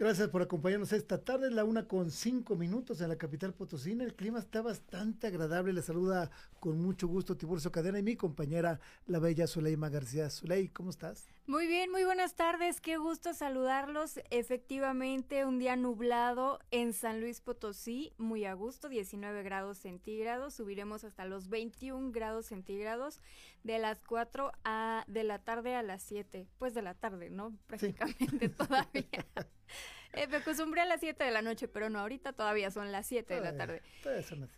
Gracias 0.00 0.30
por 0.30 0.40
acompañarnos 0.40 0.94
esta 0.94 1.22
tarde, 1.22 1.50
la 1.50 1.62
una 1.62 1.86
con 1.86 2.10
cinco 2.10 2.56
minutos 2.56 3.02
en 3.02 3.10
la 3.10 3.18
capital 3.18 3.52
potosina. 3.52 4.02
El 4.02 4.14
clima 4.14 4.38
está 4.38 4.62
bastante 4.62 5.26
agradable. 5.26 5.74
Le 5.74 5.82
saluda 5.82 6.30
con 6.58 6.80
mucho 6.80 7.06
gusto 7.06 7.36
Tiburcio 7.36 7.70
Cadena 7.70 7.98
y 7.98 8.02
mi 8.02 8.16
compañera, 8.16 8.80
la 9.06 9.18
bella 9.18 9.46
Zuleima 9.46 9.90
García. 9.90 10.30
Zuley, 10.30 10.68
¿cómo 10.68 10.88
estás? 10.88 11.26
Muy 11.50 11.66
bien, 11.66 11.90
muy 11.90 12.04
buenas 12.04 12.36
tardes. 12.36 12.80
Qué 12.80 12.96
gusto 12.96 13.34
saludarlos. 13.34 14.20
Efectivamente, 14.30 15.44
un 15.44 15.58
día 15.58 15.74
nublado 15.74 16.60
en 16.70 16.92
San 16.92 17.20
Luis 17.20 17.40
Potosí, 17.40 18.12
muy 18.18 18.44
a 18.44 18.54
gusto, 18.54 18.88
19 18.88 19.42
grados 19.42 19.78
centígrados. 19.78 20.54
Subiremos 20.54 21.02
hasta 21.02 21.24
los 21.24 21.48
21 21.48 22.12
grados 22.12 22.46
centígrados 22.46 23.18
de 23.64 23.80
las 23.80 24.00
4 24.04 24.52
a, 24.62 25.02
de 25.08 25.24
la 25.24 25.40
tarde 25.40 25.74
a 25.74 25.82
las 25.82 26.04
7. 26.04 26.46
Pues 26.56 26.72
de 26.72 26.82
la 26.82 26.94
tarde, 26.94 27.30
¿no? 27.30 27.58
Prácticamente 27.66 28.48
todavía. 28.48 29.26
Eh, 30.12 30.28
me 30.28 30.36
acostumbré 30.36 30.82
a 30.82 30.86
las 30.86 31.00
7 31.00 31.24
de 31.24 31.32
la 31.32 31.42
noche, 31.42 31.66
pero 31.66 31.90
no, 31.90 31.98
ahorita 31.98 32.32
todavía 32.32 32.70
son 32.70 32.92
las 32.92 33.08
7 33.08 33.34
de 33.34 33.40
la 33.40 33.56
tarde. 33.56 33.82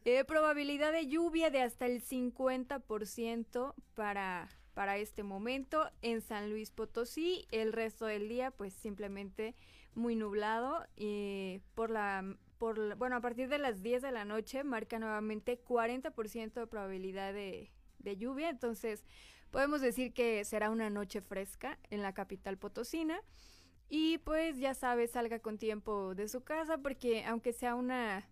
Eh, 0.04 0.25
probabilidad 0.25 0.92
de 0.92 1.06
lluvia 1.06 1.48
de 1.48 1.62
hasta 1.62 1.86
el 1.86 2.02
50% 2.02 3.75
para, 3.94 4.50
para 4.75 4.97
este 4.99 5.22
momento 5.22 5.91
en 6.03 6.21
San 6.21 6.50
Luis 6.50 6.71
Potosí. 6.71 7.47
El 7.50 7.72
resto 7.72 8.06
del 8.06 8.28
día, 8.28 8.50
pues 8.50 8.72
simplemente 8.75 9.55
muy 9.94 10.16
nublado. 10.16 10.87
y 10.97 11.60
por 11.75 11.91
la, 11.91 12.37
por 12.59 12.97
bueno, 12.97 13.16
a 13.16 13.21
partir 13.21 13.49
de 13.49 13.59
las 13.59 13.82
10 13.82 14.03
de 14.03 14.12
la 14.12 14.25
noche 14.25 14.65
marca 14.65 14.99
nuevamente 14.99 15.62
40% 15.62 16.53
de 16.53 16.66
probabilidad 16.66 17.32
de, 17.32 17.71
de 17.99 18.16
lluvia. 18.16 18.49
Entonces, 18.49 19.05
podemos 19.50 19.81
decir 19.81 20.12
que 20.12 20.44
será 20.44 20.71
una 20.71 20.91
noche 20.91 21.21
fresca 21.21 21.78
en 21.91 22.03
la 22.03 22.15
capital 22.15 22.59
potosina. 22.59 23.21
Y 23.88 24.19
pues 24.19 24.59
ya 24.59 24.72
sabes, 24.75 25.11
salga 25.11 25.41
con 25.41 25.59
tiempo 25.59 26.15
de 26.15 26.27
su 26.28 26.43
casa 26.43 26.78
porque 26.78 27.25
aunque 27.25 27.53
sea 27.53 27.75
una 27.75 28.27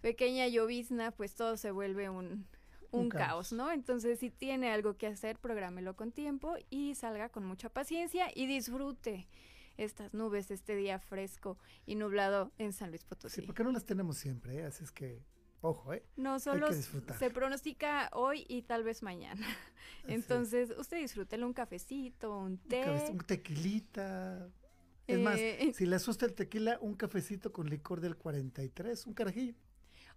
pequeña 0.00 0.46
llovizna, 0.46 1.10
pues 1.10 1.34
todo 1.34 1.56
se 1.56 1.72
vuelve 1.72 2.08
un, 2.08 2.46
un, 2.90 3.08
caos. 3.08 3.52
¿no? 3.52 3.70
Entonces, 3.70 4.18
si 4.18 4.30
tiene 4.30 4.70
algo 4.70 4.96
que 4.96 5.06
hacer, 5.06 5.38
prográmelo 5.38 5.96
con 5.96 6.12
tiempo 6.12 6.56
y 6.68 6.94
salga 6.94 7.28
con 7.28 7.44
mucha 7.44 7.68
paciencia 7.68 8.26
y 8.34 8.46
disfrute 8.46 9.28
estas 9.76 10.12
nubes, 10.12 10.50
este 10.50 10.76
día 10.76 10.98
fresco 10.98 11.58
y 11.86 11.94
nublado 11.94 12.52
en 12.58 12.72
San 12.72 12.90
Luis 12.90 13.04
Potosí. 13.04 13.40
Sí, 13.40 13.42
porque 13.46 13.64
no 13.64 13.72
las 13.72 13.84
tenemos 13.84 14.18
siempre, 14.18 14.58
¿eh? 14.58 14.64
así 14.64 14.84
es 14.84 14.92
que 14.92 15.22
Ojo, 15.62 15.92
¿eh? 15.92 16.02
No, 16.16 16.40
solo 16.40 16.68
se 16.72 17.30
pronostica 17.30 18.08
hoy 18.14 18.46
y 18.48 18.62
tal 18.62 18.82
vez 18.82 19.02
mañana. 19.02 19.46
Entonces, 20.08 20.72
usted 20.78 20.98
disfrútelo 20.98 21.46
un 21.46 21.52
cafecito, 21.52 22.38
un 22.38 22.56
té. 22.56 22.90
Un, 22.90 23.16
un 23.16 23.18
tequilita, 23.18 24.50
es 25.06 25.18
más, 25.18 25.38
eh, 25.38 25.72
si 25.74 25.86
le 25.86 25.96
asusta 25.96 26.26
el 26.26 26.34
tequila, 26.34 26.78
un 26.80 26.94
cafecito 26.94 27.52
con 27.52 27.68
licor 27.68 28.00
del 28.00 28.16
43, 28.16 29.06
un 29.06 29.14
carajillo. 29.14 29.54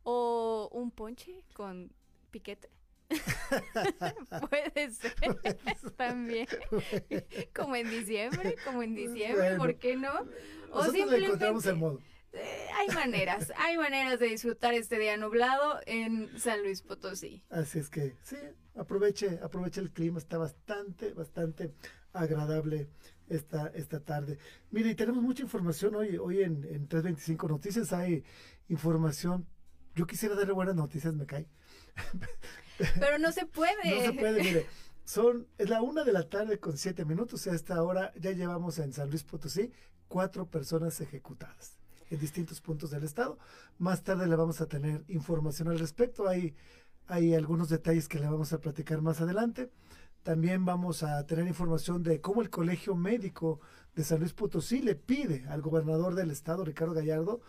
O 0.04 0.70
un 0.74 0.92
ponche 0.92 1.44
con 1.54 1.92
piquete. 2.34 2.70
Puede 4.50 4.92
ser 4.92 5.14
también. 5.96 6.48
como 7.56 7.76
en 7.76 7.90
diciembre, 7.90 8.56
como 8.66 8.82
en 8.82 8.96
diciembre, 8.96 9.56
¿por 9.56 9.76
qué 9.76 9.96
no? 9.96 10.12
O 10.72 10.84
simplemente, 10.86 11.20
le 11.20 11.26
encontramos 11.28 11.66
el 11.68 11.76
modo. 11.76 12.00
Eh, 12.34 12.68
hay 12.76 12.88
maneras, 12.96 13.54
hay 13.58 13.78
maneras 13.78 14.20
de 14.20 14.26
disfrutar 14.26 14.74
este 14.74 14.98
día 14.98 15.16
nublado 15.18 15.80
en 15.86 16.40
San 16.40 16.64
Luis 16.64 16.82
Potosí. 16.82 17.44
Así 17.52 17.78
es 17.78 17.90
que 17.92 18.16
sí, 18.24 18.38
aproveche, 18.76 19.40
aproveche 19.44 19.80
el 19.80 19.92
clima, 19.92 20.18
está 20.18 20.40
bastante, 20.40 21.14
bastante 21.14 21.76
agradable 22.12 22.90
esta, 23.30 23.68
esta 23.76 24.00
tarde. 24.00 24.40
Mire, 24.72 24.90
y 24.90 24.96
tenemos 24.96 25.22
mucha 25.22 25.44
información 25.44 25.94
hoy, 25.94 26.18
hoy 26.18 26.42
en, 26.42 26.64
en 26.64 26.88
325 26.88 27.48
Noticias 27.48 27.94
hay 27.94 28.24
información. 28.68 29.46
Yo 29.94 30.08
quisiera 30.08 30.34
darle 30.34 30.54
buenas 30.54 30.76
noticias, 30.76 31.14
me 31.14 31.28
cae. 31.28 31.48
Pero 33.00 33.18
no 33.20 33.32
se 33.32 33.46
puede. 33.46 33.96
no 33.96 34.06
se 34.06 34.14
puede, 34.14 34.44
mire. 34.44 34.66
Son, 35.06 35.48
es 35.58 35.70
la 35.70 35.82
una 35.82 36.04
de 36.04 36.14
la 36.14 36.30
tarde 36.30 36.60
con 36.60 36.78
siete 36.78 37.06
minutos. 37.06 37.46
A 37.48 37.54
esta 37.54 37.82
hora 37.84 38.14
ya 38.20 38.32
llevamos 38.32 38.80
en 38.80 38.94
San 38.94 39.10
Luis 39.10 39.24
Potosí 39.24 39.72
cuatro 40.08 40.46
personas 40.46 41.02
ejecutadas 41.02 41.78
en 42.10 42.20
distintos 42.20 42.62
puntos 42.62 42.92
del 42.92 43.04
estado. 43.04 43.38
Más 43.80 44.04
tarde 44.04 44.28
le 44.28 44.36
vamos 44.36 44.62
a 44.62 44.68
tener 44.68 45.04
información 45.08 45.68
al 45.68 45.80
respecto. 45.80 46.28
Hay, 46.28 46.56
hay 47.08 47.34
algunos 47.34 47.70
detalles 47.70 48.08
que 48.08 48.20
le 48.20 48.28
vamos 48.28 48.54
a 48.54 48.60
platicar 48.60 49.02
más 49.02 49.22
adelante. 49.22 49.70
También 50.24 50.64
vamos 50.64 51.04
a 51.04 51.26
tener 51.26 51.48
información 51.48 52.02
de 52.02 52.22
cómo 52.22 52.42
el 52.42 52.50
Colegio 52.50 52.96
Médico 52.96 53.60
de 53.94 54.04
San 54.04 54.20
Luis 54.20 54.34
Potosí 54.34 54.82
le 54.82 54.96
pide 54.96 55.46
al 55.50 55.62
gobernador 55.62 56.16
del 56.16 56.32
estado, 56.32 56.64
Ricardo 56.64 56.94
Gallardo, 56.94 57.42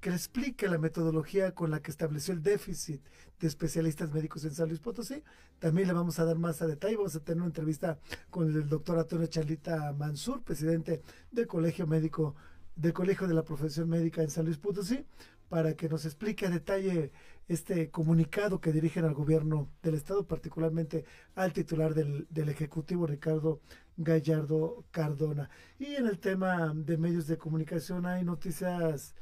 que 0.00 0.10
le 0.10 0.16
explique 0.16 0.68
la 0.68 0.78
metodología 0.78 1.54
con 1.54 1.70
la 1.70 1.80
que 1.80 1.90
estableció 1.90 2.34
el 2.34 2.42
déficit 2.42 3.02
de 3.40 3.46
especialistas 3.46 4.12
médicos 4.12 4.44
en 4.44 4.54
San 4.54 4.68
Luis 4.68 4.80
Potosí. 4.80 5.22
También 5.58 5.88
le 5.88 5.94
vamos 5.94 6.18
a 6.18 6.24
dar 6.24 6.38
más 6.38 6.62
a 6.62 6.66
detalle. 6.66 6.96
Vamos 6.96 7.16
a 7.16 7.20
tener 7.20 7.38
una 7.38 7.46
entrevista 7.46 7.98
con 8.30 8.48
el 8.48 8.68
doctor 8.68 8.98
Antonio 8.98 9.26
Charlita 9.26 9.92
Mansur, 9.92 10.42
presidente 10.42 11.02
del 11.30 11.46
Colegio 11.46 11.86
Médico, 11.86 12.34
del 12.76 12.92
Colegio 12.92 13.26
de 13.26 13.34
la 13.34 13.44
Profesión 13.44 13.88
Médica 13.88 14.22
en 14.22 14.30
San 14.30 14.44
Luis 14.44 14.58
Potosí, 14.58 15.04
para 15.48 15.74
que 15.74 15.88
nos 15.88 16.04
explique 16.04 16.46
a 16.46 16.50
detalle 16.50 17.12
este 17.48 17.90
comunicado 17.90 18.60
que 18.60 18.72
dirigen 18.72 19.04
al 19.04 19.14
gobierno 19.14 19.70
del 19.82 19.94
Estado, 19.94 20.26
particularmente 20.26 21.04
al 21.34 21.52
titular 21.52 21.94
del, 21.94 22.26
del 22.28 22.50
Ejecutivo, 22.50 23.06
Ricardo 23.06 23.60
Gallardo 23.96 24.84
Cardona. 24.90 25.48
Y 25.78 25.94
en 25.94 26.06
el 26.06 26.18
tema 26.18 26.72
de 26.74 26.98
medios 26.98 27.26
de 27.26 27.38
comunicación 27.38 28.04
hay 28.04 28.24
noticias 28.24 29.14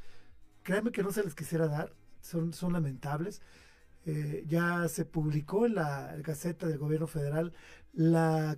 créanme 0.67 0.91
que 0.91 1.05
no 1.05 1.13
se 1.13 1.23
les 1.23 1.35
quisiera 1.37 1.69
dar, 1.69 1.93
son, 2.21 2.53
son 2.53 2.73
lamentables. 2.73 3.41
Eh, 4.07 4.45
ya 4.47 4.87
se 4.89 5.05
publicó 5.05 5.67
en 5.67 5.75
la 5.75 6.15
Gaceta 6.23 6.69
del 6.69 6.79
Gobierno 6.79 7.09
Federal 7.09 7.53
la 7.93 8.57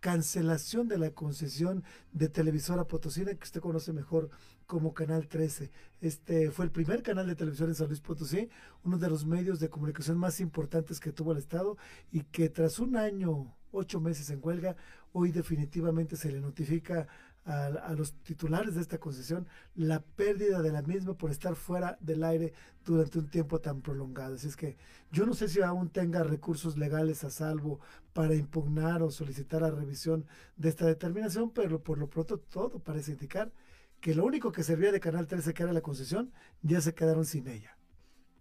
cancelación 0.00 0.88
de 0.88 0.96
la 0.96 1.10
concesión 1.10 1.84
de 2.12 2.30
televisora 2.30 2.86
Potosina, 2.86 3.34
que 3.34 3.44
usted 3.44 3.60
conoce 3.60 3.92
mejor 3.92 4.30
como 4.66 4.94
Canal 4.94 5.28
13. 5.28 5.70
Este 6.00 6.50
fue 6.50 6.64
el 6.64 6.70
primer 6.70 7.02
canal 7.02 7.26
de 7.26 7.34
televisión 7.34 7.68
en 7.68 7.74
San 7.74 7.88
Luis 7.88 8.00
Potosí, 8.00 8.48
uno 8.82 8.96
de 8.96 9.10
los 9.10 9.26
medios 9.26 9.60
de 9.60 9.68
comunicación 9.68 10.16
más 10.16 10.40
importantes 10.40 10.98
que 10.98 11.12
tuvo 11.12 11.32
el 11.32 11.38
Estado 11.38 11.76
y 12.10 12.22
que 12.22 12.48
tras 12.48 12.78
un 12.78 12.96
año, 12.96 13.54
ocho 13.72 14.00
meses 14.00 14.30
en 14.30 14.40
huelga, 14.42 14.76
hoy 15.12 15.30
definitivamente 15.30 16.16
se 16.16 16.32
le 16.32 16.40
notifica 16.40 17.06
a, 17.44 17.94
los 17.94 18.12
titulares 18.22 18.74
de 18.74 18.80
esta 18.80 18.98
concesión 18.98 19.46
la 19.74 20.00
pérdida 20.00 20.62
de 20.62 20.72
la 20.72 20.82
misma 20.82 21.14
por 21.14 21.30
estar 21.30 21.56
fuera 21.56 21.96
del 22.00 22.22
aire 22.22 22.52
durante 22.84 23.18
un 23.18 23.28
tiempo 23.28 23.60
tan 23.60 23.80
prolongado. 23.82 24.34
Así 24.34 24.48
es 24.48 24.56
que 24.56 24.76
yo 25.10 25.26
no 25.26 25.34
sé 25.34 25.48
si 25.48 25.60
aún 25.60 25.90
tenga 25.90 26.22
recursos 26.22 26.76
legales 26.76 27.24
a 27.24 27.30
salvo 27.30 27.80
para 28.12 28.34
impugnar 28.34 29.02
o 29.02 29.10
solicitar 29.10 29.62
la 29.62 29.70
revisión 29.70 30.26
de 30.56 30.68
esta 30.68 30.86
determinación, 30.86 31.50
pero 31.50 31.82
por 31.82 31.98
lo 31.98 32.08
pronto 32.08 32.38
todo 32.38 32.78
parece 32.78 33.12
indicar 33.12 33.52
que 34.00 34.14
lo 34.14 34.24
único 34.24 34.52
que 34.52 34.62
servía 34.62 34.92
de 34.92 35.00
Canal 35.00 35.26
13, 35.26 35.52
que 35.52 35.62
era 35.62 35.72
la 35.72 35.82
concesión, 35.82 36.32
ya 36.62 36.80
se 36.80 36.94
quedaron 36.94 37.24
sin 37.24 37.48
ella. 37.48 37.76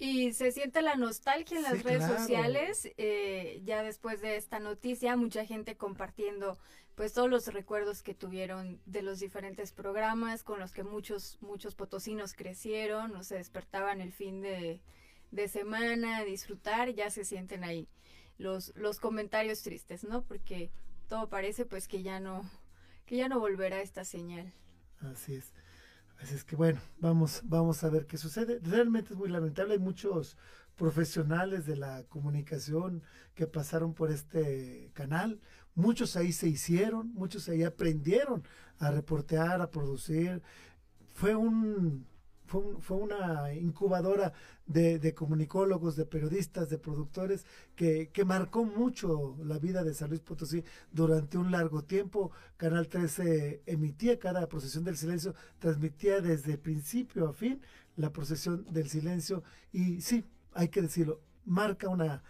Y 0.02 0.32
se 0.32 0.54
siente 0.54 0.82
la 0.82 0.96
nostalgia 0.96 1.58
en 1.58 1.64
las 1.64 1.84
redes 1.84 2.06
sociales, 2.06 2.90
eh, 2.96 3.62
ya 3.66 3.84
después 3.84 4.22
de 4.22 4.38
esta 4.38 4.60
noticia, 4.60 5.18
mucha 5.18 5.46
gente 5.46 5.76
compartiendo 5.76 6.58
pues 7.00 7.14
todos 7.14 7.30
los 7.30 7.48
recuerdos 7.48 8.04
que 8.04 8.14
tuvieron 8.14 8.82
de 8.86 9.02
los 9.02 9.22
diferentes 9.22 9.72
programas 9.72 10.44
con 10.44 10.60
los 10.60 10.74
que 10.74 10.84
muchos, 10.84 11.38
muchos 11.40 11.74
potosinos 11.74 12.34
crecieron, 12.34 13.16
o 13.16 13.24
se 13.24 13.36
despertaban 13.36 14.02
el 14.02 14.12
fin 14.12 14.42
de, 14.42 14.82
semana 15.48 16.18
a 16.18 16.26
disfrutar, 16.26 16.94
ya 16.94 17.10
se 17.10 17.24
sienten 17.24 17.64
ahí 17.64 17.88
los, 18.38 18.74
los 18.76 19.00
comentarios 19.00 19.62
tristes, 19.62 20.04
¿no? 20.04 20.24
Porque 20.24 20.72
todo 21.08 21.30
parece 21.30 21.66
pues 21.66 21.88
que 21.88 22.04
ya 22.04 22.20
no, 22.20 22.42
que 23.06 23.16
ya 23.16 23.30
no 23.30 23.40
volverá 23.40 23.80
esta 23.80 24.04
señal. 24.04 24.52
Así 25.00 25.36
es. 25.36 25.54
Así 26.18 26.36
es 26.36 26.44
que 26.44 26.58
bueno, 26.58 26.82
vamos, 26.98 27.44
vamos 27.46 27.82
a 27.86 27.90
ver 27.90 28.08
qué 28.08 28.18
sucede. 28.18 28.60
Realmente 28.62 29.14
es 29.14 29.18
muy 29.18 29.30
lamentable. 29.30 29.76
Hay 29.76 29.80
muchos 29.80 30.36
profesionales 30.76 31.66
de 31.66 31.78
la 31.78 32.04
comunicación 32.10 33.04
que 33.36 33.48
pasaron 33.48 33.94
por 33.94 34.12
este 34.12 34.92
canal. 34.94 35.40
Muchos 35.80 36.18
ahí 36.18 36.34
se 36.34 36.50
hicieron, 36.50 37.14
muchos 37.14 37.48
ahí 37.48 37.64
aprendieron 37.64 38.44
a 38.80 38.92
reportear, 38.92 39.62
a 39.62 39.72
producir. 39.72 40.42
Fue 41.14 41.36
un 41.36 42.06
fue, 42.46 42.98
una 42.98 43.54
incubadora 43.54 44.34
de, 44.66 45.14
comunicólogos, 45.14 45.96
de 45.96 46.06
periodistas, 46.06 46.70
de 46.70 46.80
productores, 46.80 47.46
que, 47.76 48.10
que, 48.10 48.26
marcó 48.26 48.66
mucho 48.66 49.38
la 49.44 49.60
vida 49.60 49.84
de 49.84 49.94
San 49.94 50.10
Luis 50.10 50.22
Potosí 50.22 50.64
durante 50.92 51.38
un 51.38 51.52
largo 51.52 51.84
tiempo. 51.84 52.32
Canal 52.58 52.88
13 52.88 53.62
emitía 53.66 54.20
cada 54.20 54.50
procesión 54.50 54.84
del 54.84 54.98
silencio, 54.98 55.34
transmitía 55.60 56.22
desde 56.22 56.58
principio 56.58 57.30
a 57.30 57.34
fin 57.34 57.62
la 57.96 58.12
procesión 58.12 58.66
del 58.72 58.90
silencio 58.90 59.44
y 59.72 60.02
sí, 60.02 60.26
hay 60.54 60.70
que 60.70 60.82
decirlo, 60.82 61.22
marca 61.46 61.88
una 61.88 62.24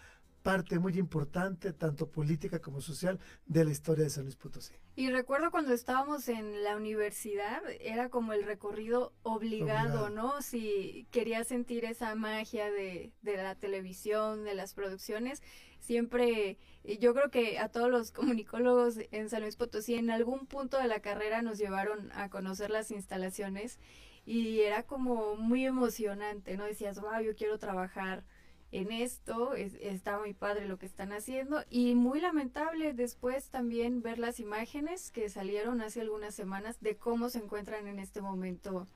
parte 0.49 0.79
muy 0.79 0.97
importante, 0.97 1.73
tanto 1.73 2.09
política 2.09 2.59
como 2.59 2.81
social, 2.81 3.19
de 3.45 3.63
la 3.65 3.69
historia 3.69 4.05
de 4.05 4.09
San 4.09 4.23
Luis 4.23 4.35
Potosí. 4.35 4.73
Y 4.95 5.11
recuerdo 5.11 5.51
cuando 5.51 5.73
estábamos 5.73 6.27
en 6.27 6.63
la 6.63 6.75
universidad, 6.75 7.61
era 7.79 8.09
como 8.09 8.33
el 8.33 8.43
recorrido 8.43 9.13
obligado, 9.21 10.09
¿no? 10.09 10.41
Si 10.41 11.05
querías 11.11 11.47
sentir 11.47 11.85
esa 11.85 12.15
magia 12.15 12.71
de, 12.71 13.13
de 13.21 13.37
la 13.37 13.53
televisión, 13.53 14.43
de 14.43 14.55
las 14.55 14.73
producciones, 14.73 15.43
siempre, 15.81 16.57
yo 16.99 17.13
creo 17.13 17.29
que 17.29 17.59
a 17.59 17.69
todos 17.69 17.91
los 17.91 18.11
comunicólogos 18.11 18.95
en 19.11 19.29
San 19.29 19.43
Luis 19.43 19.55
Potosí, 19.55 19.93
en 19.93 20.09
algún 20.09 20.47
punto 20.47 20.79
de 20.79 20.87
la 20.87 20.99
carrera 20.99 21.43
nos 21.43 21.59
llevaron 21.59 22.11
a 22.13 22.31
conocer 22.31 22.71
las 22.71 22.89
instalaciones 22.89 23.77
y 24.25 24.61
era 24.61 24.81
como 24.81 25.35
muy 25.35 25.63
emocionante, 25.67 26.57
¿no? 26.57 26.65
Decías, 26.65 26.99
wow, 26.99 27.21
yo 27.21 27.35
quiero 27.35 27.59
trabajar 27.59 28.25
en 28.71 28.91
esto, 28.91 29.55
es, 29.55 29.73
está 29.81 30.19
muy 30.19 30.33
padre 30.33 30.67
lo 30.67 30.77
que 30.77 30.85
están 30.85 31.11
haciendo 31.11 31.63
y 31.69 31.95
muy 31.95 32.21
lamentable 32.21 32.93
después 32.93 33.49
también 33.49 34.01
ver 34.01 34.19
las 34.19 34.39
imágenes 34.39 35.11
que 35.11 35.29
salieron 35.29 35.81
hace 35.81 36.01
algunas 36.01 36.35
semanas 36.35 36.79
de 36.79 36.95
cómo 36.95 37.29
se 37.29 37.39
encuentran 37.39 37.87
en 37.87 37.99
este 37.99 38.21
momento 38.21 38.87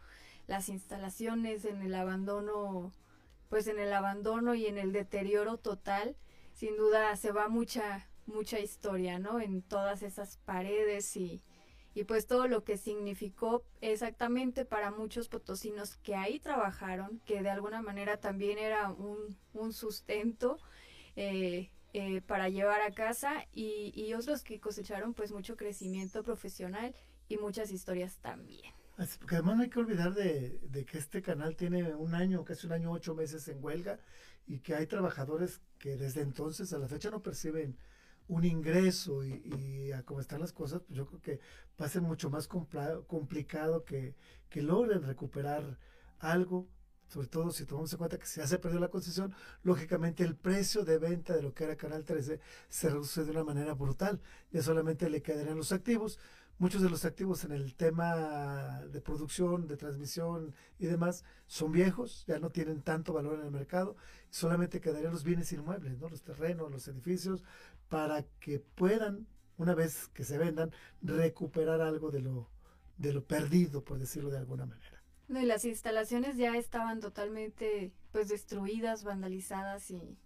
las 0.48 0.70
instalaciones 0.70 1.66
en 1.66 1.82
el 1.82 1.96
abandono, 1.96 2.92
pues 3.50 3.68
en 3.68 3.80
el 3.80 3.94
abandono 3.94 4.56
y 4.56 4.68
en 4.68 4.78
el 4.78 4.92
deterioro 4.92 5.58
total. 5.58 6.16
Sin 6.54 6.78
duda 6.78 7.16
se 7.16 7.32
va 7.32 7.48
mucha, 7.48 8.08
mucha 8.26 8.60
historia, 8.60 9.18
¿no? 9.20 9.40
En 9.40 9.62
todas 9.62 10.04
esas 10.04 10.38
paredes 10.46 11.16
y, 11.18 11.42
y 11.96 12.06
pues 12.06 12.26
todo 12.26 12.48
lo 12.48 12.64
que 12.64 12.78
significó 12.78 13.64
exactamente 13.82 14.66
para 14.66 14.92
muchos 14.92 15.30
potosinos 15.30 15.98
que 15.98 16.16
ahí 16.16 16.40
trabajaron, 16.40 17.22
que 17.26 17.42
de 17.42 17.50
alguna 17.50 17.82
manera 17.82 18.18
también 18.18 18.58
era 18.58 18.92
un, 18.92 19.38
un 19.54 19.74
sustento 19.74 20.60
eh, 21.16 21.70
eh, 21.94 22.22
para 22.22 22.50
llevar 22.50 22.82
a 22.82 22.92
casa 22.92 23.46
y, 23.54 23.94
y, 23.96 24.16
otros 24.16 24.44
que 24.44 24.60
cosecharon 24.60 25.14
pues 25.14 25.32
mucho 25.32 25.56
crecimiento 25.56 26.24
profesional 26.24 26.96
y 27.30 27.38
muchas 27.38 27.72
historias 27.72 28.18
también. 28.18 28.74
porque 29.20 29.36
además 29.36 29.58
no 29.58 29.64
hay 29.64 29.70
que 29.70 29.80
olvidar 29.80 30.16
de, 30.16 30.60
de 30.64 30.86
que 30.86 30.98
este 30.98 31.22
canal 31.22 31.56
tiene 31.56 31.94
un 31.94 32.16
año, 32.16 32.44
casi 32.44 32.66
un 32.66 32.74
año, 32.74 32.92
ocho 32.92 33.14
meses 33.14 33.48
en 33.48 33.64
huelga 33.64 34.00
y 34.48 34.60
que 34.60 34.74
hay 34.74 34.88
trabajadores 34.88 35.62
que 35.78 35.96
desde 35.96 36.22
entonces 36.22 36.74
a 36.74 36.80
la 36.80 36.88
fecha 36.88 37.12
no 37.12 37.22
perciben 37.22 37.78
un 38.28 38.46
ingreso 38.46 39.24
y, 39.26 39.92
a 39.92 40.04
cómo 40.04 40.20
están 40.20 40.40
las 40.40 40.54
cosas, 40.54 40.82
pues 40.82 40.98
yo 40.98 41.06
creo 41.06 41.22
que 41.22 41.40
va 41.80 41.86
a 41.86 41.90
ser 41.90 42.02
mucho 42.02 42.30
más 42.30 42.48
complicado 42.48 43.84
que, 43.86 44.16
logren 44.56 45.04
recuperar 45.04 45.80
algo, 46.20 46.68
sobre 47.08 47.28
todo 47.28 47.52
si 47.52 47.66
tomamos 47.66 47.92
en 47.92 47.98
cuenta 47.98 48.18
que 48.18 48.26
se 48.26 48.46
se 48.46 48.60
perdió 48.60 48.80
la 48.80 48.90
concesión, 48.90 49.34
lógicamente 49.64 50.24
el 50.24 50.36
precio 50.36 50.86
de 50.86 51.00
venta 51.00 51.36
de 51.36 51.42
lo 51.42 51.54
que 51.54 51.64
era 51.66 51.76
Canal 51.76 52.06
13 52.06 52.40
se 52.70 52.90
reduce 52.90 53.24
de 53.24 53.32
una 53.32 53.44
manera 53.44 53.74
brutal, 53.74 54.22
ya 54.52 54.62
solamente 54.62 55.10
le 55.10 55.22
quedarían 55.22 55.58
los 55.58 55.72
activos, 55.72 56.20
muchos 56.60 56.82
de 56.82 56.90
los 56.90 57.04
activos 57.06 57.44
en 57.44 57.52
el 57.52 57.76
tema 57.76 58.82
de 58.92 59.02
producción, 59.02 59.68
de 59.68 59.78
transmisión 59.78 60.54
y 60.80 60.86
demás 60.86 61.24
son 61.48 61.72
viejos, 61.72 62.24
ya 62.28 62.40
no 62.40 62.52
tienen 62.52 62.82
tanto 62.82 63.14
valor 63.14 63.40
en 63.40 63.46
el 63.46 63.52
mercado, 63.52 63.96
solamente 64.30 64.80
quedarían 64.80 65.12
los 65.12 65.24
bienes 65.24 65.52
inmuebles, 65.52 66.00
¿no? 66.00 66.10
los 66.10 66.24
terrenos, 66.24 66.72
los 66.72 66.88
edificios, 66.88 67.44
para 67.94 68.24
que 68.40 68.58
puedan, 68.60 69.28
una 69.56 69.76
vez 69.76 70.08
que 70.16 70.24
se 70.24 70.40
vendan, 70.40 70.72
recuperar 71.04 71.80
algo 71.80 72.10
de 72.10 72.22
lo, 72.22 72.50
de 72.98 73.14
lo 73.14 73.24
perdido, 73.24 73.84
por 73.84 74.00
decirlo 74.00 74.32
de 74.32 74.40
alguna 74.40 74.66
manera. 74.66 75.04
y 75.30 75.46
las 75.46 75.64
instalaciones 75.64 76.36
ya 76.38 76.58
estaban 76.58 77.00
totalmente 77.00 77.94
pues 78.12 78.30
destruidas, 78.30 79.04
vandalizadas 79.04 79.92
y, 79.92 80.18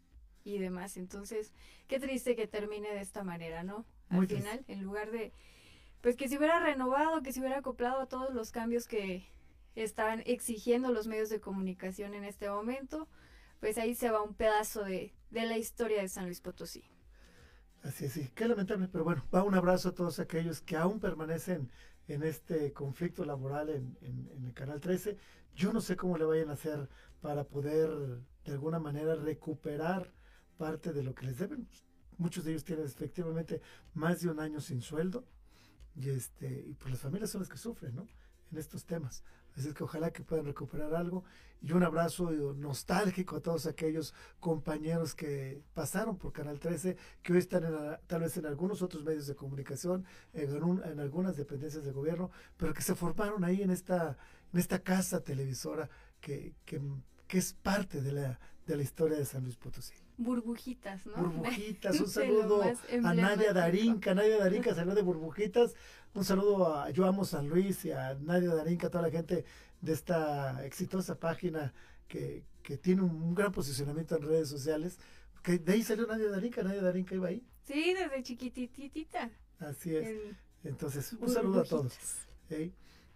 y 0.45 0.59
demás. 0.59 0.95
Entonces, 0.95 1.53
qué 1.87 1.99
triste 1.99 2.37
que 2.37 2.47
termine 2.47 2.89
de 2.93 3.01
esta 3.01 3.23
manera, 3.25 3.63
¿no? 3.63 3.85
Al 4.09 4.25
final, 4.27 4.63
en 4.69 4.81
lugar 4.83 5.11
de, 5.11 5.33
pues 6.01 6.15
que 6.15 6.29
se 6.29 6.37
hubiera 6.37 6.59
renovado, 6.61 7.21
que 7.21 7.33
se 7.33 7.41
hubiera 7.41 7.57
acoplado 7.57 7.99
a 8.01 8.07
todos 8.07 8.33
los 8.33 8.51
cambios 8.51 8.87
que 8.87 9.27
están 9.75 10.23
exigiendo 10.25 10.91
los 10.93 11.07
medios 11.07 11.29
de 11.29 11.41
comunicación 11.41 12.13
en 12.13 12.23
este 12.23 12.49
momento, 12.49 13.09
pues 13.59 13.77
ahí 13.77 13.93
se 13.95 14.09
va 14.11 14.21
un 14.23 14.35
pedazo 14.35 14.83
de, 14.85 15.13
de 15.31 15.45
la 15.45 15.57
historia 15.57 16.01
de 16.01 16.07
San 16.09 16.25
Luis 16.27 16.41
Potosí. 16.41 16.85
Así 17.83 18.05
es, 18.05 18.13
sí, 18.13 18.29
qué 18.35 18.47
lamentable, 18.47 18.87
pero 18.91 19.03
bueno, 19.03 19.23
va 19.33 19.43
un 19.43 19.55
abrazo 19.55 19.89
a 19.89 19.95
todos 19.95 20.19
aquellos 20.19 20.61
que 20.61 20.75
aún 20.75 20.99
permanecen 20.99 21.69
en 22.07 22.23
este 22.23 22.73
conflicto 22.73 23.23
laboral 23.25 23.69
en, 23.69 23.97
en, 24.01 24.45
el 24.45 24.53
Canal 24.53 24.79
13. 24.79 25.17
Yo 25.55 25.71
no 25.73 25.81
sé 25.81 25.95
cómo 25.95 26.17
le 26.17 26.25
vayan 26.25 26.49
a 26.49 26.53
hacer 26.53 26.89
para 27.21 27.43
poder 27.43 27.89
de 28.45 28.51
alguna 28.51 28.79
manera 28.79 29.15
recuperar 29.15 30.11
parte 30.57 30.93
de 30.93 31.03
lo 31.03 31.13
que 31.13 31.25
les 31.25 31.37
deben. 31.37 31.67
Muchos 32.17 32.45
de 32.45 32.51
ellos 32.51 32.63
tienen 32.63 32.85
efectivamente 32.85 33.61
más 33.93 34.21
de 34.21 34.29
un 34.29 34.39
año 34.39 34.59
sin 34.59 34.81
sueldo 34.81 35.23
y 35.95 36.09
este 36.09 36.65
y 36.67 36.73
pues 36.73 36.91
las 36.91 37.01
familias 37.01 37.29
son 37.29 37.41
las 37.41 37.49
que 37.49 37.57
sufren, 37.57 37.95
¿no? 37.95 38.07
en 38.51 38.57
estos 38.57 38.85
temas. 38.85 39.23
Así 39.57 39.69
es 39.69 39.73
que 39.73 39.83
ojalá 39.83 40.11
que 40.11 40.23
puedan 40.23 40.45
recuperar 40.45 40.93
algo. 40.93 41.23
Y 41.63 41.71
un 41.71 41.81
abrazo 41.81 42.29
nostálgico 42.55 43.37
a 43.37 43.41
todos 43.41 43.65
aquellos 43.65 44.13
compañeros 44.39 45.15
que 45.15 45.63
pasaron 45.73 46.17
por 46.17 46.31
Canal 46.31 46.59
13, 46.59 46.95
que 47.23 47.33
hoy 47.33 47.39
están 47.39 47.63
tal 48.05 48.21
vez 48.21 48.37
en 48.37 48.45
algunos 48.45 48.83
otros 48.83 49.03
medios 49.03 49.25
de 49.25 49.35
comunicación, 49.35 50.05
en, 50.33 50.51
en, 50.83 50.99
algunas 50.99 51.35
dependencias 51.35 51.83
de 51.83 51.91
gobierno, 51.91 52.29
pero 52.57 52.75
que 52.75 52.83
se 52.83 52.93
formaron 52.93 53.43
ahí 53.43 53.63
en 53.63 53.71
esta, 53.71 54.17
en 54.53 54.59
esta 54.59 54.79
casa 54.83 55.23
televisora 55.23 55.89
que, 56.21 56.53
que, 56.63 56.79
que 57.27 57.39
es 57.39 57.53
parte 57.53 58.01
de 58.01 58.11
la, 58.11 58.39
de 58.67 58.77
la 58.77 58.83
historia 58.83 59.17
de 59.17 59.25
San 59.25 59.43
Luis 59.43 59.55
Potosí 59.55 59.95
burbujitas, 60.17 61.05
¿no? 61.05 61.15
Burbujitas, 61.15 61.99
un 62.01 62.09
saludo 62.09 62.63
a 63.03 63.13
Nadia 63.13 63.53
Darinka, 63.53 64.13
Nadia 64.13 64.37
Darinka 64.39 64.73
salió 64.73 64.95
de 64.95 65.03
burbujitas, 65.03 65.75
un 66.17 66.25
saludo 66.25 66.73
a 66.73 66.89
Yo 66.89 67.05
Amo 67.05 67.23
San 67.25 67.47
Luis 67.47 67.85
y 67.85 67.91
a 67.91 68.15
Nadia 68.15 68.55
Darinka, 68.55 68.87
a 68.87 68.89
toda 68.89 69.03
la 69.03 69.11
gente 69.11 69.45
de 69.81 69.93
esta 69.93 70.65
exitosa 70.65 71.19
página 71.19 71.73
que, 72.07 72.43
que 72.63 72.75
tiene 72.77 73.03
un, 73.03 73.35
gran 73.35 73.51
posicionamiento 73.51 74.15
en 74.15 74.23
redes 74.23 74.49
sociales, 74.49 74.97
que 75.43 75.59
de 75.59 75.73
ahí 75.73 75.83
salió 75.83 76.07
Nadia 76.07 76.29
Darinka, 76.29 76.63
Nadia 76.63 76.81
Darinka 76.81 77.13
iba 77.13 77.27
ahí. 77.27 77.45
Sí, 77.65 77.93
desde 77.93 78.23
chiquititita. 78.23 79.29
Así 79.59 79.95
es. 79.95 80.35
Entonces, 80.63 81.13
un 81.13 81.29
saludo 81.29 81.61
a 81.61 81.63
todos. 81.63 81.93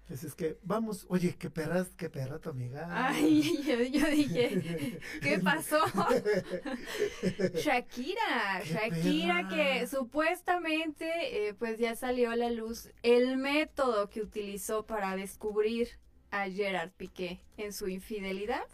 Pues 0.07 0.23
es 0.25 0.35
que 0.35 0.57
vamos, 0.63 1.05
oye, 1.09 1.35
qué 1.37 1.49
perras, 1.49 1.87
qué 1.95 2.09
perra 2.09 2.39
tu 2.39 2.49
amiga. 2.49 2.87
Ay, 2.91 3.41
yo, 3.93 4.05
dije, 4.07 4.99
¿qué 5.21 5.39
pasó? 5.39 5.79
Shakira, 7.55 8.61
Shakira 8.65 9.47
que 9.47 9.87
supuestamente 9.87 11.47
eh, 11.47 11.53
pues 11.53 11.79
ya 11.79 11.95
salió 11.95 12.31
a 12.31 12.35
la 12.35 12.51
luz 12.51 12.89
el 13.03 13.37
método 13.37 14.09
que 14.09 14.21
utilizó 14.21 14.85
para 14.85 15.15
descubrir 15.15 15.87
a 16.31 16.49
Gerard 16.49 16.91
Piqué 16.91 17.39
en 17.57 17.71
su 17.71 17.87
infidelidad. 17.87 18.67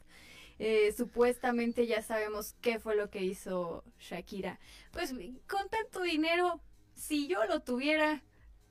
Eh, 0.60 0.91
supuestamente 0.98 1.86
ya 1.86 2.01
sabemos 2.01 2.55
qué 2.62 2.79
fue 2.79 2.96
lo 2.96 3.12
que 3.12 3.24
hizo 3.24 3.84
Shakira. 4.00 4.60
Pues 4.91 5.13
con 5.48 5.69
tanto 5.69 6.01
dinero, 6.01 6.62
si 6.96 7.27
yo 7.27 7.46
lo 7.46 7.60
tuviera, 7.62 8.24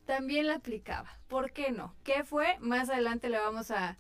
también 0.07 0.47
la 0.47 0.55
aplicaba. 0.55 1.19
¿Por 1.29 1.53
qué 1.53 1.71
no? 1.71 1.95
¿Qué 2.05 2.25
fue? 2.25 2.57
Más 2.61 2.89
adelante 2.89 3.29
le 3.29 3.39
vamos 3.39 3.71
a, 3.71 3.99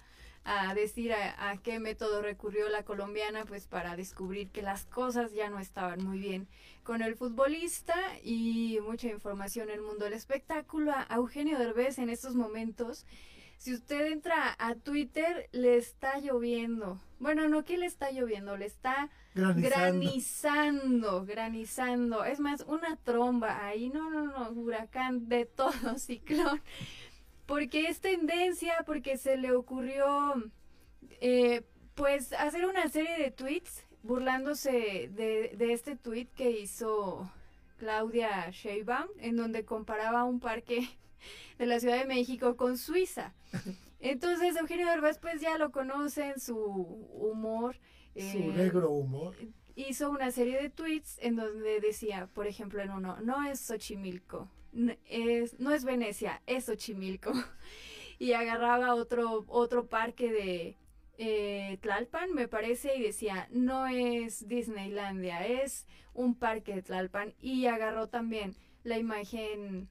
decir 0.76 1.12
a, 1.12 1.56
qué 1.64 1.80
método 1.80 2.22
recurrió 2.22 2.68
la 2.68 2.84
colombiana, 2.84 3.44
pues 3.44 3.66
para 3.66 3.96
descubrir 3.96 4.48
que 4.50 4.62
las 4.62 4.86
cosas 4.86 5.32
ya 5.32 5.50
no 5.50 5.58
estaban 5.58 6.04
muy 6.04 6.18
bien 6.18 6.46
con 6.84 7.02
el 7.02 7.16
futbolista 7.16 7.96
y 8.22 8.78
mucha 8.82 9.08
información 9.08 9.68
en 9.68 9.76
el 9.76 9.82
mundo 9.82 10.04
del 10.04 10.14
espectáculo. 10.14 10.92
A 10.92 11.16
Eugenio 11.16 11.58
Derbez 11.58 11.98
en 11.98 12.10
estos 12.10 12.36
momentos 12.36 13.04
si 13.56 13.75
usted 13.75 14.06
entra 14.06 14.54
a 14.58 14.75
Twitter, 14.75 15.48
le 15.52 15.76
está 15.76 16.18
lloviendo. 16.18 17.00
Bueno, 17.18 17.48
no 17.48 17.64
que 17.64 17.78
le 17.78 17.86
está 17.86 18.10
lloviendo, 18.10 18.56
le 18.56 18.66
está 18.66 19.10
granizando. 19.34 21.25
granizando, 21.25 22.25
Es 22.25 22.40
más, 22.40 22.62
una 22.66 22.96
tromba 22.96 23.66
ahí, 23.66 23.88
no, 23.88 24.10
no, 24.10 24.26
no, 24.26 24.50
huracán 24.50 25.28
de 25.28 25.46
todo, 25.46 25.72
ciclón. 25.98 26.60
Porque 27.46 27.88
es 27.88 28.00
tendencia, 28.00 28.84
porque 28.84 29.16
se 29.16 29.36
le 29.36 29.52
ocurrió, 29.52 30.34
eh, 31.20 31.62
pues, 31.94 32.32
hacer 32.34 32.66
una 32.66 32.88
serie 32.88 33.18
de 33.18 33.30
tweets 33.30 33.84
burlándose 34.02 35.10
de, 35.12 35.54
de 35.56 35.72
este 35.72 35.96
tweet 35.96 36.28
que 36.36 36.50
hizo 36.50 37.30
Claudia 37.78 38.50
Sheinbaum, 38.50 39.08
en 39.18 39.36
donde 39.36 39.64
comparaba 39.64 40.25
un 40.25 40.40
parque 40.40 40.88
de 41.59 41.66
la 41.66 41.80
Ciudad 41.80 41.99
de 41.99 42.06
México 42.06 42.56
con 42.56 42.78
Suiza. 42.78 43.35
Entonces 44.00 44.56
Eugenio 44.56 44.87
Derbez 44.87 45.18
pues 45.18 45.40
ya 45.40 45.59
lo 45.59 45.71
conocen, 45.73 46.38
su 46.38 46.56
humor. 46.56 47.76
Su 48.14 48.38
eh, 48.38 48.52
negro 48.54 48.90
humor. 48.90 49.35
Hizo 49.75 50.11
una 50.11 50.30
serie 50.30 50.61
de 50.61 50.71
tweets 50.71 51.18
en 51.21 51.37
donde 51.37 51.80
decía, 51.80 52.28
por 52.33 52.47
ejemplo, 52.47 52.83
en 52.83 52.90
uno, 52.90 53.18
no 53.21 53.45
es 53.47 53.61
Xochimilco, 53.61 54.49
no 54.73 54.95
es, 55.06 55.59
no 55.61 55.73
es 55.73 55.85
Venecia, 55.85 56.42
es 56.47 56.64
Xochimilco. 56.64 57.33
y 58.18 58.33
agarraba 58.33 58.95
otro, 58.95 59.45
otro 59.49 59.87
parque 59.87 60.33
de 60.33 60.76
eh, 61.18 61.78
Tlalpan, 61.80 62.33
me 62.33 62.49
parece, 62.49 62.97
y 62.97 63.02
decía, 63.02 63.49
no 63.50 63.87
es 63.87 64.49
Disneylandia, 64.49 65.47
es 65.47 65.87
un 66.14 66.35
parque 66.35 66.75
de 66.75 66.83
Tlalpan. 66.83 67.35
Y 67.40 67.66
agarró 67.66 68.09
también 68.09 68.56
la 68.83 68.99
imagen 68.99 69.88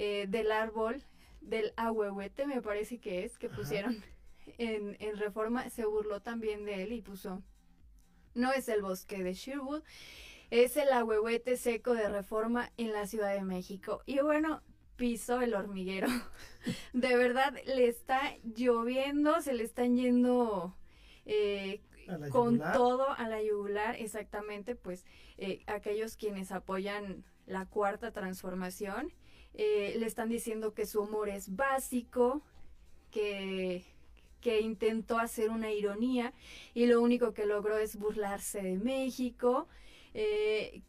eh, 0.00 0.26
del 0.28 0.52
árbol 0.52 1.02
del 1.40 1.72
ahuehuete, 1.76 2.46
me 2.46 2.62
parece 2.62 2.98
que 2.98 3.24
es, 3.24 3.36
que 3.36 3.48
pusieron 3.48 4.04
en, 4.58 4.96
en, 5.00 5.16
Reforma, 5.16 5.68
se 5.70 5.86
burló 5.86 6.20
también 6.20 6.64
de 6.64 6.84
él 6.84 6.92
y 6.92 7.02
puso, 7.02 7.42
no 8.32 8.52
es 8.52 8.68
el 8.68 8.80
bosque 8.80 9.24
de 9.24 9.34
Sherwood, 9.34 9.82
es 10.50 10.76
el 10.76 10.92
ahuehuete 10.92 11.56
seco 11.56 11.94
de 11.94 12.08
Reforma 12.08 12.70
en 12.76 12.92
la 12.92 13.08
Ciudad 13.08 13.34
de 13.34 13.42
México. 13.42 14.02
Y 14.06 14.20
bueno, 14.20 14.62
pisó 14.94 15.40
el 15.40 15.54
hormiguero. 15.54 16.06
de 16.92 17.16
verdad, 17.16 17.54
le 17.66 17.88
está 17.88 18.36
lloviendo, 18.44 19.40
se 19.42 19.52
le 19.52 19.64
están 19.64 19.96
yendo... 19.96 20.76
Eh, 21.26 21.82
con 22.30 22.58
todo 22.58 23.10
a 23.10 23.28
la 23.28 23.42
yugular, 23.42 23.94
exactamente, 23.96 24.74
pues 24.74 25.04
eh, 25.36 25.62
aquellos 25.66 26.16
quienes 26.16 26.52
apoyan 26.52 27.22
la 27.44 27.66
cuarta 27.66 28.12
transformación 28.12 29.12
eh, 29.54 29.94
le 29.98 30.06
están 30.06 30.28
diciendo 30.28 30.74
que 30.74 30.86
su 30.86 31.00
humor 31.00 31.28
es 31.28 31.56
básico, 31.56 32.42
que, 33.10 33.84
que 34.40 34.60
intentó 34.60 35.18
hacer 35.18 35.50
una 35.50 35.72
ironía 35.72 36.32
y 36.74 36.86
lo 36.86 37.00
único 37.00 37.34
que 37.34 37.46
logró 37.46 37.78
es 37.78 37.96
burlarse 37.96 38.62
de 38.62 38.78
México. 38.78 39.68
Eh, 40.14 40.82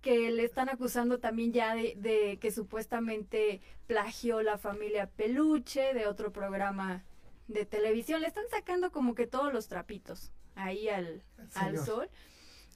que 0.00 0.30
le 0.30 0.44
están 0.44 0.68
acusando 0.68 1.18
también 1.18 1.52
ya 1.52 1.74
de, 1.74 2.38
que 2.40 2.50
supuestamente 2.50 3.60
plagió 3.86 4.42
la 4.42 4.56
familia 4.56 5.06
Peluche 5.06 5.92
de 5.92 6.06
otro 6.06 6.32
programa 6.32 7.04
de 7.48 7.66
televisión. 7.66 8.22
Le 8.22 8.28
están 8.28 8.48
sacando 8.50 8.92
como 8.92 9.14
que 9.14 9.26
todos 9.26 9.52
los 9.52 9.68
trapitos 9.68 10.32
ahí 10.54 10.88
al, 10.88 11.22
al 11.54 11.78
sol. 11.78 12.08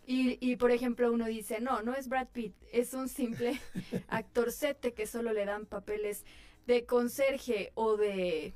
Y, 0.07 0.39
y, 0.41 0.57
por 0.57 0.71
ejemplo, 0.71 1.11
uno 1.13 1.27
dice, 1.27 1.61
no, 1.61 1.83
no 1.83 1.95
es 1.95 2.09
Brad 2.09 2.29
Pitt, 2.29 2.55
es 2.73 2.93
un 2.93 3.09
simple 3.09 3.59
actorcete 4.09 4.93
que 4.93 5.07
solo 5.07 5.33
le 5.33 5.47
dan 5.47 5.67
papeles 5.67 6.25
de 6.67 6.85
conserje 6.85 7.73
o 7.75 7.97
de... 7.97 8.55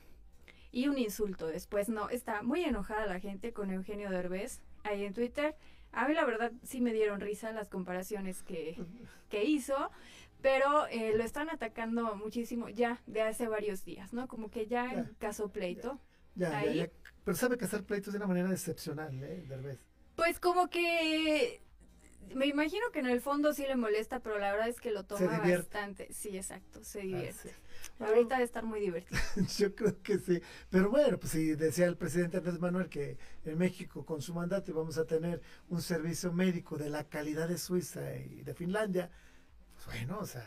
Y 0.70 0.88
un 0.88 0.98
insulto 0.98 1.46
después, 1.46 1.88
no, 1.88 2.10
está 2.10 2.42
muy 2.42 2.62
enojada 2.64 3.06
la 3.06 3.20
gente 3.20 3.54
con 3.54 3.70
Eugenio 3.70 4.10
Derbez 4.10 4.60
ahí 4.84 5.04
en 5.04 5.14
Twitter. 5.14 5.56
A 5.92 6.06
mí 6.06 6.14
la 6.14 6.26
verdad 6.26 6.52
sí 6.62 6.82
me 6.82 6.92
dieron 6.92 7.20
risa 7.20 7.52
las 7.52 7.70
comparaciones 7.70 8.42
que, 8.42 8.76
que 9.30 9.44
hizo, 9.44 9.90
pero 10.42 10.86
eh, 10.88 11.16
lo 11.16 11.24
están 11.24 11.48
atacando 11.48 12.14
muchísimo 12.16 12.68
ya 12.68 13.00
de 13.06 13.22
hace 13.22 13.48
varios 13.48 13.84
días, 13.86 14.12
¿no? 14.12 14.28
Como 14.28 14.50
que 14.50 14.66
ya, 14.66 14.92
en 14.92 15.04
caso 15.18 15.48
pleito. 15.48 15.98
Ya, 16.34 16.64
ya, 16.64 16.72
ya, 16.72 16.90
Pero 17.24 17.36
sabe 17.36 17.56
hacer 17.60 17.84
pleitos 17.84 18.12
de 18.12 18.18
una 18.18 18.28
manera 18.28 18.50
excepcional, 18.52 19.12
¿eh? 19.24 19.44
Derbez. 19.48 19.87
Pues 20.18 20.40
como 20.40 20.68
que 20.68 21.62
me 22.34 22.46
imagino 22.46 22.90
que 22.92 22.98
en 22.98 23.06
el 23.06 23.20
fondo 23.20 23.52
sí 23.54 23.62
le 23.68 23.76
molesta, 23.76 24.18
pero 24.18 24.36
la 24.40 24.50
verdad 24.50 24.68
es 24.68 24.80
que 24.80 24.90
lo 24.90 25.04
toma 25.04 25.38
bastante. 25.38 26.12
Sí, 26.12 26.36
exacto, 26.36 26.82
se 26.82 27.02
divierte. 27.02 27.54
Ahorita 28.00 28.34
debe 28.34 28.44
estar 28.44 28.64
muy 28.64 28.80
divertido. 28.80 29.20
Yo 29.58 29.72
creo 29.76 30.02
que 30.02 30.18
sí. 30.18 30.42
Pero 30.70 30.90
bueno, 30.90 31.18
pues 31.20 31.30
si 31.30 31.54
decía 31.54 31.86
el 31.86 31.96
presidente 31.96 32.38
Andrés 32.38 32.58
Manuel 32.58 32.88
que 32.88 33.16
en 33.44 33.58
México 33.58 34.04
con 34.04 34.20
su 34.20 34.34
mandato 34.34 34.72
íbamos 34.72 34.98
a 34.98 35.06
tener 35.06 35.40
un 35.68 35.80
servicio 35.80 36.32
médico 36.32 36.76
de 36.76 36.90
la 36.90 37.04
calidad 37.04 37.48
de 37.48 37.56
Suiza 37.56 38.16
y 38.16 38.42
de 38.42 38.54
Finlandia, 38.54 39.12
pues 39.72 39.86
bueno, 39.86 40.18
o 40.18 40.26
sea, 40.26 40.44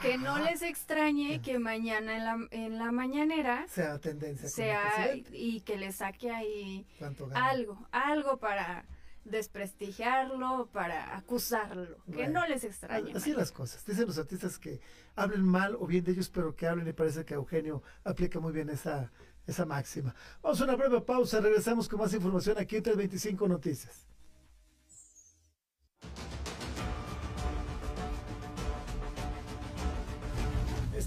que 0.00 0.18
no 0.18 0.38
les 0.38 0.62
extrañe 0.62 1.40
que 1.42 1.58
mañana 1.58 2.16
en 2.16 2.24
la, 2.24 2.48
en 2.50 2.78
la 2.78 2.92
mañanera 2.92 3.66
sea 3.68 3.98
tendencia 3.98 4.48
sea 4.48 5.14
y 5.32 5.60
que 5.60 5.76
le 5.76 5.92
saque 5.92 6.30
ahí 6.30 6.86
algo, 7.34 7.86
algo 7.92 8.38
para 8.38 8.84
desprestigiarlo, 9.24 10.70
para 10.72 11.16
acusarlo, 11.16 11.98
que 12.12 12.28
no 12.28 12.46
les 12.46 12.64
extrañe. 12.64 13.12
Así 13.14 13.32
las 13.32 13.52
cosas. 13.52 13.84
Dicen 13.84 14.06
los 14.06 14.18
artistas 14.18 14.58
que 14.58 14.80
hablen 15.14 15.44
mal 15.44 15.76
o 15.78 15.86
bien 15.86 16.04
de 16.04 16.12
ellos, 16.12 16.30
pero 16.30 16.56
que 16.56 16.66
hablen 16.66 16.88
y 16.88 16.92
parece 16.92 17.24
que 17.24 17.34
Eugenio 17.34 17.82
aplica 18.02 18.40
muy 18.40 18.52
bien 18.52 18.70
esa, 18.70 19.12
esa 19.46 19.66
máxima. 19.66 20.14
Vamos 20.42 20.60
a 20.60 20.64
una 20.64 20.76
breve 20.76 21.00
pausa, 21.02 21.40
regresamos 21.40 21.88
con 21.88 22.00
más 22.00 22.14
información 22.14 22.56
aquí 22.58 22.76
en 22.76 22.82
325 22.82 23.48
Noticias. 23.48 24.06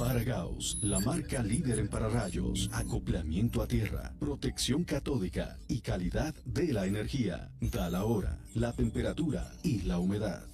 Faragaos, 0.00 0.78
la 0.80 0.98
marca 1.00 1.42
líder 1.42 1.78
en 1.78 1.88
pararrayos, 1.88 2.70
acoplamiento 2.72 3.60
a 3.60 3.66
tierra, 3.66 4.14
protección 4.18 4.82
catódica 4.82 5.58
y 5.68 5.82
calidad 5.82 6.34
de 6.46 6.72
la 6.72 6.86
energía. 6.86 7.52
Da 7.60 7.90
la 7.90 8.04
hora, 8.04 8.38
la 8.54 8.72
temperatura 8.72 9.52
y 9.62 9.82
la 9.82 9.98
humedad. 9.98 10.48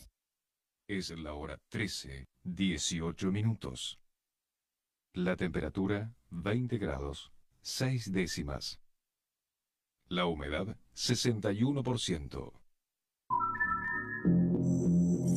Es 0.89 1.11
la 1.11 1.35
hora 1.35 1.61
13, 1.69 2.27
18 2.43 3.31
minutos. 3.31 4.01
La 5.13 5.37
temperatura 5.37 6.13
20 6.31 6.79
grados, 6.79 7.31
6 7.63 8.11
décimas. 8.11 8.81
La 10.09 10.27
humedad 10.27 10.77
61%. 10.97 12.53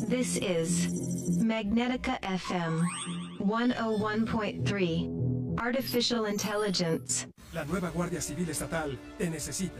This 0.10 0.38
is 0.38 1.38
Magnetica 1.44 2.18
FM 2.24 3.28
101.3 3.39 5.60
Artificial 5.60 6.27
Intelligence. 6.27 7.27
La 7.53 7.65
nueva 7.65 7.89
Guardia 7.89 8.22
Civil 8.22 8.50
Estatal 8.50 8.98
te 9.17 9.29
necesita. 9.29 9.79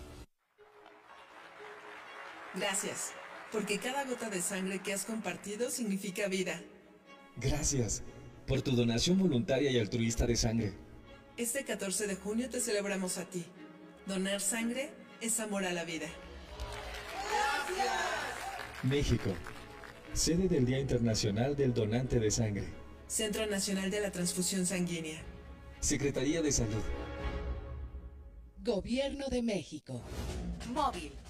Gracias, 2.53 3.11
porque 3.51 3.79
cada 3.79 4.03
gota 4.05 4.29
de 4.29 4.41
sangre 4.41 4.79
que 4.79 4.93
has 4.93 5.05
compartido 5.05 5.69
significa 5.69 6.27
vida. 6.27 6.61
Gracias 7.37 8.03
por 8.45 8.61
tu 8.61 8.71
donación 8.71 9.17
voluntaria 9.17 9.71
y 9.71 9.79
altruista 9.79 10.25
de 10.25 10.35
sangre. 10.35 10.73
Este 11.37 11.63
14 11.63 12.07
de 12.07 12.15
junio 12.15 12.49
te 12.49 12.59
celebramos 12.59 13.17
a 13.17 13.25
ti. 13.25 13.45
Donar 14.05 14.41
sangre 14.41 14.89
es 15.21 15.39
amor 15.39 15.65
a 15.65 15.71
la 15.71 15.85
vida. 15.85 16.07
Gracias. 17.69 17.95
México, 18.83 19.31
sede 20.13 20.49
del 20.49 20.65
Día 20.65 20.79
Internacional 20.79 21.55
del 21.55 21.73
Donante 21.73 22.19
de 22.19 22.31
Sangre. 22.31 22.67
Centro 23.07 23.45
Nacional 23.45 23.89
de 23.91 24.01
la 24.01 24.11
Transfusión 24.11 24.65
Sanguínea. 24.65 25.21
Secretaría 25.79 26.41
de 26.41 26.51
Salud. 26.51 26.83
Gobierno 28.63 29.27
de 29.29 29.41
México. 29.41 30.03
Móvil, 30.73 31.11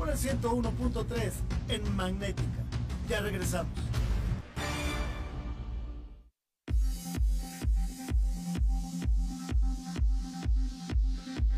por 0.00 0.08
el 0.08 0.16
101.3 0.16 1.30
en 1.68 1.94
Magnética. 1.94 2.64
Ya 3.06 3.20
regresamos. 3.20 3.70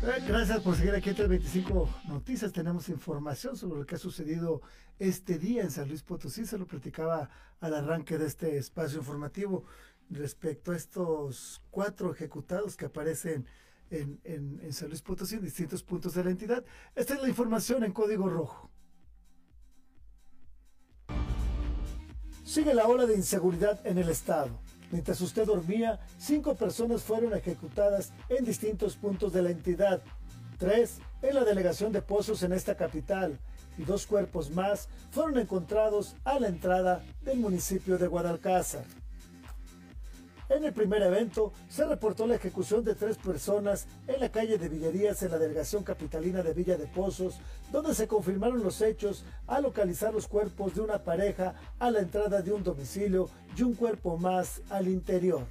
Eh, 0.01 0.23
gracias 0.27 0.59
por 0.59 0.75
seguir 0.75 0.93
aquí 0.93 1.11
en 1.11 1.15
325 1.15 1.89
Noticias. 2.09 2.51
Tenemos 2.51 2.89
información 2.89 3.55
sobre 3.55 3.79
lo 3.79 3.85
que 3.85 3.95
ha 3.95 3.97
sucedido 3.97 4.61
este 4.99 5.39
día 5.39 5.61
en 5.61 5.71
San 5.71 5.87
Luis 5.87 6.03
Potosí. 6.03 6.45
Se 6.45 6.57
lo 6.57 6.67
platicaba 6.67 7.29
al 7.61 7.73
arranque 7.73 8.17
de 8.17 8.25
este 8.25 8.57
espacio 8.57 8.99
informativo 8.99 9.63
respecto 10.09 10.73
a 10.73 10.75
estos 10.75 11.61
cuatro 11.71 12.11
ejecutados 12.11 12.75
que 12.75 12.87
aparecen 12.87 13.45
en, 13.93 14.19
en, 14.63 14.73
San 14.73 14.89
Luis 14.89 15.01
Potosí, 15.01 15.35
en 15.35 15.43
distintos 15.43 15.83
puntos 15.83 16.15
de 16.15 16.23
la 16.23 16.31
entidad. 16.31 16.63
Esta 16.95 17.13
es 17.13 17.21
la 17.21 17.29
información 17.29 17.83
en 17.83 17.91
código 17.91 18.27
rojo. 18.29 18.69
Sigue 22.43 22.73
la 22.73 22.87
ola 22.87 23.05
de 23.05 23.15
inseguridad 23.15 23.85
en 23.85 23.97
el 23.97 24.09
estado. 24.09 24.59
Mientras 24.91 25.21
usted 25.21 25.45
dormía, 25.45 25.99
cinco 26.17 26.55
personas 26.55 27.01
fueron 27.03 27.33
ejecutadas 27.33 28.11
en 28.29 28.45
distintos 28.45 28.95
puntos 28.95 29.33
de 29.33 29.41
la 29.41 29.49
entidad. 29.49 30.01
Tres 30.57 30.99
en 31.21 31.35
la 31.35 31.43
delegación 31.43 31.91
de 31.91 32.01
Pozos 32.01 32.43
en 32.43 32.53
esta 32.53 32.75
capital 32.75 33.39
y 33.77 33.83
dos 33.83 34.05
cuerpos 34.05 34.51
más 34.51 34.87
fueron 35.11 35.39
encontrados 35.39 36.15
a 36.23 36.39
la 36.39 36.47
entrada 36.47 37.03
del 37.21 37.39
municipio 37.39 37.97
de 37.97 38.07
Guadalcázar. 38.07 38.85
En 40.53 40.63
el 40.63 40.71
primer 40.71 41.01
evento 41.01 41.51
se 41.67 41.83
reportó 41.83 42.27
la 42.27 42.35
ejecución 42.35 42.83
de 42.83 42.93
tres 42.93 43.17
personas 43.17 43.87
en 44.07 44.19
la 44.19 44.29
calle 44.29 44.59
de 44.59 44.69
Villerías 44.69 45.23
en 45.23 45.31
la 45.31 45.39
delegación 45.39 45.83
capitalina 45.83 46.43
de 46.43 46.53
Villa 46.53 46.77
de 46.77 46.85
Pozos, 46.85 47.39
donde 47.71 47.95
se 47.95 48.07
confirmaron 48.07 48.61
los 48.61 48.79
hechos 48.81 49.25
al 49.47 49.63
localizar 49.63 50.13
los 50.13 50.27
cuerpos 50.27 50.75
de 50.75 50.81
una 50.81 50.99
pareja 50.99 51.55
a 51.79 51.89
la 51.89 52.01
entrada 52.01 52.43
de 52.43 52.53
un 52.53 52.63
domicilio 52.63 53.31
y 53.57 53.63
un 53.63 53.73
cuerpo 53.73 54.15
más 54.15 54.61
al 54.69 54.89
interior. 54.89 55.41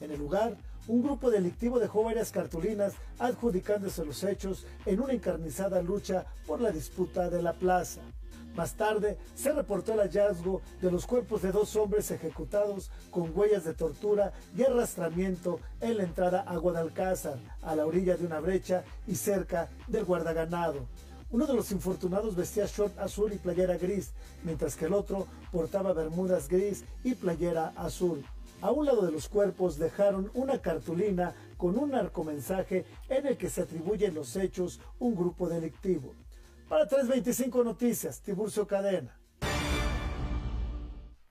En 0.00 0.10
el 0.10 0.18
lugar, 0.18 0.56
un 0.88 1.00
grupo 1.00 1.30
delictivo 1.30 1.78
dejó 1.78 2.02
varias 2.02 2.32
cartulinas 2.32 2.94
adjudicándose 3.20 4.04
los 4.04 4.24
hechos 4.24 4.66
en 4.84 5.00
una 5.00 5.12
encarnizada 5.12 5.80
lucha 5.80 6.26
por 6.44 6.60
la 6.60 6.72
disputa 6.72 7.30
de 7.30 7.40
la 7.40 7.52
plaza. 7.52 8.00
Más 8.54 8.74
tarde 8.74 9.18
se 9.34 9.52
reportó 9.52 9.94
el 9.94 10.00
hallazgo 10.00 10.62
de 10.80 10.90
los 10.90 11.06
cuerpos 11.06 11.42
de 11.42 11.50
dos 11.50 11.74
hombres 11.74 12.10
ejecutados 12.12 12.88
con 13.10 13.36
huellas 13.36 13.64
de 13.64 13.74
tortura 13.74 14.32
y 14.56 14.62
arrastramiento 14.62 15.58
en 15.80 15.96
la 15.96 16.04
entrada 16.04 16.42
a 16.42 16.56
Guadalcázar, 16.56 17.38
a 17.62 17.74
la 17.74 17.84
orilla 17.84 18.16
de 18.16 18.26
una 18.26 18.38
brecha 18.38 18.84
y 19.08 19.16
cerca 19.16 19.68
del 19.88 20.04
guardaganado. 20.04 20.86
Uno 21.32 21.48
de 21.48 21.54
los 21.54 21.72
infortunados 21.72 22.36
vestía 22.36 22.66
short 22.66 22.96
azul 23.00 23.32
y 23.32 23.38
playera 23.38 23.76
gris, 23.76 24.12
mientras 24.44 24.76
que 24.76 24.84
el 24.84 24.92
otro 24.92 25.26
portaba 25.50 25.92
bermudas 25.92 26.48
gris 26.48 26.84
y 27.02 27.16
playera 27.16 27.72
azul. 27.74 28.24
A 28.60 28.70
un 28.70 28.86
lado 28.86 29.04
de 29.04 29.10
los 29.10 29.28
cuerpos 29.28 29.78
dejaron 29.78 30.30
una 30.32 30.62
cartulina 30.62 31.34
con 31.56 31.76
un 31.76 31.90
narcomensaje 31.90 32.84
en 33.08 33.26
el 33.26 33.36
que 33.36 33.50
se 33.50 33.62
atribuyen 33.62 34.14
los 34.14 34.36
hechos 34.36 34.78
un 35.00 35.16
grupo 35.16 35.48
delictivo. 35.48 36.14
Para 36.68 36.88
325 36.88 37.62
Noticias, 37.62 38.22
Tiburcio 38.22 38.66
Cadena. 38.66 39.20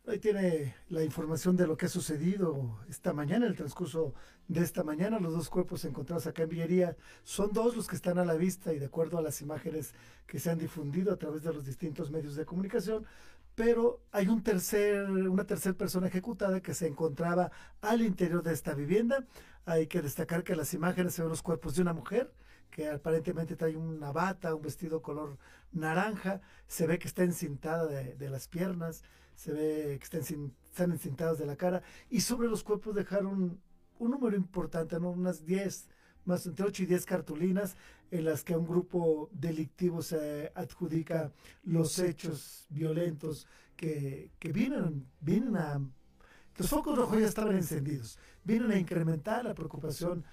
Ahí 0.06 0.20
tiene 0.20 0.76
la 0.90 1.04
información 1.04 1.56
de 1.56 1.66
lo 1.66 1.76
que 1.76 1.88
ha 1.88 1.90
sucedido 1.90 2.78
esta 2.88 3.14
mañana, 3.14 3.48
el 3.48 3.56
transcurso 3.56 4.14
de 4.48 4.62
esta 4.62 4.84
mañana. 4.84 5.20
Los 5.20 5.34
dos 5.34 5.50
cuerpos 5.50 5.86
encontrados 5.86 6.28
acá 6.28 6.44
en 6.44 6.50
Villería 6.50 6.96
son 7.24 7.52
dos 7.52 7.76
los 7.76 7.88
que 7.88 7.96
están 7.96 8.20
a 8.20 8.26
la 8.26 8.36
vista 8.36 8.74
y 8.74 8.80
de 8.80 8.86
acuerdo 8.86 9.18
a 9.18 9.24
las 9.24 9.42
imágenes 9.42 9.96
que 10.28 10.40
se 10.40 10.52
han 10.52 10.60
difundido 10.60 11.12
a 11.12 11.18
través 11.18 11.42
de 11.42 11.52
los 11.52 11.66
distintos 11.66 12.12
medios 12.12 12.36
de 12.36 12.46
comunicación. 12.46 13.04
Pero 13.56 14.02
hay 14.12 14.28
un 14.28 14.44
tercer, 14.44 15.10
una 15.10 15.48
tercera 15.48 15.76
persona 15.76 16.08
ejecutada 16.08 16.62
que 16.62 16.76
se 16.76 16.86
encontraba 16.86 17.52
al 17.82 18.04
interior 18.04 18.44
de 18.44 18.54
esta 18.54 18.76
vivienda. 18.76 19.26
Hay 19.66 19.88
que 19.88 20.04
destacar 20.04 20.44
que 20.44 20.56
las 20.56 20.76
imágenes 20.76 21.18
ven 21.18 21.30
los 21.30 21.42
cuerpos 21.42 21.76
de 21.76 21.82
una 21.82 21.94
mujer 21.94 22.32
que 22.74 22.90
aparentemente 22.90 23.56
trae 23.56 23.78
una 23.78 24.12
bata, 24.12 24.56
un 24.56 24.64
vestido 24.64 25.04
color 25.04 25.38
naranja, 25.72 26.42
se 26.68 26.88
ve 26.88 26.98
que 26.98 27.08
está 27.08 27.24
encintada 27.24 27.86
de, 27.86 28.30
las 28.32 28.48
piernas, 28.48 29.04
se 29.36 29.54
ve 29.54 30.00
que 30.00 30.18
están 30.18 30.92
encintadas 30.92 31.38
de 31.38 31.46
la 31.46 31.56
cara, 31.56 31.84
y 32.10 32.22
sobre 32.22 32.48
los 32.48 32.64
cuerpos 32.64 32.96
dejaron 32.96 33.62
un 34.00 34.12
número 34.12 34.36
importante, 34.36 35.00
¿no? 35.00 35.12
unas 35.12 35.46
10, 35.46 35.88
más 36.26 36.48
entre 36.48 36.66
8 36.66 36.84
y 36.84 36.86
10 36.88 37.06
cartulinas 37.06 37.76
en 38.10 38.26
las 38.26 38.44
que 38.44 38.58
un 38.58 38.66
grupo 38.66 39.30
delictivo 39.34 40.02
se 40.02 40.52
adjudica 40.56 41.32
los 41.64 42.00
hechos 42.00 42.66
violentos 42.70 43.48
que, 43.76 44.32
que 44.40 44.52
vienen, 44.52 45.06
vienen 45.22 45.58
a... 45.58 45.80
Los 46.58 46.70
focos 46.70 46.98
rojos 46.98 47.20
ya 47.20 47.28
estaban 47.28 47.56
encendidos, 47.56 48.18
vienen 48.44 48.72
a 48.72 48.80
incrementar 48.80 49.44
la 49.46 49.54
preocupación 49.54 50.24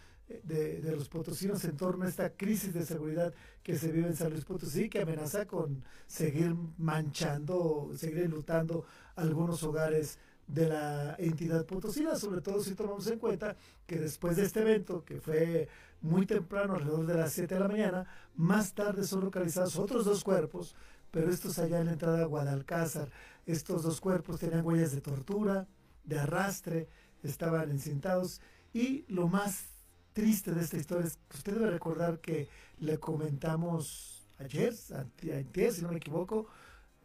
de, 0.45 0.95
los 0.97 1.09
potosinos 1.09 1.65
en 1.65 1.77
torno 1.77 2.05
a 2.05 2.09
esta 2.09 2.31
crisis 2.31 2.73
de 2.73 2.85
seguridad 2.85 3.33
que 3.63 3.77
se 3.77 3.91
vive 3.91 4.09
en 4.09 4.17
San 4.17 4.31
Luis 4.31 4.45
Potosí, 4.45 4.89
que 4.89 5.03
amenaza 5.03 5.47
con 5.47 5.83
seguir 6.07 6.55
manchando, 6.79 7.91
seguir 7.97 8.21
enlutando 8.21 8.85
algunos 9.17 9.63
hogares 9.63 10.19
de 10.47 10.69
la 10.69 11.15
entidad 11.19 11.65
potosina, 11.65 12.17
sobre 12.17 12.41
todo 12.41 12.63
si 12.63 12.75
tomamos 12.75 13.07
en 13.07 13.19
cuenta 13.19 13.57
que 13.87 13.99
después 13.99 14.37
de 14.37 14.45
este 14.45 14.61
evento, 14.61 15.05
que 15.05 15.21
fue 15.21 15.69
muy 16.01 16.27
temprano, 16.27 16.75
alrededor 16.75 17.07
de 17.07 17.15
las 17.15 17.33
7 17.33 17.55
de 17.55 17.61
la 17.61 17.69
mañana, 17.69 18.07
más 18.35 18.75
tarde 18.75 19.05
son 19.05 19.25
localizados 19.25 19.77
otros 19.77 20.05
dos 20.05 20.25
cuerpos, 20.25 20.75
pero 21.11 21.31
estos 21.31 21.59
allá 21.59 21.81
en 21.81 21.87
la 21.87 21.93
entrada 21.93 22.23
a 22.23 22.27
Guadalcázar. 22.27 23.11
Estos 23.47 23.83
dos 23.83 24.01
cuerpos 24.01 24.41
tenían 24.41 24.65
huellas 24.65 24.93
de 24.93 25.01
tortura, 25.01 25.67
de 26.05 26.19
arrastre, 26.19 26.89
estaban 27.23 27.71
encintados 27.71 28.41
y 28.73 29.05
lo 29.09 29.29
más 29.29 29.65
triste 30.13 30.53
de 30.53 30.63
esta 30.63 30.77
historia 30.77 31.07
es 31.07 31.19
que 31.29 31.37
usted 31.37 31.55
debe 31.55 31.71
recordar 31.71 32.19
que 32.19 32.49
le 32.79 32.99
comentamos 32.99 34.27
ayer, 34.39 34.75
ayer, 35.23 35.73
si 35.73 35.83
no 35.83 35.91
me 35.91 35.97
equivoco, 35.97 36.47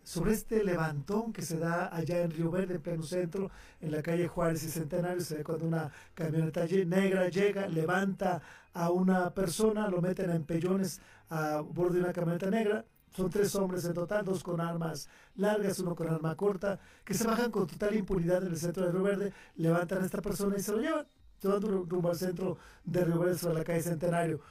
sobre 0.03 0.33
este 0.33 0.63
levantón 0.63 1.33
que 1.33 1.41
se 1.41 1.57
da 1.57 1.93
allá 1.93 2.21
en 2.21 2.31
Río 2.31 2.51
Verde, 2.51 2.75
en 2.75 2.81
pleno 2.81 3.03
centro, 3.03 3.49
en 3.81 3.91
la 3.91 4.03
calle 4.03 4.27
Juárez 4.27 4.63
y 4.63 4.69
Centenario, 4.69 5.21
se 5.21 5.37
ve 5.37 5.43
cuando 5.43 5.65
una 5.65 5.91
camioneta 6.13 6.65
negra 6.65 7.27
llega, 7.29 7.67
levanta 7.67 8.41
a 8.73 8.91
una 8.91 9.33
persona, 9.33 9.89
lo 9.89 10.01
meten 10.01 10.29
en 10.29 10.43
pellones 10.43 11.01
a 11.29 11.61
bordo 11.61 11.95
de 11.95 12.01
una 12.01 12.13
camioneta 12.13 12.51
negra, 12.51 12.85
son 13.15 13.29
tres 13.29 13.55
hombres 13.55 13.85
en 13.85 13.93
total, 13.93 14.25
dos 14.25 14.43
con 14.43 14.61
armas 14.61 15.09
largas, 15.35 15.79
uno 15.79 15.95
con 15.95 16.07
arma 16.07 16.35
corta, 16.35 16.79
que 17.03 17.13
se 17.13 17.25
bajan 17.25 17.49
con 17.49 17.65
total 17.65 17.95
impunidad 17.95 18.43
en 18.43 18.51
el 18.51 18.57
centro 18.57 18.85
de 18.85 18.91
Río 18.91 19.03
Verde, 19.03 19.33
levantan 19.55 20.03
a 20.03 20.05
esta 20.05 20.21
persona 20.21 20.55
y 20.57 20.61
se 20.61 20.71
lo 20.71 20.79
llevan, 20.79 21.07
rumbo 21.41 22.09
al 22.09 22.15
centro 22.15 22.57
de 22.83 23.03
Río 23.03 23.19
Verde 23.19 23.37
sobre 23.37 23.55
la 23.55 23.63
calle 23.63 23.81
Centenario. 23.81 24.41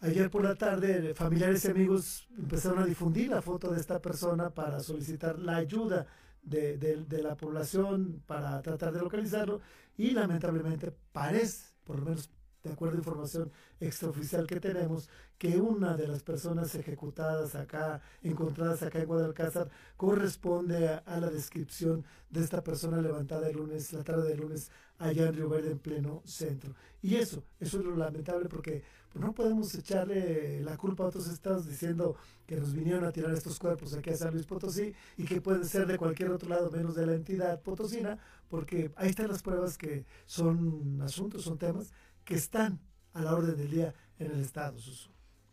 Ayer 0.00 0.30
por 0.30 0.44
la 0.44 0.54
tarde, 0.54 1.14
familiares 1.14 1.64
y 1.64 1.68
amigos 1.68 2.28
empezaron 2.38 2.78
a 2.78 2.86
difundir 2.86 3.28
la 3.28 3.42
foto 3.42 3.72
de 3.72 3.80
esta 3.80 4.00
persona 4.00 4.50
para 4.50 4.80
solicitar 4.80 5.38
la 5.38 5.56
ayuda 5.56 6.06
de, 6.42 6.76
de, 6.78 7.22
la 7.22 7.36
población 7.36 8.22
para 8.26 8.62
tratar 8.62 8.92
de 8.92 9.00
localizarlo 9.00 9.60
y 9.96 10.12
lamentablemente 10.12 10.92
parece, 11.12 11.74
por 11.84 11.98
lo 11.98 12.04
menos 12.06 12.30
de 12.68 12.74
acuerdo 12.74 12.96
a 12.96 12.98
información 12.98 13.50
extraoficial 13.80 14.46
que 14.46 14.60
tenemos, 14.60 15.08
que 15.38 15.60
una 15.60 15.96
de 15.96 16.08
las 16.08 16.22
personas 16.22 16.74
ejecutadas 16.74 17.54
acá, 17.54 18.00
encontradas 18.22 18.82
acá 18.82 19.00
en 19.00 19.06
Guadalcázar, 19.06 19.70
corresponde 19.96 20.88
a, 20.88 21.20
la 21.20 21.30
descripción 21.30 22.04
de 22.30 22.42
esta 22.42 22.62
persona 22.62 23.00
levantada 23.00 23.48
el 23.48 23.56
lunes, 23.56 23.92
la 23.92 24.04
tarde 24.04 24.28
del 24.28 24.40
lunes, 24.40 24.70
allá 24.98 25.28
en 25.28 25.34
Río 25.34 25.48
Verde, 25.48 25.70
en 25.70 25.78
pleno 25.78 26.22
centro. 26.24 26.74
Y 27.02 27.16
eso, 27.16 27.44
eso 27.60 27.78
es 27.78 27.84
lo 27.84 27.96
lamentable 27.96 28.48
porque 28.48 28.82
no 29.14 29.32
podemos 29.32 29.74
echarle 29.74 30.60
la 30.60 30.76
culpa 30.76 31.04
a 31.04 31.06
otros 31.06 31.28
estados 31.28 31.66
diciendo 31.66 32.16
que 32.46 32.56
nos 32.56 32.72
vinieron 32.72 33.04
a 33.04 33.12
tirar 33.12 33.32
estos 33.32 33.58
cuerpos 33.58 33.94
aquí 33.94 34.10
a 34.10 34.16
San 34.16 34.32
Luis 34.32 34.46
Potosí 34.46 34.92
y 35.16 35.24
que 35.24 35.40
pueden 35.40 35.64
ser 35.64 35.86
de 35.86 35.98
cualquier 35.98 36.30
otro 36.30 36.48
lado 36.48 36.70
menos 36.70 36.94
de 36.94 37.06
la 37.06 37.14
entidad 37.14 37.60
potosina, 37.62 38.18
porque 38.48 38.90
ahí 38.96 39.10
están 39.10 39.28
las 39.28 39.42
pruebas 39.42 39.78
que 39.78 40.04
son 40.26 41.00
asuntos, 41.02 41.44
son 41.44 41.58
temas 41.58 41.92
que 42.28 42.34
están 42.34 42.78
a 43.14 43.22
la 43.22 43.34
orden 43.34 43.56
del 43.56 43.70
día 43.70 43.94
en 44.18 44.30
el 44.32 44.40
Estado, 44.40 44.78
Susu. 44.78 45.08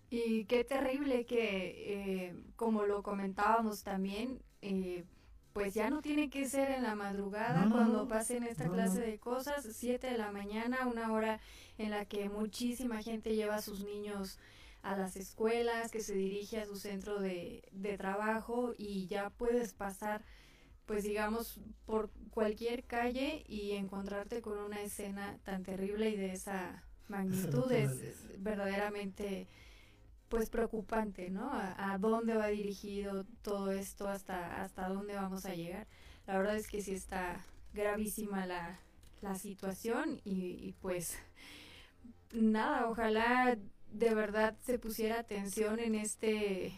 Y 0.10 0.44
qué 0.44 0.66
terrible 0.66 1.26
que, 1.26 2.28
eh, 2.28 2.36
como 2.58 2.84
lo 2.84 3.02
comentábamos 3.02 3.82
también, 3.82 4.42
eh, 4.62 5.06
pues 5.54 5.74
ya 5.74 5.90
no 5.90 6.02
tiene 6.02 6.30
que 6.30 6.50
ser 6.50 6.72
en 6.72 6.84
la 6.84 6.94
madrugada 6.96 7.70
cuando 7.72 8.10
pasen 8.10 8.44
esta 8.44 8.68
clase 8.68 9.00
de 9.00 9.18
cosas, 9.20 9.66
7 9.72 10.06
de 10.06 10.18
la 10.18 10.34
mañana, 10.34 10.86
una 10.86 11.14
hora 11.14 11.40
en 11.78 11.92
la 11.92 12.04
que 12.04 12.28
muchísima 12.28 13.02
gente 13.02 13.36
lleva 13.36 13.56
a 13.56 13.62
sus 13.62 13.86
niños 13.86 14.38
a 14.82 14.98
las 14.98 15.16
escuelas, 15.16 15.92
que 15.92 16.02
se 16.02 16.14
dirige 16.14 16.60
a 16.60 16.66
su 16.66 16.76
centro 16.76 17.22
de, 17.22 17.64
de 17.72 17.98
trabajo 17.98 18.74
y 18.78 19.08
ya 19.08 19.30
puedes 19.30 19.74
pasar 19.74 20.26
pues 20.86 21.04
digamos, 21.04 21.60
por 21.86 22.10
cualquier 22.32 22.84
calle 22.84 23.44
y 23.48 23.72
encontrarte 23.72 24.42
con 24.42 24.58
una 24.58 24.82
escena 24.82 25.38
tan 25.44 25.64
terrible 25.64 26.10
y 26.10 26.16
de 26.16 26.34
esa 26.34 26.84
magnitud 27.08 27.72
es, 27.72 27.92
verdaderamente 28.40 29.48
pues 30.30 30.50
preocupante, 30.50 31.30
¿no? 31.30 31.52
A, 31.54 31.98
dónde 32.00 32.36
va 32.36 32.48
dirigido 32.48 33.26
todo 33.42 33.72
esto, 33.72 34.08
hasta, 34.08 34.62
hasta 34.62 34.90
dónde 34.90 35.16
vamos 35.16 35.46
a 35.46 35.54
llegar. 35.54 35.88
La 36.28 36.38
verdad 36.38 36.58
es 36.58 36.68
que 36.68 36.82
sí 36.82 36.94
está 36.94 37.40
gravísima 37.74 38.46
la, 38.46 38.80
la 39.22 39.36
situación 39.36 40.20
y, 40.26 40.58
y 40.62 40.76
pues 40.82 41.18
nada, 42.34 42.90
ojalá 42.90 43.58
de 43.92 44.14
verdad 44.14 44.56
se 44.66 44.80
pusiera 44.80 45.20
atención 45.20 45.80
en 45.80 45.96
este 45.96 46.74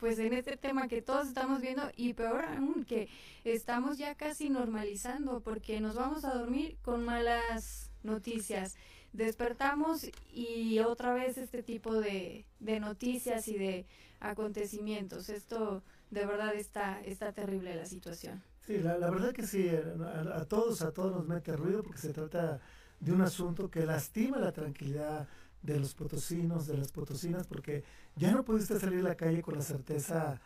pues 0.00 0.18
en 0.18 0.32
este 0.32 0.56
tema 0.56 0.88
que 0.88 1.02
todos 1.02 1.28
estamos 1.28 1.60
viendo 1.60 1.82
y 1.94 2.14
peor 2.14 2.44
aún 2.44 2.84
que 2.84 3.08
estamos 3.44 3.98
ya 3.98 4.14
casi 4.14 4.48
normalizando 4.48 5.40
porque 5.40 5.80
nos 5.80 5.94
vamos 5.94 6.24
a 6.24 6.32
dormir 6.32 6.78
con 6.82 7.04
malas 7.04 7.90
noticias. 8.02 8.76
Despertamos 9.12 10.06
y 10.32 10.78
otra 10.78 11.12
vez 11.12 11.36
este 11.36 11.62
tipo 11.62 11.94
de, 12.00 12.46
noticias 12.60 13.46
y 13.48 13.58
de 13.58 13.86
acontecimientos. 14.20 15.28
Esto 15.28 15.82
de 16.10 16.24
verdad 16.24 16.54
está, 16.54 17.00
está 17.02 17.32
terrible 17.32 17.76
la 17.76 17.84
situación. 17.84 18.42
Sí, 18.66 18.78
la, 18.78 18.96
verdad 18.98 19.32
que 19.32 19.46
sí, 19.46 19.68
a, 19.68 20.38
a, 20.38 20.44
todos, 20.46 20.82
a 20.82 20.92
todos 20.92 21.12
nos 21.12 21.26
mete 21.26 21.56
ruido 21.56 21.82
porque 21.82 21.98
se 21.98 22.12
trata 22.12 22.60
de 23.00 23.12
un 23.12 23.20
asunto 23.20 23.70
que 23.70 23.84
lastima 23.84 24.38
la 24.38 24.52
tranquilidad 24.52 25.28
de 25.62 25.78
los 25.78 25.94
potosinos, 25.94 26.66
de 26.66 26.76
las 26.76 26.92
potosinas, 26.92 27.46
porque 27.46 27.84
ya 28.16 28.32
no 28.32 28.44
puede 28.44 28.60
usted 28.60 28.80
salir 28.80 29.00
a 29.00 29.10
la 29.10 29.16
calle 29.16 29.42
con 29.42 29.54
la 29.54 29.62
certeza 29.62 30.40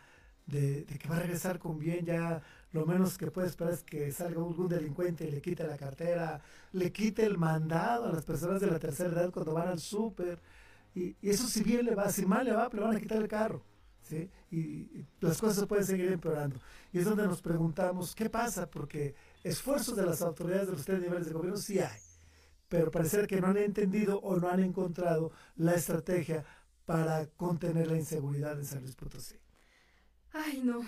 de, 0.45 0.85
que 0.99 1.07
va 1.07 1.17
a 1.17 1.19
regresar 1.19 1.59
con 1.59 1.79
bien, 1.79 2.05
ya 2.05 2.41
lo 2.71 2.85
menos 2.85 3.17
que 3.17 3.31
puede 3.31 3.47
esperar 3.47 3.73
es 3.73 3.83
que 3.83 4.11
salga 4.11 4.37
algún 4.37 4.67
delincuente 4.67 5.25
y 5.25 5.31
le 5.31 5.41
quite 5.41 5.65
la 5.65 5.77
cartera, 5.77 6.41
le 6.73 6.91
quite 6.91 7.25
el 7.25 7.37
mandado 7.37 8.05
a 8.05 8.13
las 8.13 8.25
personas 8.25 8.61
de 8.61 8.67
la 8.67 8.79
tercera 8.79 9.09
edad 9.09 9.31
cuando 9.31 9.53
van 9.53 9.69
al 9.69 9.79
súper, 9.79 10.39
y, 10.93 11.15
eso 11.21 11.47
si 11.47 11.63
bien 11.63 11.85
le 11.85 11.95
va, 11.95 12.09
si 12.09 12.25
mal 12.25 12.45
le 12.45 12.53
va, 12.53 12.69
le 12.71 12.79
van 12.79 12.95
a 12.95 12.99
quitar 12.99 13.21
el 13.21 13.27
carro. 13.27 13.61
¿Sí? 14.03 14.29
Y, 14.51 15.03
las 15.19 15.39
cosas 15.41 15.65
pueden 15.65 15.83
seguir 15.83 16.11
empeorando. 16.11 16.59
Y 16.93 16.99
es 16.99 17.05
donde 17.05 17.25
nos 17.27 17.41
preguntamos, 17.41 18.13
¿qué 18.13 18.29
pasa? 18.29 18.69
Porque 18.69 19.15
esfuerzos 19.43 19.95
de 19.95 20.05
las 20.05 20.21
autoridades 20.21 20.67
de 20.67 20.73
los 20.73 20.85
tres 20.85 21.01
niveles 21.01 21.25
de 21.25 21.33
gobierno 21.33 21.57
sí 21.57 21.79
hay 21.79 22.04
pero 22.69 22.91
parece 22.91 23.27
que 23.27 23.41
no 23.41 23.47
han 23.47 23.57
entendido 23.57 24.19
o 24.21 24.37
no 24.37 24.49
han 24.49 24.61
encontrado 24.61 25.31
la 25.55 25.75
estrategia 25.75 26.45
para 26.85 27.27
contener 27.37 27.87
la 27.87 27.97
inseguridad 27.97 28.57
en 28.59 28.65
San 28.65 28.81
Luis 28.81 28.95
Potosí. 28.95 29.35
Ay, 30.33 30.61
no, 30.63 30.81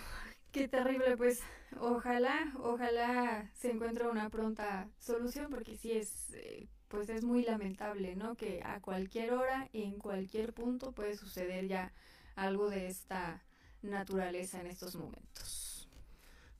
qué 0.51 0.67
terrible, 0.67 1.17
pues 1.17 1.41
ojalá, 1.79 2.53
ojalá 2.59 3.49
se 3.53 3.71
encuentre 3.71 4.07
una 4.07 4.29
pronta 4.29 4.89
solución, 4.99 5.49
porque 5.49 5.77
sí 5.77 5.91
es, 5.93 6.31
eh, 6.33 6.67
pues 6.87 7.09
es 7.09 7.23
muy 7.23 7.43
lamentable, 7.43 8.15
¿no? 8.15 8.35
Que 8.35 8.61
a 8.63 8.81
cualquier 8.81 9.33
hora, 9.33 9.69
en 9.73 9.97
cualquier 9.97 10.53
punto 10.53 10.91
puede 10.91 11.15
suceder 11.15 11.67
ya 11.67 11.93
algo 12.35 12.69
de 12.69 12.87
esta 12.87 13.43
naturaleza 13.81 14.59
en 14.61 14.67
estos 14.67 14.95
momentos. 14.95 15.66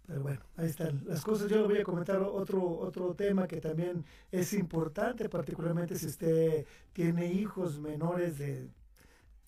Pero 0.07 0.21
bueno, 0.21 0.39
ahí 0.55 0.67
están 0.69 1.03
las 1.05 1.21
cosas. 1.21 1.49
Yo 1.49 1.57
le 1.57 1.67
voy 1.67 1.77
a 1.79 1.83
comentar 1.83 2.21
otro, 2.21 2.65
otro 2.79 3.13
tema 3.13 3.45
que 3.45 3.59
también 3.59 4.05
es 4.31 4.53
importante, 4.53 5.27
particularmente 5.27 5.97
si 5.97 6.05
usted 6.05 6.65
tiene 6.93 7.27
hijos 7.33 7.77
menores 7.79 8.37
de 8.37 8.69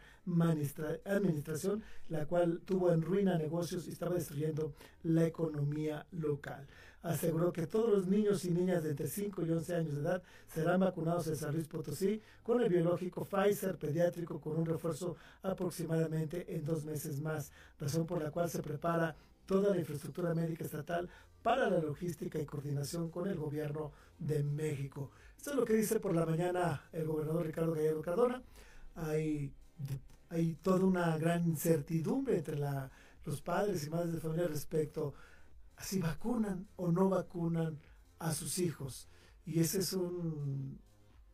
administración, 1.05 1.83
la 2.10 2.25
cual 2.25 2.62
tuvo 2.65 2.91
en 2.91 3.01
ruina 3.01 3.38
negocios 3.38 3.88
y 3.88 3.91
estaba 3.91 4.15
destruyendo 4.15 4.73
la 5.03 5.25
economía 5.25 6.05
local 6.12 6.67
aseguró 7.03 7.53
que 7.53 7.67
todos 7.67 7.89
los 7.89 8.07
niños 8.07 8.43
y 8.45 8.51
niñas 8.51 8.83
de 8.83 8.91
entre 8.91 9.07
5 9.07 9.45
y 9.45 9.51
11 9.51 9.75
años 9.75 9.95
de 9.95 10.01
edad 10.01 10.23
serán 10.53 10.79
vacunados 10.81 11.27
en 11.27 11.36
San 11.36 11.53
Luis 11.53 11.67
Potosí 11.67 12.21
con 12.43 12.62
el 12.62 12.69
biológico 12.69 13.25
Pfizer 13.25 13.77
pediátrico 13.77 14.39
con 14.39 14.57
un 14.57 14.65
refuerzo 14.65 15.15
aproximadamente 15.43 16.45
en 16.55 16.65
dos 16.65 16.86
meses 16.86 17.21
más, 17.21 17.51
razón 17.79 18.05
por 18.05 18.21
la 18.21 18.31
cual 18.31 18.49
se 18.49 18.62
prepara 18.62 19.15
toda 19.45 19.71
la 19.71 19.79
infraestructura 19.79 20.33
médica 20.33 20.65
estatal 20.65 21.10
para 21.41 21.69
la 21.69 21.79
logística 21.79 22.39
y 22.39 22.45
coordinación 22.45 23.10
con 23.10 23.27
el 23.27 23.38
gobierno 23.38 23.91
de 24.19 24.43
México. 24.43 25.12
Esto 25.38 25.51
es 25.51 25.55
lo 25.55 25.65
que 25.65 25.73
dice 25.73 25.99
por 25.99 26.13
la 26.13 26.25
mañana 26.25 26.89
el 26.91 27.05
gobernador 27.05 27.45
Ricardo 27.45 27.73
Gallardo 27.73 28.01
Cardona. 28.01 28.41
Hay, 28.95 29.53
hay 30.29 30.55
toda 30.55 30.83
una 30.83 31.17
gran 31.17 31.45
incertidumbre 31.47 32.38
entre 32.38 32.57
la, 32.57 32.91
los 33.23 33.41
padres 33.41 33.86
y 33.86 33.89
madres 33.89 34.13
de 34.13 34.19
familia 34.19 34.47
respecto 34.47 35.13
si 35.79 35.99
vacunan 35.99 36.67
o 36.75 36.91
no 36.91 37.09
vacunan 37.09 37.79
a 38.19 38.33
sus 38.33 38.59
hijos. 38.59 39.07
Y 39.45 39.59
esa 39.59 39.79
es 39.79 39.93
un, 39.93 40.79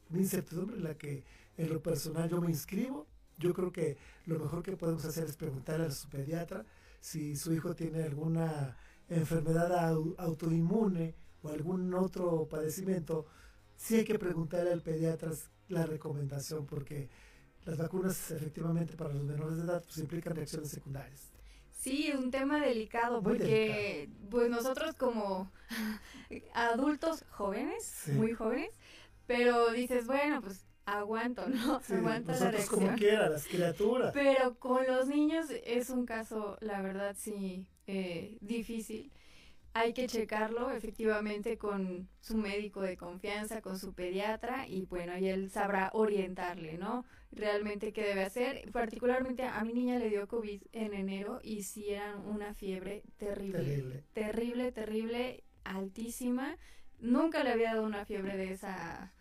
una 0.10 0.20
incertidumbre 0.20 0.78
en 0.78 0.84
la 0.84 0.96
que 0.96 1.24
en 1.58 1.70
lo 1.70 1.82
personal 1.82 2.30
yo 2.30 2.42
me 2.42 2.50
inscribo. 2.50 3.08
Yo 3.38 3.54
creo 3.54 3.72
que 3.72 3.98
lo 4.26 4.40
mejor 4.40 4.64
que 4.64 4.78
podemos 4.78 5.04
hacer 5.06 5.26
es 5.26 5.36
preguntarle 5.36 5.88
a 5.88 5.92
su 5.92 6.08
pediatra 6.10 6.66
si 7.00 7.36
su 7.36 7.54
hijo 7.54 7.76
tiene 7.76 8.04
alguna 8.04 8.78
enfermedad 9.10 9.98
autoinmune 10.18 11.16
o 11.42 11.50
algún 11.50 11.94
otro 11.94 12.48
padecimiento. 12.48 13.26
Sí 13.76 13.96
hay 13.96 14.06
que 14.06 14.20
preguntarle 14.20 14.72
al 14.72 14.82
pediatra 14.82 15.32
la 15.70 15.86
recomendación 15.86 16.66
porque 16.66 17.10
las 17.66 17.78
vacunas 17.78 18.32
efectivamente 18.32 18.96
para 18.96 19.14
los 19.14 19.24
menores 19.24 19.58
de 19.58 19.64
edad 19.64 19.84
pues, 19.84 19.98
implican 19.98 20.36
reacciones 20.36 20.70
secundarias. 20.70 21.33
Sí, 21.84 22.14
un 22.18 22.32
tema 22.32 22.62
delicado 22.62 23.22
porque 23.22 24.08
pues 24.32 24.50
nosotros 24.50 24.96
como 24.96 25.52
adultos 26.54 27.26
jóvenes, 27.30 28.06
muy 28.14 28.32
jóvenes, 28.32 28.72
pero 29.28 29.70
dices, 29.74 30.08
bueno, 30.08 30.42
pues 30.42 30.66
aguanto, 30.86 31.46
¿no? 31.50 31.82
Aguanta 31.90 32.40
la 32.40 32.52
reacción. 32.52 32.86
como 32.86 32.96
quiera, 32.96 33.28
las 33.28 33.46
criaturas. 33.46 34.14
Pero 34.14 34.56
con 34.60 34.88
los 34.88 35.08
niños 35.08 35.48
es 35.66 35.90
un 35.90 36.06
caso, 36.06 36.58
la 36.62 36.82
verdad, 36.82 37.18
sí, 37.20 37.68
eh, 37.86 38.38
difícil 38.40 39.12
hay 39.74 39.94
que 39.94 40.08
checarlo 40.08 40.70
efectivamente 40.72 41.58
con 41.58 42.08
su 42.22 42.38
médico 42.38 42.82
de 42.82 42.96
confianza, 42.96 43.62
con 43.62 43.80
su 43.80 43.94
pediatra 43.94 44.68
y 44.68 44.86
bueno, 44.86 45.14
ahí 45.14 45.28
él 45.28 45.50
sabrá 45.50 45.90
orientarle, 45.94 46.78
¿no? 46.78 47.06
Realmente 47.32 47.92
qué 47.92 48.04
debe 48.04 48.24
hacer. 48.24 48.72
Particularmente 48.72 49.44
a 49.44 49.64
mi 49.64 49.74
niña 49.74 49.98
le 49.98 50.10
dio 50.10 50.28
COVID 50.28 50.62
en 50.74 50.94
enero 50.94 51.40
y 51.44 51.64
sí 51.64 51.90
era 51.90 52.18
una 52.18 52.54
fiebre 52.54 53.04
terrible, 53.18 53.64
terrible, 53.64 54.04
terrible, 54.14 54.72
terrible 54.72 55.44
altísima. 55.64 56.58
Nunca 57.00 57.44
le 57.44 57.52
había 57.52 57.74
dado 57.74 57.84
una 57.84 58.06
fiebre 58.06 58.38
de 58.38 58.52
esa 58.52 59.12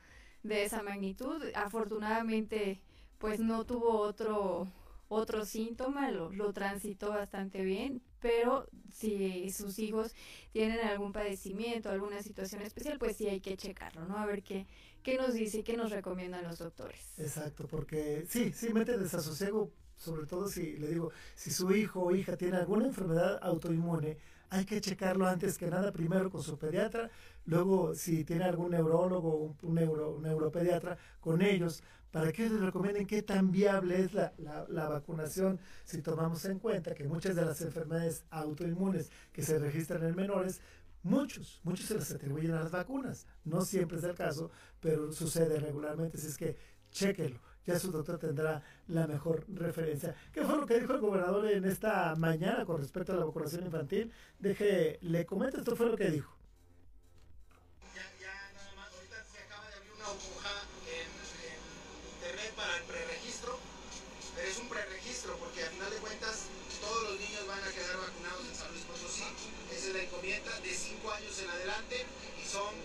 de 0.42 0.64
esa 0.64 0.82
magnitud. 0.82 1.42
Afortunadamente, 1.54 2.82
pues 3.18 3.40
no 3.40 3.64
tuvo 3.64 4.00
otro 4.00 4.68
otro 5.12 5.44
síntoma, 5.44 6.10
lo, 6.10 6.32
lo 6.32 6.52
transitó 6.52 7.10
bastante 7.10 7.62
bien, 7.62 8.02
pero 8.20 8.66
si 8.90 9.50
sus 9.50 9.78
hijos 9.78 10.14
tienen 10.52 10.80
algún 10.80 11.12
padecimiento, 11.12 11.90
alguna 11.90 12.22
situación 12.22 12.62
especial, 12.62 12.98
pues 12.98 13.16
sí 13.16 13.28
hay 13.28 13.40
que 13.40 13.56
checarlo, 13.56 14.06
¿no? 14.06 14.16
A 14.16 14.26
ver 14.26 14.42
qué, 14.42 14.66
qué 15.02 15.16
nos 15.16 15.34
dice 15.34 15.64
qué 15.64 15.76
nos 15.76 15.90
recomiendan 15.90 16.44
los 16.44 16.58
doctores. 16.58 17.00
Exacto, 17.18 17.66
porque 17.66 18.24
sí, 18.28 18.52
sí 18.52 18.72
mete 18.72 18.96
desasosiego, 18.96 19.70
sobre 19.96 20.26
todo 20.26 20.48
si 20.48 20.76
le 20.78 20.88
digo, 20.88 21.12
si 21.34 21.50
su 21.50 21.74
hijo 21.74 22.00
o 22.02 22.14
hija 22.14 22.36
tiene 22.36 22.56
alguna 22.56 22.86
enfermedad 22.86 23.38
autoinmune, 23.42 24.16
hay 24.52 24.66
que 24.66 24.82
checarlo 24.82 25.26
antes 25.26 25.56
que 25.56 25.70
nada, 25.70 25.92
primero 25.92 26.30
con 26.30 26.42
su 26.42 26.58
pediatra, 26.58 27.10
luego 27.46 27.94
si 27.94 28.22
tiene 28.22 28.44
algún 28.44 28.72
neurólogo 28.72 29.30
o 29.30 29.56
un, 29.62 29.74
neuro, 29.74 30.10
un 30.16 30.24
neuropediatra, 30.24 30.98
con 31.20 31.40
ellos, 31.40 31.82
para 32.10 32.30
que 32.32 32.50
les 32.50 32.60
recomienden 32.60 33.06
qué 33.06 33.22
tan 33.22 33.50
viable 33.50 34.02
es 34.02 34.12
la, 34.12 34.34
la, 34.68 34.88
vacunación 34.90 35.58
si 35.86 36.02
tomamos 36.02 36.44
en 36.44 36.58
cuenta 36.58 36.94
que 36.94 37.04
muchas 37.04 37.34
de 37.34 37.46
las 37.46 37.62
enfermedades 37.62 38.24
autoinmunes 38.28 39.10
que 39.32 39.42
se 39.42 39.58
registran 39.58 40.04
en 40.04 40.14
menores, 40.14 40.60
muchos, 41.02 41.58
muchos 41.64 41.86
se 41.86 41.94
las 41.94 42.12
atribuyen 42.12 42.52
a 42.52 42.60
las 42.60 42.70
vacunas. 42.70 43.26
No 43.44 43.62
siempre 43.62 43.96
es 43.96 44.04
el 44.04 44.14
caso, 44.14 44.50
pero 44.80 45.12
sucede 45.12 45.58
regularmente. 45.60 46.18
Así 46.18 46.26
es 46.26 46.36
que 46.36 46.58
chéquelo. 46.90 47.40
Ya 47.66 47.78
su 47.78 47.92
doctor 47.92 48.18
tendrá 48.18 48.62
la 48.88 49.06
mejor 49.06 49.44
referencia. 49.48 50.14
¿Qué 50.32 50.44
fue 50.44 50.56
lo 50.56 50.66
que 50.66 50.80
dijo 50.80 50.94
el 50.94 51.00
gobernador 51.00 51.48
en 51.50 51.64
esta 51.64 52.14
mañana 52.16 52.64
con 52.64 52.78
respecto 52.80 53.12
a 53.12 53.16
la 53.16 53.24
vacunación 53.24 53.64
infantil? 53.64 54.12
Deje, 54.38 54.98
le 55.02 55.24
comento, 55.24 55.58
esto 55.58 55.76
fue 55.76 55.86
lo 55.86 55.96
que 55.96 56.10
dijo. 56.10 56.42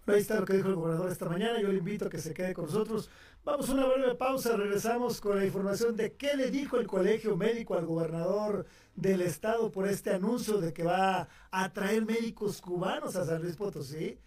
Ahí 0.05 0.19
está 0.19 0.39
lo 0.39 0.45
que 0.45 0.53
dijo 0.53 0.67
el 0.67 0.75
gobernador 0.75 1.11
esta 1.11 1.29
mañana. 1.29 1.61
Yo 1.61 1.69
le 1.69 1.77
invito 1.77 2.05
a 2.05 2.09
que 2.09 2.19
se 2.19 2.33
quede 2.33 2.53
con 2.53 2.65
nosotros. 2.65 3.09
Vamos 3.45 3.69
a 3.69 3.73
una 3.73 3.87
breve 3.87 4.15
pausa. 4.15 4.55
Regresamos 4.55 5.21
con 5.21 5.37
la 5.37 5.45
información 5.45 5.95
de 5.95 6.13
qué 6.13 6.35
le 6.35 6.51
dijo 6.51 6.77
el 6.77 6.87
colegio 6.87 7.37
médico 7.37 7.75
al 7.75 7.85
gobernador 7.85 8.65
del 8.95 9.21
estado 9.21 9.71
por 9.71 9.87
este 9.87 10.11
anuncio 10.11 10.59
de 10.59 10.73
que 10.73 10.83
va 10.83 11.29
a 11.51 11.73
traer 11.73 12.05
médicos 12.05 12.61
cubanos 12.61 13.15
a 13.15 13.25
San 13.25 13.41
Luis 13.41 13.55
Potosí. 13.55 14.19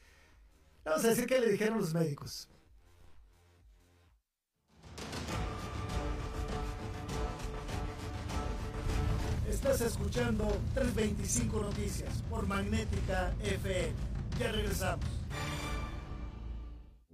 Vamos 0.84 1.04
a 1.04 1.08
decir 1.08 1.26
qué 1.26 1.40
le 1.40 1.50
dijeron 1.50 1.78
los 1.78 1.92
médicos. 1.92 2.48
Estás 9.56 9.80
escuchando 9.80 10.44
325 10.74 11.60
Noticias 11.62 12.12
por 12.28 12.46
Magnética 12.46 13.32
FM. 13.42 13.94
Ya 14.38 14.52
regresamos. 14.52 15.06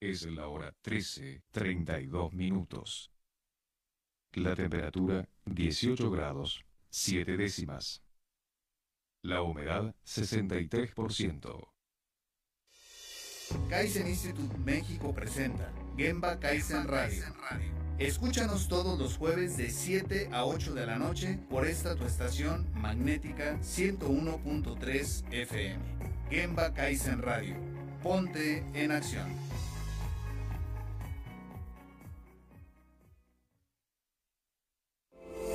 Es 0.00 0.24
la 0.26 0.46
hora 0.46 0.72
13, 0.82 1.42
32 1.50 2.32
minutos. 2.32 3.10
La 4.34 4.54
temperatura 4.54 5.28
18 5.46 6.10
grados, 6.10 6.64
7 6.90 7.36
décimas. 7.36 8.04
La 9.22 9.42
humedad 9.42 9.96
63%. 10.06 11.72
Kaizen 13.68 14.06
Institute 14.06 14.56
México 14.58 15.12
presenta 15.12 15.72
Gemba 15.96 16.38
Kaizen 16.38 16.86
Radio. 16.86 17.24
Escúchanos 17.98 18.68
todos 18.68 18.96
los 19.00 19.16
jueves 19.16 19.56
de 19.56 19.68
7 19.68 20.28
a 20.30 20.44
8 20.44 20.74
de 20.74 20.86
la 20.86 20.96
noche 20.96 21.40
por 21.50 21.66
esta 21.66 21.96
tu 21.96 22.04
estación 22.04 22.70
magnética 22.74 23.58
101.3 23.62 25.24
FM. 25.32 25.82
Gemba 26.30 26.72
Kaizen 26.72 27.20
Radio. 27.20 27.56
Ponte 28.00 28.64
en 28.74 28.92
acción. 28.92 29.47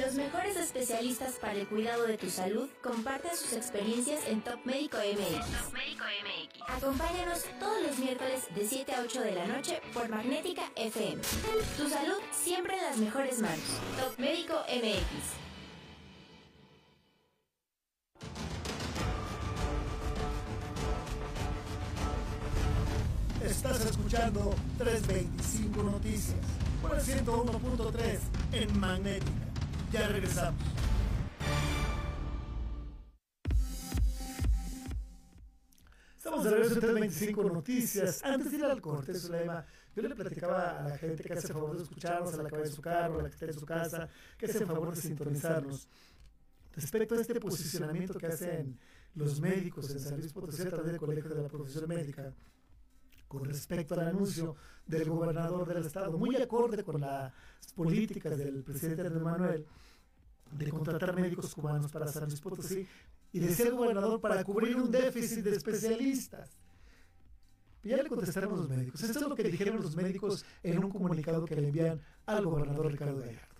Los 0.00 0.14
mejores 0.14 0.56
especialistas 0.56 1.34
para 1.34 1.52
el 1.52 1.66
cuidado 1.68 2.06
de 2.06 2.16
tu 2.16 2.30
salud 2.30 2.68
comparten 2.82 3.36
sus 3.36 3.52
experiencias 3.52 4.20
en 4.26 4.40
Top 4.40 4.64
Médico 4.64 4.96
MX. 4.96 5.44
Acompáñanos 6.66 7.44
todos 7.60 7.82
los 7.82 7.98
miércoles 7.98 8.44
de 8.54 8.66
7 8.66 8.94
a 8.94 9.02
8 9.02 9.20
de 9.20 9.32
la 9.32 9.46
noche 9.46 9.80
por 9.92 10.08
Magnética 10.08 10.62
FM. 10.76 11.20
Tu 11.76 11.88
salud 11.88 12.18
siempre 12.32 12.78
en 12.78 12.82
las 12.84 12.96
mejores 12.96 13.40
manos. 13.40 13.58
Top 14.00 14.18
Médico 14.18 14.54
MX. 14.68 15.42
Estás 23.44 23.84
escuchando 23.84 24.54
325 24.78 25.82
Noticias 25.82 26.36
por 26.80 26.94
el 26.94 27.02
101.3 27.02 28.18
en 28.52 28.80
Magnética. 28.80 29.51
Ya 29.92 30.08
regresamos. 30.08 30.62
Estamos 36.16 36.44
de 36.44 36.50
regreso 36.50 36.74
en 36.74 36.80
325 36.80 37.44
Noticias. 37.50 38.24
Antes 38.24 38.52
de 38.52 38.56
ir 38.56 38.64
al 38.64 38.80
corte, 38.80 39.12
Zulema, 39.12 39.66
yo 39.94 40.02
le 40.02 40.14
platicaba 40.14 40.78
a 40.78 40.88
la 40.88 40.96
gente 40.96 41.22
que 41.22 41.34
hace 41.34 41.52
favor 41.52 41.76
de 41.76 41.82
escucharnos, 41.82 42.32
a 42.32 42.42
la 42.42 42.48
que 42.48 42.56
va 42.56 42.66
su 42.66 42.80
carro, 42.80 43.20
a 43.20 43.22
la 43.24 43.28
que 43.28 43.34
está 43.34 43.44
en 43.44 43.52
su 43.52 43.66
casa, 43.66 44.08
que 44.38 44.46
hace 44.46 44.64
favor 44.64 44.94
de 44.94 45.00
sintonizarnos. 45.02 45.86
Respecto 46.74 47.14
a 47.14 47.20
este 47.20 47.38
posicionamiento 47.38 48.18
que 48.18 48.28
hacen 48.28 48.78
los 49.14 49.40
médicos 49.42 49.90
en 49.90 50.00
San 50.00 50.18
Luis 50.18 50.32
Potosí 50.32 50.62
a 50.62 50.70
través 50.70 50.86
del 50.86 51.00
Colegio 51.00 51.28
de 51.28 51.42
la 51.42 51.48
Profesión 51.48 51.86
Médica, 51.86 52.32
con 53.28 53.44
respecto 53.44 53.92
al 53.92 54.08
anuncio 54.08 54.56
del 54.86 55.10
gobernador 55.10 55.68
del 55.68 55.84
estado, 55.84 56.16
muy 56.16 56.36
acorde 56.36 56.82
con 56.82 56.98
las 56.98 57.32
políticas 57.74 58.38
del 58.38 58.62
presidente 58.62 59.02
Andrés 59.02 59.22
Manuel 59.22 59.66
de 60.52 60.70
contratar 60.70 61.14
médicos 61.14 61.54
cubanos 61.54 61.90
para 61.90 62.06
San 62.08 62.26
Luis 62.26 62.40
Potosí 62.40 62.86
y 63.32 63.40
de 63.40 63.54
ser 63.54 63.72
gobernador 63.72 64.20
para 64.20 64.44
cubrir 64.44 64.76
un 64.76 64.90
déficit 64.90 65.42
de 65.42 65.56
especialistas. 65.56 66.50
Ya 67.82 67.96
le 67.96 68.08
contestaron 68.08 68.56
los 68.56 68.68
médicos. 68.68 69.02
Esto 69.02 69.18
es 69.18 69.28
lo 69.28 69.34
que 69.34 69.42
dijeron 69.42 69.76
los 69.76 69.96
médicos 69.96 70.44
en 70.62 70.84
un 70.84 70.90
comunicado 70.90 71.44
que 71.44 71.56
le 71.56 71.68
envían 71.68 72.00
al 72.26 72.44
gobernador 72.44 72.92
Ricardo 72.92 73.18
Gallardo. 73.18 73.52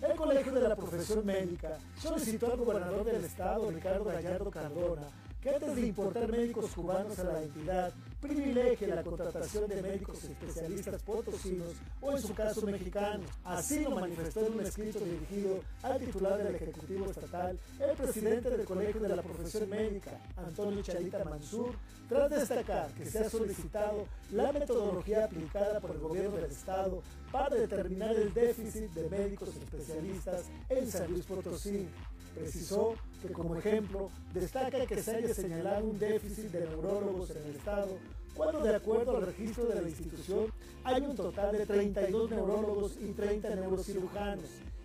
El 0.00 0.16
Colegio 0.16 0.52
de 0.52 0.68
la 0.68 0.76
Profesión 0.76 1.26
Médica 1.26 1.78
solicitó 2.00 2.52
al 2.52 2.58
gobernador 2.58 3.04
del 3.04 3.24
estado, 3.24 3.70
Ricardo 3.70 4.04
Gallardo 4.04 4.50
Cardona, 4.50 5.08
antes 5.48 5.76
de 5.76 5.86
importar 5.86 6.28
médicos 6.28 6.70
cubanos 6.72 7.18
a 7.18 7.24
la 7.24 7.42
entidad, 7.42 7.92
privilegie 8.20 8.86
la 8.88 9.02
contratación 9.02 9.68
de 9.68 9.82
médicos 9.82 10.24
especialistas 10.24 11.02
potosinos 11.02 11.72
o 12.00 12.12
en 12.12 12.22
su 12.22 12.34
caso 12.34 12.62
mexicanos. 12.62 13.30
Así 13.44 13.80
lo 13.80 13.90
manifestó 13.90 14.46
en 14.46 14.54
un 14.54 14.60
escrito 14.60 15.00
dirigido 15.00 15.60
al 15.82 15.98
titular 15.98 16.38
del 16.38 16.54
Ejecutivo 16.54 17.06
Estatal, 17.06 17.58
el 17.78 17.96
presidente 17.96 18.50
del 18.50 18.66
Colegio 18.66 19.00
de 19.00 19.16
la 19.16 19.22
Profesión 19.22 19.68
Médica, 19.70 20.20
Antonio 20.36 20.82
Charita 20.82 21.24
Mansur, 21.24 21.74
tras 22.08 22.30
destacar 22.30 22.90
que 22.92 23.06
se 23.06 23.18
ha 23.18 23.30
solicitado 23.30 24.06
la 24.32 24.52
metodología 24.52 25.24
aplicada 25.26 25.80
por 25.80 25.90
el 25.92 25.98
gobierno 25.98 26.36
del 26.36 26.50
Estado 26.50 27.02
para 27.30 27.54
determinar 27.54 28.14
el 28.16 28.32
déficit 28.32 28.90
de 28.92 29.08
médicos 29.10 29.50
especialistas 29.50 30.46
en 30.68 30.90
San 30.90 31.10
Luis. 31.10 31.26
Precisó 32.38 32.94
que 33.20 33.32
como 33.32 33.56
ejemplo 33.56 34.10
destaca 34.32 34.86
que 34.86 35.02
se 35.02 35.16
haya 35.16 35.34
señalado 35.34 35.84
un 35.84 35.98
déficit 35.98 36.50
de 36.52 36.60
neurólogos 36.60 37.30
en 37.30 37.44
el 37.44 37.56
Estado, 37.56 37.98
cuando 38.34 38.60
de 38.60 38.76
acuerdo 38.76 39.16
al 39.16 39.26
registro 39.26 39.64
de 39.66 39.82
la 39.82 39.88
institución 39.88 40.52
hay 40.84 41.02
un 41.02 41.16
total 41.16 41.58
de 41.58 41.66
32 41.66 42.30
neurólogos 42.30 42.96
y 43.00 43.12
30 43.12 43.54
neurocirujanos, 43.56 44.44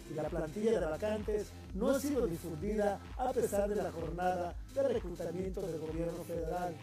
y 0.10 0.14
la 0.16 0.24
plantilla 0.24 0.80
de 0.80 0.86
vacantes 0.86 1.48
no 1.76 1.92
ha 1.92 2.00
sido 2.00 2.26
difundida 2.26 3.00
a 3.18 3.32
pesar 3.32 3.70
de 3.70 3.76
la 3.76 3.92
jornada 3.92 4.56
de 4.74 4.84
reclutamiento 4.84 5.62
del 5.62 5.80
gobierno 5.80 6.24
federal. 6.24 6.76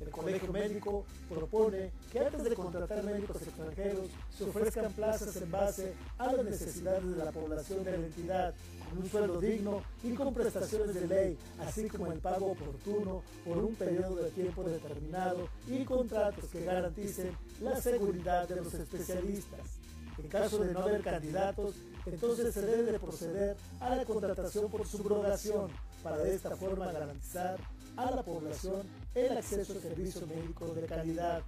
El 0.00 0.10
Colegio 0.10 0.52
Médico 0.52 1.04
propone 1.28 1.90
que 2.12 2.20
antes 2.20 2.44
de 2.44 2.54
contratar 2.54 3.02
médicos 3.02 3.42
extranjeros 3.42 4.06
se 4.36 4.44
ofrezcan 4.44 4.92
plazas 4.92 5.34
en 5.36 5.50
base 5.50 5.92
a 6.18 6.32
las 6.32 6.44
necesidades 6.44 7.16
de 7.16 7.24
la 7.24 7.32
población 7.32 7.82
de 7.82 7.90
la 7.90 8.06
entidad, 8.06 8.54
con 8.88 8.98
un 8.98 9.08
sueldo 9.08 9.40
digno 9.40 9.82
y 10.02 10.12
con 10.12 10.32
prestaciones 10.34 10.94
de 10.94 11.06
ley, 11.06 11.38
así 11.60 11.88
como 11.88 12.12
el 12.12 12.18
pago 12.20 12.52
oportuno 12.52 13.22
por 13.44 13.58
un 13.58 13.74
periodo 13.74 14.16
de 14.16 14.30
tiempo 14.30 14.62
determinado 14.64 15.48
y 15.66 15.84
contratos 15.84 16.46
que 16.46 16.64
garanticen 16.64 17.36
la 17.60 17.80
seguridad 17.80 18.48
de 18.48 18.56
los 18.56 18.72
especialistas. 18.74 19.78
En 20.18 20.28
caso 20.28 20.58
de 20.58 20.72
no 20.72 20.80
haber 20.80 21.00
candidatos, 21.02 21.76
entonces 22.04 22.52
se 22.52 22.62
debe 22.62 22.90
de 22.90 22.98
proceder 22.98 23.56
a 23.80 23.94
la 23.94 24.04
contratación 24.04 24.68
por 24.68 24.86
subrogación 24.86 25.70
para 26.02 26.18
de 26.18 26.34
esta 26.34 26.56
forma 26.56 26.90
garantizar 26.90 27.58
a 27.96 28.10
la 28.10 28.22
población 28.22 28.82
el 29.14 29.36
acceso 29.36 29.72
a 29.72 29.80
servicio 29.80 30.26
médico 30.26 30.66
de 30.74 30.86
calidad. 30.86 31.42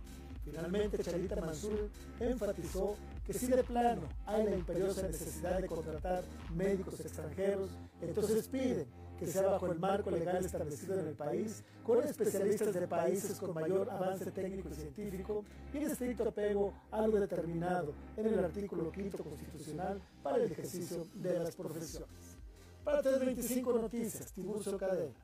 Finalmente, 0.44 1.02
Charita 1.02 1.36
Mansur 1.36 1.90
enfatizó 2.18 2.96
que 3.30 3.38
si 3.38 3.46
de 3.46 3.62
plano 3.62 4.02
hay 4.26 4.44
la 4.44 4.56
imperiosa 4.56 5.06
necesidad 5.06 5.60
de 5.60 5.68
contratar 5.68 6.24
médicos 6.52 6.98
extranjeros, 6.98 7.70
entonces 8.00 8.48
piden 8.48 8.86
que 9.20 9.26
sea 9.26 9.42
bajo 9.42 9.70
el 9.70 9.78
marco 9.78 10.10
legal 10.10 10.44
establecido 10.44 10.98
en 10.98 11.06
el 11.06 11.14
país, 11.14 11.62
con 11.84 12.02
especialistas 12.02 12.74
de 12.74 12.88
países 12.88 13.38
con 13.38 13.54
mayor 13.54 13.88
avance 13.88 14.32
técnico 14.32 14.70
y 14.70 14.74
científico 14.74 15.44
y 15.72 15.76
en 15.76 15.82
estricto 15.84 16.28
apego 16.28 16.72
a 16.90 17.06
lo 17.06 17.20
determinado 17.20 17.94
en 18.16 18.26
el 18.26 18.38
artículo 18.40 18.90
5 18.92 19.18
constitucional 19.18 20.02
para 20.24 20.38
el 20.38 20.50
ejercicio 20.50 21.06
de 21.14 21.38
las 21.38 21.54
profesiones. 21.54 22.38
Para 22.82 23.00
325 23.00 23.78
Noticias, 23.78 24.32
Tiburcio 24.32 24.76
Cadena. 24.76 25.14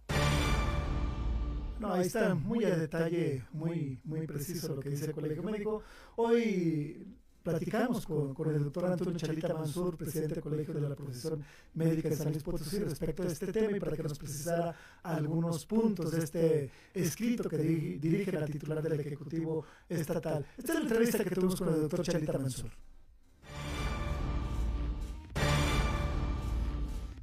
No, 1.80 1.92
ahí 1.92 2.06
está 2.06 2.34
muy 2.34 2.64
a 2.64 2.76
detalle, 2.76 3.44
muy, 3.52 3.98
muy 4.04 4.26
preciso 4.26 4.74
lo 4.74 4.80
que 4.80 4.90
dice 4.90 5.06
el 5.06 5.12
Colegio 5.12 5.42
Médico. 5.42 5.82
Hoy 6.16 7.15
platicamos 7.46 8.04
con, 8.04 8.54
el 8.54 8.64
doctor 8.64 8.86
Antonio 8.86 9.16
Chalita 9.16 9.54
Mansur, 9.54 9.96
presidente 9.96 10.34
del 10.34 10.42
Colegio 10.42 10.74
de 10.74 10.80
la 10.80 10.96
Profesión 10.96 11.44
Médica 11.74 12.08
de 12.08 12.16
San 12.16 12.30
Luis 12.30 12.42
Potosí, 12.42 12.80
respecto 12.80 13.22
a 13.22 13.26
este 13.26 13.52
tema 13.52 13.76
y 13.76 13.80
para 13.80 13.96
que 13.96 14.02
nos 14.02 14.18
precisara 14.18 14.74
algunos 15.04 15.64
puntos 15.64 16.10
de 16.10 16.24
este 16.24 16.70
escrito 16.92 17.48
que 17.48 17.56
dirige 17.56 18.32
la 18.32 18.46
titular 18.46 18.82
del 18.82 18.98
Ejecutivo 18.98 19.64
Estatal. 19.88 20.44
Esta 20.58 20.72
es 20.72 20.78
la 20.78 20.82
entrevista 20.82 21.22
que 21.22 21.30
tuvimos 21.30 21.60
con 21.60 21.72
el 21.72 21.82
doctor 21.82 22.02
Chalita 22.02 22.36
Mansur. 22.36 22.70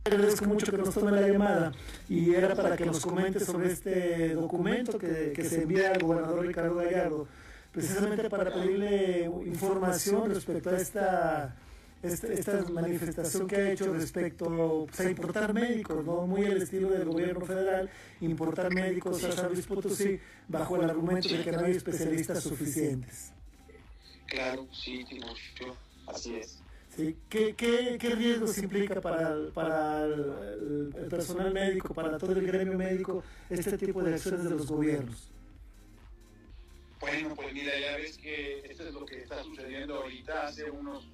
Agradezco 0.05 0.45
mucho 0.45 0.71
que 0.71 0.78
nos 0.78 0.93
tome 0.93 1.11
la 1.11 1.28
llamada 1.28 1.71
y 2.07 2.34
era 2.34 2.55
para 2.55 2.78
que 2.78 2.86
nos 2.86 3.01
comente 3.01 3.41
sobre 3.41 3.74
este 3.74 4.36
documento 4.36 4.97
que 4.97 5.43
se 5.43 5.63
envía 5.63 5.91
al 5.91 6.01
gobernador 6.01 6.45
Ricardo 6.45 6.76
Gallardo 6.76 7.28
precisamente 7.74 8.30
para 8.30 8.53
pedirle 8.53 9.26
información 9.45 10.34
respecto 10.34 10.69
a 10.69 10.78
esta, 10.78 11.55
esta, 12.03 12.63
manifestación 12.69 13.47
que 13.47 13.55
ha 13.55 13.71
hecho 13.71 13.91
respecto 13.91 14.86
pues, 14.88 14.99
a 14.99 15.09
importar 15.09 15.53
médicos, 15.53 16.05
¿no? 16.05 16.28
muy 16.28 16.45
al 16.45 16.61
estilo 16.61 16.91
del 16.91 17.05
gobierno 17.05 17.43
federal, 17.45 17.89
importar 18.21 18.71
médicos 18.74 19.24
a 19.24 19.32
San 19.32 19.51
Luis 19.51 19.65
Potosí 19.65 20.19
bajo 20.47 20.76
el 20.76 20.89
argumento 20.89 21.30
de 21.30 21.43
que 21.43 21.51
no 21.51 21.65
hay 21.65 21.71
especialistas 21.71 22.43
suficientes. 22.43 23.34
Claro, 24.28 24.67
sí, 24.71 25.03
Timocho, 25.09 25.76
así 26.07 26.36
es. 26.36 26.59
Sí. 26.95 27.17
¿Qué, 27.28 27.55
qué, 27.55 27.97
qué 27.99 28.09
riesgos 28.11 28.55
implica 28.59 29.01
para, 29.01 29.36
para 29.51 30.05
el, 30.05 30.91
el, 30.95 31.07
personal 31.09 31.51
médico, 31.51 31.91
para 31.91 32.19
todo 32.19 32.34
el 32.34 32.45
gremio 32.45 32.78
médico, 32.78 33.24
este 33.49 33.80
tipo 33.80 34.03
de 34.03 34.13
acciones 34.13 34.43
de 34.43 34.49
los 34.51 34.67
gobiernos? 34.67 35.34
Bueno, 37.03 37.35
pues 37.35 37.51
mira, 37.51 37.77
ya 37.77 37.97
ves 37.97 38.17
que 38.17 38.59
esto 38.59 38.87
es 38.87 38.93
lo 38.93 39.05
que 39.05 39.17
está 39.17 39.43
sucediendo 39.43 39.95
ahorita. 39.95 40.47
Hace 40.47 40.71
unos, 40.71 41.05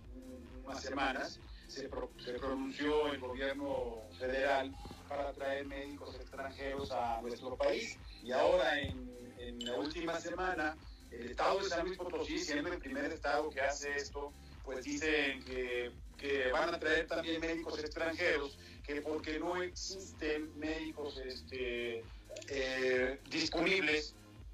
unas 0.64 0.84
semanas 0.84 1.40
se, 1.68 1.90
pronunció 1.90 3.12
el 3.12 3.20
gobierno 3.20 4.04
federal 4.20 4.72
para 5.08 5.34
traer 5.34 5.66
médicos 5.66 6.14
extranjeros 6.14 6.92
a 6.92 7.20
nuestro 7.24 7.58
país 7.58 7.98
y 8.24 8.32
ahora 8.32 8.80
en, 8.80 9.12
en, 9.40 9.66
la 9.66 9.78
última 9.78 10.20
semana 10.20 10.78
el 11.10 11.32
estado 11.32 11.58
de 11.58 11.70
San 11.70 11.88
Luis 11.88 11.98
Potosí, 11.98 12.38
siendo 12.38 12.72
el 12.72 12.78
primer 12.78 13.12
estado 13.12 13.50
que 13.50 13.62
hace 13.62 13.96
esto, 13.96 14.32
pues 14.64 14.86
dicen 14.86 15.44
que, 15.44 15.92
que 16.20 16.52
van 16.52 16.72
a 16.72 16.80
traer 16.80 17.08
también 17.08 17.42
médicos 17.42 17.80
extranjeros, 17.80 18.60
que 18.86 19.02
porque 19.02 19.40
no 19.40 19.60
existen 19.60 20.56
médicos 20.60 21.18
este, 21.18 22.04
eh, 22.48 23.20
disponibles 23.32 24.14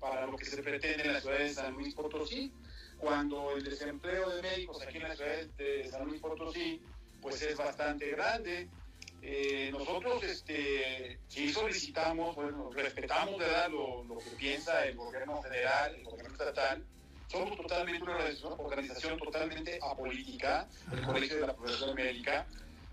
para 0.09 0.27
lo 0.27 0.37
que 0.37 0.45
se 0.45 0.61
pretende 0.61 1.03
en 1.03 1.13
la 1.13 1.21
ciudad 1.21 1.39
de 1.39 1.53
San 1.53 1.73
Luis 1.73 1.95
Potosí, 1.95 2.51
cuando 2.97 3.55
el 3.55 3.63
desempleo 3.63 4.29
de 4.29 4.41
médicos 4.41 4.81
aquí 4.81 4.97
en 4.97 5.03
la 5.03 5.15
ciudad 5.15 5.45
de 5.57 5.89
San 5.89 6.05
Luis 6.05 6.21
Potosí 6.21 6.81
pues 7.21 7.41
es 7.41 7.57
bastante 7.57 8.11
grande. 8.11 8.67
Eh, 9.23 9.69
nosotros 9.71 10.23
este, 10.23 11.17
sí 11.27 11.51
solicitamos, 11.51 12.35
bueno, 12.35 12.69
respetamos 12.71 13.39
¿verdad? 13.39 13.69
Lo, 13.71 14.03
lo, 14.03 14.19
que 14.19 14.29
piensa 14.37 14.85
el 14.85 14.95
gobierno 14.95 15.41
federal, 15.41 15.95
el 15.95 16.03
gobierno 16.03 16.33
estatal. 16.33 16.85
Somos 17.27 17.57
totalmente 17.57 18.03
una 18.03 18.19
organización 18.59 19.17
totalmente 19.17 19.79
apolítica, 19.81 20.67
el 20.93 21.01
Colegio 21.01 21.37
de 21.37 21.47
la 21.47 21.55
Profesión 21.55 21.95
Médica, 21.95 22.45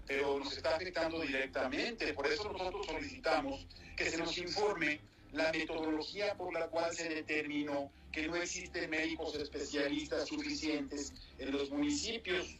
pero 0.07 0.39
nos 0.39 0.57
está 0.57 0.77
afectando 0.77 1.21
directamente. 1.21 2.15
Por 2.15 2.27
eso 2.27 2.51
nosotros 2.51 2.87
solicitamos 2.87 3.67
que 3.95 4.11
se 4.11 4.17
nos 4.17 4.37
informe 4.39 4.99
la 5.33 5.51
metodología 5.53 6.35
por 6.35 6.53
la 6.53 6.68
cual 6.68 6.95
se 6.95 7.09
determinó 7.09 7.91
que 8.11 8.26
no 8.26 8.37
existen 8.37 8.91
médicos 8.91 9.35
especialistas 9.35 10.28
suficientes 10.28 11.12
en 11.39 11.53
los 11.53 11.70
municipios, 11.70 12.59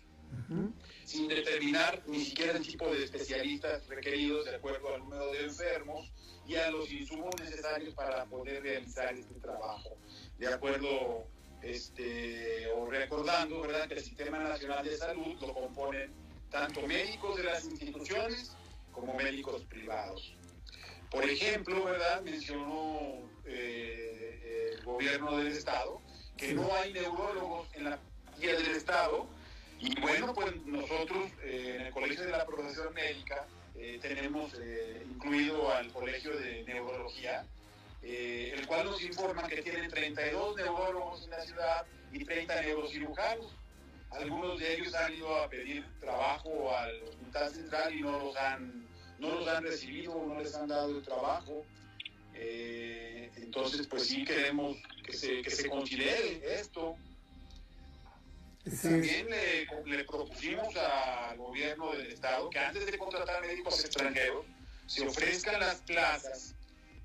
sin 1.04 1.28
determinar 1.28 2.02
ni 2.06 2.24
siquiera 2.24 2.56
el 2.56 2.66
tipo 2.66 2.90
de 2.90 3.04
especialistas 3.04 3.86
requeridos 3.86 4.46
de 4.46 4.56
acuerdo 4.56 4.94
al 4.94 5.00
número 5.00 5.30
de 5.32 5.44
enfermos 5.44 6.10
y 6.46 6.54
a 6.54 6.70
los 6.70 6.90
insumos 6.90 7.34
necesarios 7.38 7.94
para 7.94 8.24
poder 8.24 8.62
realizar 8.62 9.12
este 9.14 9.34
trabajo. 9.34 9.96
De 10.38 10.48
acuerdo, 10.48 11.26
este, 11.62 12.66
o 12.74 12.86
recordando, 12.86 13.60
¿verdad?, 13.60 13.88
que 13.88 13.94
el 13.94 14.02
Sistema 14.02 14.38
Nacional 14.38 14.84
de 14.84 14.96
Salud 14.96 15.38
lo 15.40 15.52
componen 15.52 16.12
tanto 16.50 16.86
médicos 16.86 17.36
de 17.36 17.44
las 17.44 17.64
instituciones 17.64 18.52
como 18.92 19.14
médicos 19.14 19.62
privados. 19.64 20.34
Por 21.12 21.28
ejemplo, 21.28 21.84
¿verdad? 21.84 22.22
Mencionó 22.22 23.28
eh, 23.44 24.72
el 24.72 24.82
gobierno 24.82 25.36
del 25.36 25.48
Estado 25.48 26.00
que 26.38 26.54
no 26.54 26.74
hay 26.74 26.90
neurólogos 26.94 27.68
en 27.74 27.84
la 27.84 27.98
guía 28.40 28.56
del 28.56 28.70
Estado. 28.70 29.26
Y 29.78 30.00
bueno, 30.00 30.32
pues 30.32 30.56
nosotros 30.64 31.30
eh, 31.42 31.76
en 31.78 31.86
el 31.86 31.92
Colegio 31.92 32.24
de 32.24 32.30
la 32.30 32.46
Profesión 32.46 32.94
Médica 32.94 33.46
eh, 33.76 33.98
tenemos 34.00 34.54
incluido 35.04 35.70
al 35.70 35.92
Colegio 35.92 36.34
de 36.34 36.64
Neurología, 36.64 37.44
el 38.02 38.66
cual 38.66 38.86
nos 38.86 39.02
informa 39.02 39.46
que 39.46 39.60
tienen 39.60 39.90
32 39.90 40.56
neurólogos 40.56 41.24
en 41.24 41.30
la 41.30 41.40
ciudad 41.42 41.86
y 42.10 42.24
30 42.24 42.62
neurocirujanos. 42.62 43.54
Algunos 44.10 44.58
de 44.58 44.74
ellos 44.76 44.94
han 44.94 45.12
ido 45.12 45.36
a 45.42 45.48
pedir 45.48 45.84
trabajo 46.00 46.74
al 46.74 47.02
Hospital 47.02 47.50
Central 47.50 47.94
y 47.94 48.00
no 48.00 48.18
los 48.18 48.36
han 48.36 48.81
no 49.22 49.36
los 49.36 49.48
han 49.48 49.62
recibido, 49.62 50.14
no 50.26 50.40
les 50.40 50.54
han 50.54 50.66
dado 50.66 50.98
el 50.98 51.02
trabajo. 51.02 51.64
Eh, 52.34 53.30
entonces, 53.36 53.86
pues 53.86 54.06
sí 54.06 54.24
queremos 54.24 54.76
que 55.06 55.12
se, 55.12 55.42
que 55.42 55.50
se 55.50 55.68
considere 55.70 56.60
esto. 56.60 56.96
También 58.82 59.28
le, 59.28 60.04
propusimos 60.04 60.74
al 60.76 61.36
gobierno 61.36 61.92
del 61.92 62.08
Estado 62.08 62.48
que 62.50 62.58
antes 62.58 62.86
de 62.86 62.98
contratar 62.98 63.40
médicos 63.42 63.84
extranjeros 63.84 64.44
se 64.86 65.06
ofrezcan 65.06 65.58
las 65.58 65.76
plazas 65.82 66.54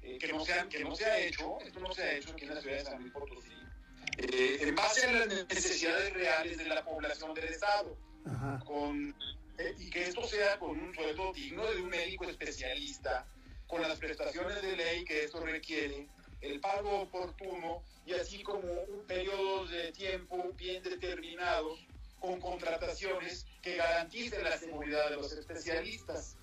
eh, 0.03 0.17
que, 0.19 0.27
no 0.31 0.43
se 0.45 0.53
que 0.69 0.83
no 0.83 0.95
se 0.95 1.05
ha 1.05 1.19
hecho, 1.19 1.57
esto 1.65 1.79
no 1.79 1.91
se 1.93 2.03
ha 2.03 2.13
hecho 2.13 2.31
aquí 2.31 2.45
en 2.45 2.53
la 2.53 2.61
ciudad 2.61 2.77
de 2.77 2.83
San 2.83 3.01
Luis 3.01 3.11
Potosí, 3.11 3.53
eh, 4.17 4.59
en 4.61 4.75
base 4.75 5.07
a 5.07 5.11
las 5.11 5.27
necesidades 5.27 6.13
reales 6.13 6.57
de 6.57 6.65
la 6.65 6.83
población 6.83 7.33
del 7.33 7.45
Estado, 7.45 7.97
con 8.65 9.15
y 9.77 9.89
que 9.89 10.03
esto 10.07 10.23
sea 10.27 10.59
con 10.59 10.79
un 10.79 10.93
sueldo 10.93 11.33
digno 11.33 11.65
de 11.65 11.81
un 11.81 11.89
médico 11.89 12.25
especialista, 12.25 13.27
con 13.67 13.81
las 13.81 13.97
prestaciones 13.97 14.61
de 14.61 14.75
ley 14.75 15.03
que 15.03 15.23
esto 15.23 15.39
requiere, 15.39 16.07
el 16.41 16.59
pago 16.59 17.01
oportuno 17.01 17.83
y 18.05 18.13
así 18.13 18.43
como 18.43 18.59
un 18.59 19.05
periodo 19.05 19.65
de 19.67 19.91
tiempo 19.91 20.51
bien 20.55 20.83
determinados 20.83 21.85
con 22.19 22.39
contrataciones 22.39 23.45
que 23.61 23.75
garanticen 23.75 24.43
la 24.43 24.57
seguridad 24.57 25.09
de 25.09 25.17
los 25.17 25.31
especialistas. 25.33 26.35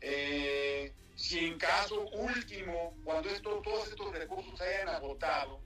Eh, 0.00 0.92
si 1.14 1.38
en 1.38 1.58
caso 1.58 2.08
último, 2.08 2.96
cuando 3.04 3.28
esto, 3.28 3.60
todos 3.62 3.88
estos 3.88 4.12
recursos 4.12 4.58
se 4.58 4.64
hayan 4.64 4.88
agotado, 4.88 5.60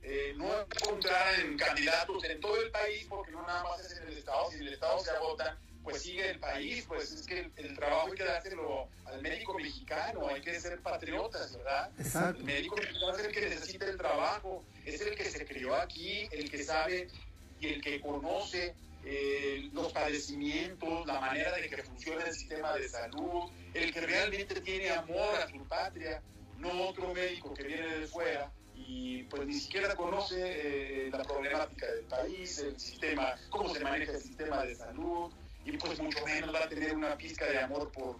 eh, 0.00 0.32
no 0.36 0.62
encontrarán 0.62 1.56
candidatos 1.56 2.24
en 2.24 2.40
todo 2.40 2.60
el 2.60 2.70
país, 2.70 3.06
porque 3.08 3.30
no 3.30 3.42
nada 3.42 3.62
más 3.64 3.80
es 3.80 3.98
en 3.98 4.08
el 4.08 4.18
Estado, 4.18 4.50
si 4.50 4.56
en 4.56 4.62
el 4.62 4.72
Estado 4.72 4.98
se 5.00 5.10
agotan, 5.10 5.58
pues 5.82 6.02
sigue 6.02 6.30
el 6.30 6.38
país, 6.38 6.84
pues 6.86 7.12
es 7.12 7.26
que 7.26 7.50
el, 7.56 7.76
trabajo 7.76 8.08
hay 8.08 8.14
que 8.14 8.24
dárselo 8.24 8.88
al 9.06 9.20
médico 9.20 9.54
mexicano, 9.54 10.28
hay 10.28 10.40
que 10.40 10.58
ser 10.60 10.80
patriotas, 10.80 11.56
¿verdad? 11.56 11.90
Exacto. 11.98 12.38
El 12.38 12.44
médico 12.44 12.76
mexicano 12.76 13.16
es 13.16 13.24
el 13.24 13.32
que 13.32 13.40
necesita 13.48 13.86
el 13.86 13.96
trabajo, 13.96 14.64
es 14.84 15.00
el 15.00 15.14
que 15.14 15.24
se 15.24 15.44
crió 15.44 15.74
aquí, 15.74 16.28
el 16.30 16.50
que 16.50 16.62
sabe 16.62 17.08
y 17.60 17.66
el 17.68 17.82
que 17.82 18.00
conoce 18.00 18.74
eh, 19.04 19.68
los 19.72 19.92
padecimientos, 19.92 21.06
la 21.06 21.20
manera 21.20 21.52
de 21.56 21.68
que 21.68 21.82
funciona 21.82 22.24
el 22.24 22.32
sistema 22.32 22.76
de 22.76 22.88
salud, 22.88 23.50
el 23.74 23.92
que 23.92 24.00
realmente 24.00 24.60
tiene 24.60 24.90
amor 24.90 25.34
a 25.36 25.48
su 25.48 25.58
patria, 25.66 26.22
no 26.58 26.88
otro 26.88 27.12
médico 27.12 27.52
que 27.54 27.64
viene 27.64 27.98
de 27.98 28.06
fuera 28.06 28.52
y 28.76 29.24
pues 29.24 29.46
ni 29.46 29.54
siquiera 29.54 29.94
conoce 29.94 31.06
eh, 31.06 31.10
la 31.10 31.22
problemática 31.22 31.86
del 31.86 32.04
país, 32.04 32.58
el 32.58 32.78
sistema, 32.78 33.34
cómo 33.50 33.74
se 33.74 33.80
maneja 33.80 34.12
el 34.12 34.20
sistema 34.20 34.64
de 34.64 34.74
salud, 34.74 35.32
y 35.64 35.72
pues 35.78 36.00
mucho 36.00 36.24
menos 36.24 36.54
va 36.54 36.64
a 36.64 36.68
tener 36.68 36.94
una 36.94 37.16
pizca 37.16 37.46
de 37.46 37.58
amor 37.58 37.90
por, 37.92 38.16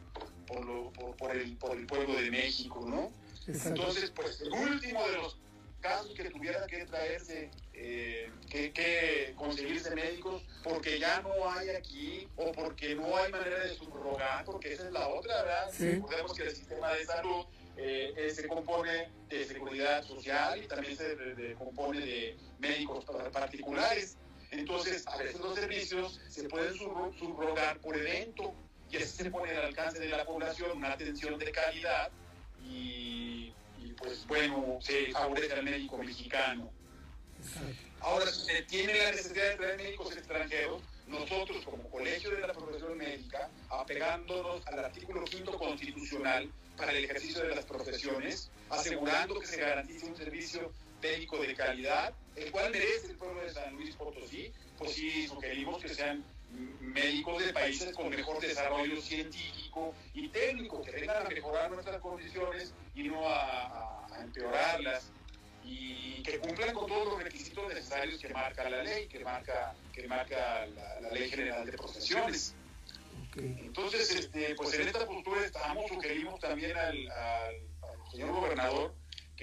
por, 0.47 1.17
por, 1.17 1.37
el, 1.37 1.57
por 1.57 1.77
el 1.77 1.87
pueblo 1.87 2.15
de 2.15 2.31
México, 2.31 2.85
¿no? 2.87 3.13
Entonces, 3.47 4.11
pues 4.11 4.41
el 4.41 4.53
último 4.53 5.07
de 5.09 5.17
los 5.17 5.37
casos 5.81 6.15
que 6.15 6.31
tuviera 6.31 6.65
que 6.67 6.87
traerse, 6.87 7.51
eh, 7.75 8.31
que, 8.49 8.73
que, 8.73 9.35
conseguirse 9.37 9.93
médicos, 9.95 10.43
porque 10.63 11.01
ya 11.01 11.21
no 11.23 11.51
hay 11.51 11.71
aquí 11.71 12.29
o 12.37 12.53
porque 12.53 12.95
no 12.95 13.17
hay 13.17 13.33
manera 13.33 13.59
de 13.65 13.75
subrogar, 13.75 14.45
porque 14.45 14.75
esa 14.75 14.87
es 14.87 14.93
la 14.93 15.09
otra, 15.09 15.43
¿verdad? 15.43 15.73
Recordemos 15.79 16.35
que 16.35 16.45
el 16.45 16.55
sistema 16.55 16.93
de 16.95 17.05
salud 17.05 17.45
eh, 17.77 18.33
se 18.33 18.47
compone 18.47 19.11
de 19.29 19.45
seguridad 19.45 20.05
social 20.05 20.63
y 20.63 20.69
también 20.69 20.97
se 20.97 21.55
compone 21.59 22.01
de 22.01 22.37
médicos 22.61 23.05
particulares. 23.33 24.17
Entonces, 24.53 25.07
a 25.07 25.17
veces 25.17 25.41
los 25.41 25.55
servicios 25.55 26.21
se 26.29 26.45
pueden 26.45 26.75
subrogar 26.75 27.79
por 27.81 27.97
evento 27.97 28.55
y 28.91 28.99
así 28.99 29.25
se 29.25 29.31
pone 29.31 29.51
al 29.51 29.65
alcance 29.65 29.99
de 29.99 30.09
la 30.09 30.25
población 30.27 30.77
una 30.77 30.93
atención 30.93 31.39
de 31.39 31.51
calidad 31.51 32.11
y, 32.63 33.53
pues 33.97 34.27
bueno, 34.27 34.79
se 34.81 35.11
favorece 35.11 35.55
al 35.55 35.65
médico 35.65 35.97
mexicano. 35.97 36.71
Ahora, 38.01 38.27
si 38.31 38.45
se 38.45 38.63
tiene 38.63 38.95
la 38.99 39.13
necesidad 39.13 39.51
de 39.51 39.57
traer 39.57 39.77
médicos 39.79 40.15
extranjeros, 40.15 40.83
nosotros 41.07 41.65
como 41.65 41.89
Colegio 41.91 42.31
de 42.31 42.41
la 42.47 42.53
Profesión 42.53 42.99
Médica, 42.99 43.49
apegándonos 43.71 44.67
al 44.67 44.81
artículo 44.81 45.25
quinto 45.25 45.57
constitucional 45.59 46.51
para 46.77 46.93
el 46.93 47.05
ejercicio 47.05 47.43
de 47.43 47.55
las 47.55 47.65
profesiones, 47.65 48.51
asegurando 48.69 49.41
que 49.41 49.47
se 49.47 49.57
garantice 49.57 50.07
un 50.07 50.17
servicio 50.17 50.73
médico 51.03 51.39
de 51.39 51.55
calidad, 51.55 52.15
el 52.37 52.51
cual 52.51 52.71
merece 52.71 53.09
el 53.09 53.17
pueblo 53.17 53.43
de 53.43 53.53
San 53.53 53.75
Luis 53.75 53.95
Potosí, 53.97 54.53
pues 54.79 54.93
sí 54.93 55.27
sugerimos 55.27 55.83
que 55.83 55.89
sean 55.89 56.25
médicos 56.81 57.45
de 57.45 57.53
países 57.53 57.95
con 57.95 58.11
mejor 58.11 58.41
desarrollo 58.41 59.01
científico 59.01 59.95
y 60.15 60.29
técnico, 60.29 60.83
que 60.83 60.93
vengan 60.93 61.27
a 61.27 61.29
mejorar 61.29 61.71
nuestras 61.71 62.01
condiciones 62.01 62.75
y 62.95 63.05
no 63.05 63.23
a, 63.27 64.07
empeorarlas. 64.21 65.11
Y 65.65 66.23
que 66.23 66.39
cumplan 66.41 66.75
con 66.75 66.89
todos 66.89 67.07
los 67.07 67.23
requisitos 67.23 67.69
necesarios 67.69 68.21
que 68.21 68.29
marca 68.31 68.69
la 68.69 68.83
ley, 68.83 69.07
que 69.07 69.21
marca, 69.21 69.75
que 69.93 70.09
marca 70.09 70.67
la, 70.67 71.09
Ley 71.11 71.31
General 71.31 71.65
de 71.65 71.73
Profesiones. 71.73 72.55
Entonces, 73.37 74.11
este, 74.11 74.55
pues 74.57 74.75
en 74.75 74.89
esta 74.89 75.07
postura 75.07 75.45
estamos, 75.45 75.89
sugerimos 75.89 76.41
también 76.41 76.77
al, 76.77 77.11
al 77.11 78.11
señor 78.11 78.33
gobernador 78.33 78.93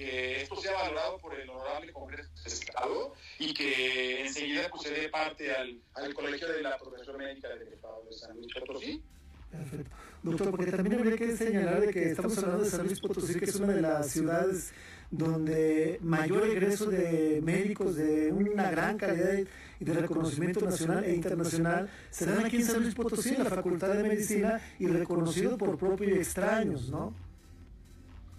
que 0.00 0.42
esto 0.42 0.56
sea 0.56 0.72
valorado 0.72 1.18
por 1.18 1.38
el 1.38 1.48
honorable 1.48 1.92
Congreso 1.92 2.30
del 2.42 2.52
Estado 2.52 3.14
y 3.38 3.52
que 3.52 4.26
enseguida 4.26 4.68
pues, 4.70 4.82
se 4.82 4.90
dé 4.92 5.08
parte 5.08 5.54
al, 5.54 5.78
al 5.94 6.14
Colegio 6.14 6.48
de 6.48 6.62
la 6.62 6.78
Profesión 6.78 7.16
Médica 7.18 7.48
del 7.48 7.68
Estado 7.68 8.02
de 8.08 8.16
San 8.16 8.36
Luis 8.36 8.52
Potosí. 8.54 9.02
Perfecto. 9.50 9.96
Doctor, 10.22 10.50
porque 10.50 10.70
también 10.70 10.98
habría 10.98 11.16
que 11.16 11.36
señalar 11.36 11.80
de 11.80 11.92
que 11.92 12.10
estamos 12.10 12.38
hablando 12.38 12.64
de 12.64 12.70
San 12.70 12.86
Luis 12.86 13.00
Potosí, 13.00 13.38
que 13.38 13.46
es 13.46 13.54
una 13.56 13.72
de 13.72 13.80
las 13.80 14.10
ciudades 14.10 14.72
donde 15.10 15.98
mayor 16.02 16.46
egreso 16.46 16.86
de 16.86 17.40
médicos 17.42 17.96
de 17.96 18.32
una 18.32 18.70
gran 18.70 18.96
calidad 18.96 19.38
y 19.80 19.84
de 19.84 19.92
reconocimiento 19.92 20.60
nacional 20.60 21.04
e 21.04 21.14
internacional 21.14 21.90
se 22.10 22.26
dan 22.26 22.44
aquí 22.44 22.56
en 22.56 22.64
San 22.64 22.82
Luis 22.82 22.94
Potosí, 22.94 23.30
en 23.30 23.44
la 23.44 23.50
Facultad 23.50 23.94
de 23.94 24.02
Medicina, 24.04 24.60
y 24.78 24.86
reconocido 24.86 25.58
por 25.58 25.76
propios 25.76 26.12
y 26.12 26.14
extraños, 26.14 26.90
¿no? 26.90 27.12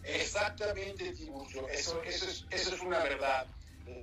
Exactamente, 0.04 1.14
Tiburcio, 1.14 1.68
eso, 1.70 2.02
eso, 2.04 2.26
es, 2.26 2.46
eso 2.50 2.76
es 2.76 2.82
una 2.82 3.00
verdad. 3.00 3.46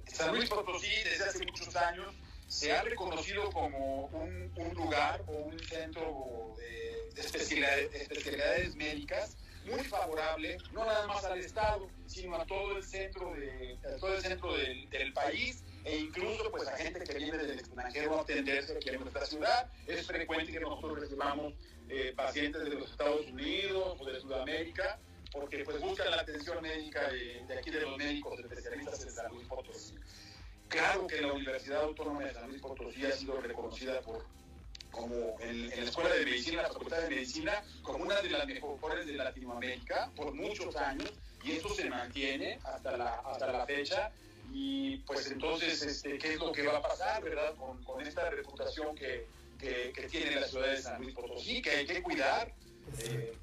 San 0.06 0.34
Luis 0.34 0.48
Potosí 0.48 0.90
desde 1.04 1.24
hace 1.24 1.44
muchos 1.44 1.74
años 1.76 2.14
se 2.46 2.72
ha 2.72 2.82
reconocido 2.82 3.50
como 3.50 4.06
un, 4.06 4.50
lugar 4.74 5.22
o 5.26 5.32
un 5.32 5.58
centro 5.58 6.54
de, 6.58 7.20
especialidades, 7.20 8.74
médicas 8.76 9.36
muy 9.66 9.82
favorable, 9.84 10.56
no 10.72 10.84
nada 10.84 11.06
más 11.06 11.24
al 11.24 11.38
Estado, 11.38 11.88
sino 12.06 12.36
a 12.36 12.46
todo 12.46 12.76
el 12.76 12.82
centro, 12.82 13.34
de, 13.34 13.76
todo 14.00 14.14
el 14.14 14.22
centro 14.22 14.56
del, 14.56 14.88
del 14.88 15.12
país 15.12 15.62
e 15.84 15.96
incluso 15.96 16.50
pues 16.50 16.66
a 16.68 16.76
gente 16.76 17.00
que 17.00 17.14
viene 17.14 17.38
del 17.38 17.58
extranjero 17.58 18.18
a 18.18 18.22
atenderse 18.22 18.76
aquí 18.76 18.90
en 18.90 19.00
nuestra 19.00 19.26
ciudad. 19.26 19.70
Es 19.86 20.06
frecuente 20.06 20.52
que 20.52 20.60
nosotros 20.60 21.00
recibamos 21.00 21.54
eh, 21.88 22.12
pacientes 22.16 22.62
de 22.64 22.70
los 22.70 22.90
Estados 22.90 23.26
Unidos 23.26 23.96
o 23.98 24.04
de 24.04 24.20
Sudamérica 24.20 24.98
porque 25.32 25.64
pues 25.64 25.80
buscan 25.80 26.10
la 26.10 26.20
atención 26.20 26.62
médica 26.62 27.08
de, 27.10 27.58
aquí 27.58 27.70
de 27.70 27.80
los 27.82 27.96
médicos 27.96 28.38
especialistas 28.40 29.02
en 29.02 29.10
San 29.10 29.32
Luis 29.32 29.46
Potosí. 29.46 29.94
Claro 30.68 31.06
que 31.06 31.20
la 31.20 31.32
Universidad 31.32 31.82
Autónoma 31.82 32.24
de 32.24 32.34
San 32.34 32.48
Luis 32.48 32.60
Potosí 32.60 33.04
ha 33.04 33.12
sido 33.12 33.40
reconocida 33.40 34.00
por 34.00 34.24
como 34.90 35.36
en, 35.40 35.68
la 35.68 35.76
Escuela 35.76 36.14
de 36.14 36.24
Medicina, 36.24 36.62
la 36.62 36.68
Facultad 36.68 37.02
de 37.02 37.10
Medicina, 37.10 37.62
como 37.82 38.04
una 38.04 38.20
de 38.20 38.30
las 38.30 38.46
mejores 38.46 39.06
de 39.06 39.12
Latinoamérica 39.12 40.10
por 40.16 40.32
muchos 40.34 40.74
años 40.76 41.12
y 41.44 41.52
eso 41.52 41.68
se 41.68 41.88
mantiene 41.88 42.58
hasta 42.64 42.96
la, 42.96 43.16
hasta 43.20 43.52
la 43.52 43.66
fecha 43.66 44.10
y 44.52 44.96
pues 44.98 45.30
entonces 45.30 45.82
este, 45.82 46.18
qué 46.18 46.34
es 46.34 46.38
lo 46.40 46.52
que 46.52 46.66
va 46.66 46.78
a 46.78 46.82
pasar, 46.82 47.22
¿verdad? 47.22 47.54
Con, 47.56 47.82
con 47.84 48.00
esta 48.04 48.30
reputación 48.30 48.94
que, 48.96 49.26
que, 49.58 49.92
que, 49.94 50.08
tiene 50.08 50.40
la 50.40 50.48
ciudad 50.48 50.68
de 50.68 50.82
San 50.82 51.02
Luis 51.02 51.14
Potosí, 51.14 51.60
que 51.60 51.70
hay 51.70 51.86
que 51.86 52.02
cuidar, 52.02 52.52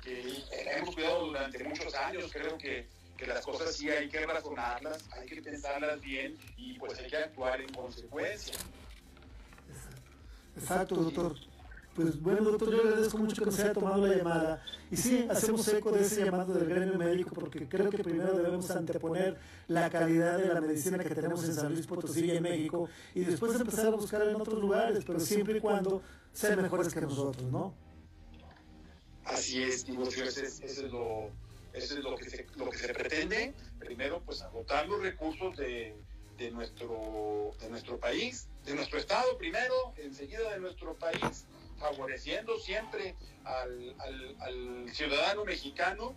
que 0.04 0.44
hemos 0.78 0.96
cuidado 0.96 1.28
durante 1.28 1.64
muchos 1.64 1.94
años. 1.96 2.32
Creo 2.32 2.58
que, 2.58 2.88
que, 3.18 3.28
las 3.28 3.46
cosas 3.46 3.76
sí 3.76 3.90
hay 3.90 4.10
que 4.10 4.26
razonarlas, 4.26 5.04
hay 5.12 5.28
que 5.28 5.42
pensarlas 5.42 6.02
bien 6.02 6.38
y 6.58 6.78
pues 6.80 7.00
hay 7.00 7.10
que 7.10 7.18
actuar 7.18 7.62
en 7.62 7.74
consecuencia. 7.74 8.56
Exacto, 10.58 10.96
doctor. 10.96 11.36
Pues 11.96 12.22
bueno, 12.22 12.42
doctor, 12.42 12.72
yo 12.72 12.82
agradezco 12.82 13.18
mucho 13.18 13.42
que 13.42 13.46
nos 13.46 13.58
haya 13.58 13.72
tomado 13.72 14.06
la 14.06 14.16
llamada. 14.16 14.62
Y 14.92 14.98
sí, 14.98 15.26
hacemos 15.30 15.66
eco 15.70 15.94
de 15.94 16.02
ese 16.02 16.26
llamado 16.26 16.54
del 16.54 16.68
gremio 16.68 16.98
médico 16.98 17.34
porque 17.34 17.70
creo 17.70 17.90
que 17.90 18.04
primero 18.04 18.34
debemos 18.34 18.70
anteponer 18.72 19.38
la 19.70 19.90
calidad 19.90 20.38
de 20.38 20.54
la 20.54 20.60
medicina 20.60 20.98
que 21.00 21.16
tenemos 21.16 21.46
en 21.46 21.54
San 21.54 21.74
Luis 21.74 21.88
Potosí 21.88 22.26
y 22.26 22.32
en 22.32 22.44
México 22.44 22.90
y 23.14 23.22
después 23.22 23.58
empezar 23.58 23.88
a 23.88 23.92
buscar 23.92 24.28
en 24.28 24.36
otros 24.36 24.60
lugares, 24.60 25.06
pero 25.08 25.22
siempre 25.22 25.58
y 25.58 25.62
cuando 25.62 26.02
sean 26.34 26.62
mejores 26.62 26.94
que 26.94 27.00
nosotros, 27.00 27.50
¿no? 27.50 27.74
Así 29.26 29.64
es, 29.64 29.86
digo, 29.86 30.08
eso 30.08 30.24
es, 30.24 30.38
eso 30.38 30.64
es, 30.64 30.92
lo, 30.92 31.30
eso 31.74 31.98
es 31.98 32.04
lo, 32.04 32.16
que 32.16 32.30
se, 32.30 32.46
lo 32.56 32.70
que 32.70 32.78
se 32.78 32.94
pretende. 32.94 33.54
Primero, 33.80 34.22
pues 34.22 34.42
agotar 34.42 34.88
los 34.88 35.02
recursos 35.02 35.58
de, 35.58 35.96
de, 36.38 36.52
nuestro, 36.52 37.52
de 37.60 37.70
nuestro 37.70 38.00
país, 38.00 38.48
de 38.66 38.76
nuestro 38.76 39.00
Estado 39.00 39.38
primero, 39.38 39.94
enseguida 39.98 40.52
de 40.52 40.60
nuestro 40.60 40.96
país, 40.96 41.46
favoreciendo 41.80 42.58
siempre 42.60 43.16
al, 43.44 43.96
al, 44.00 44.36
al 44.42 44.90
ciudadano 44.94 45.44
mexicano. 45.44 46.16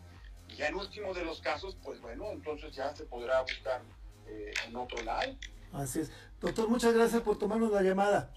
Y 0.48 0.56
ya 0.56 0.68
en 0.68 0.76
último 0.76 1.12
de 1.12 1.24
los 1.24 1.40
casos, 1.40 1.76
pues 1.82 2.00
bueno, 2.00 2.30
entonces 2.30 2.74
ya 2.74 2.94
se 2.94 3.04
podrá 3.04 3.42
buscar 3.42 3.82
eh, 4.26 4.52
en 4.66 4.76
otro 4.76 5.02
lado. 5.02 5.36
Así 5.72 6.00
es. 6.00 6.10
Doctor, 6.40 6.68
muchas 6.68 6.94
gracias 6.94 7.20
por 7.22 7.38
tomarnos 7.38 7.70
la 7.70 7.82
llamada. 7.82 8.32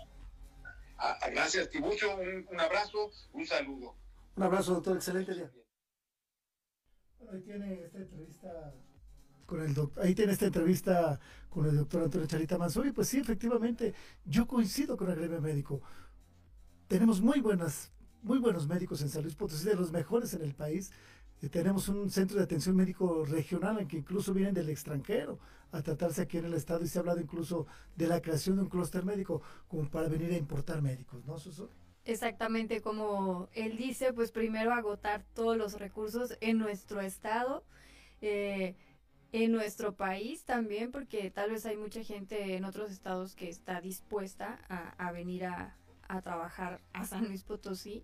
Ah, 0.97 1.17
gracias, 1.31 1.69
Tibucho. 1.69 2.15
Un, 2.15 2.47
un 2.49 2.59
abrazo, 2.59 3.11
un 3.33 3.45
saludo. 3.45 3.95
Un 4.35 4.43
abrazo, 4.43 4.73
doctor. 4.73 4.95
Excelente 4.95 5.33
día. 5.33 5.51
ahí 7.31 7.41
tiene 7.41 7.83
esta 7.83 7.99
entrevista 7.99 8.73
con 9.45 9.61
el 9.61 9.73
doctor, 9.73 10.03
ahí 10.03 10.15
tiene 10.15 10.31
esta 10.31 10.45
entrevista 10.45 11.19
con 11.49 11.65
el 11.65 11.75
doctor 11.75 12.03
Antonio 12.03 12.27
Charita 12.27 12.57
Mansuri. 12.57 12.91
Pues 12.91 13.07
sí, 13.09 13.19
efectivamente, 13.19 13.93
yo 14.25 14.47
coincido 14.47 14.95
con 14.97 15.09
el 15.09 15.17
gremio 15.17 15.41
médico. 15.41 15.81
Tenemos 16.87 17.21
muy 17.21 17.39
buenas, 17.41 17.91
muy 18.21 18.39
buenos 18.39 18.67
médicos 18.67 19.01
en 19.01 19.09
San 19.09 19.23
Luis 19.23 19.35
Potosí, 19.35 19.65
de 19.65 19.75
los 19.75 19.91
mejores 19.91 20.33
en 20.33 20.41
el 20.43 20.53
país. 20.53 20.91
Eh, 21.41 21.49
tenemos 21.49 21.89
un 21.89 22.09
centro 22.09 22.37
de 22.37 22.43
atención 22.43 22.75
médico 22.75 23.25
regional 23.25 23.79
en 23.79 23.87
que 23.87 23.97
incluso 23.97 24.33
vienen 24.33 24.53
del 24.53 24.69
extranjero 24.69 25.39
a 25.71 25.81
tratarse 25.81 26.21
aquí 26.21 26.37
en 26.37 26.45
el 26.45 26.53
estado 26.53 26.83
y 26.83 26.87
se 26.87 26.99
ha 26.99 27.01
hablado 27.01 27.19
incluso 27.19 27.65
de 27.95 28.07
la 28.07 28.21
creación 28.21 28.57
de 28.57 28.63
un 28.63 28.69
clúster 28.69 29.03
médico 29.05 29.41
como 29.67 29.89
para 29.89 30.07
venir 30.09 30.31
a 30.31 30.37
importar 30.37 30.81
médicos, 30.81 31.25
¿no? 31.25 31.37
Exactamente 32.05 32.81
como 32.81 33.47
él 33.53 33.77
dice, 33.77 34.11
pues 34.11 34.31
primero 34.31 34.73
agotar 34.73 35.23
todos 35.35 35.55
los 35.55 35.73
recursos 35.79 36.35
en 36.41 36.57
nuestro 36.57 36.99
estado, 36.99 37.63
eh, 38.21 38.75
en 39.31 39.51
nuestro 39.51 39.95
país 39.95 40.43
también, 40.43 40.91
porque 40.91 41.29
tal 41.29 41.51
vez 41.51 41.65
hay 41.65 41.77
mucha 41.77 42.03
gente 42.03 42.55
en 42.55 42.65
otros 42.65 42.91
estados 42.91 43.35
que 43.35 43.49
está 43.49 43.81
dispuesta 43.81 44.59
a, 44.97 45.11
venir 45.11 45.45
a, 45.45 45.77
a 46.07 46.21
trabajar 46.21 46.81
a 46.91 47.05
San 47.05 47.27
Luis 47.27 47.43
Potosí 47.43 48.03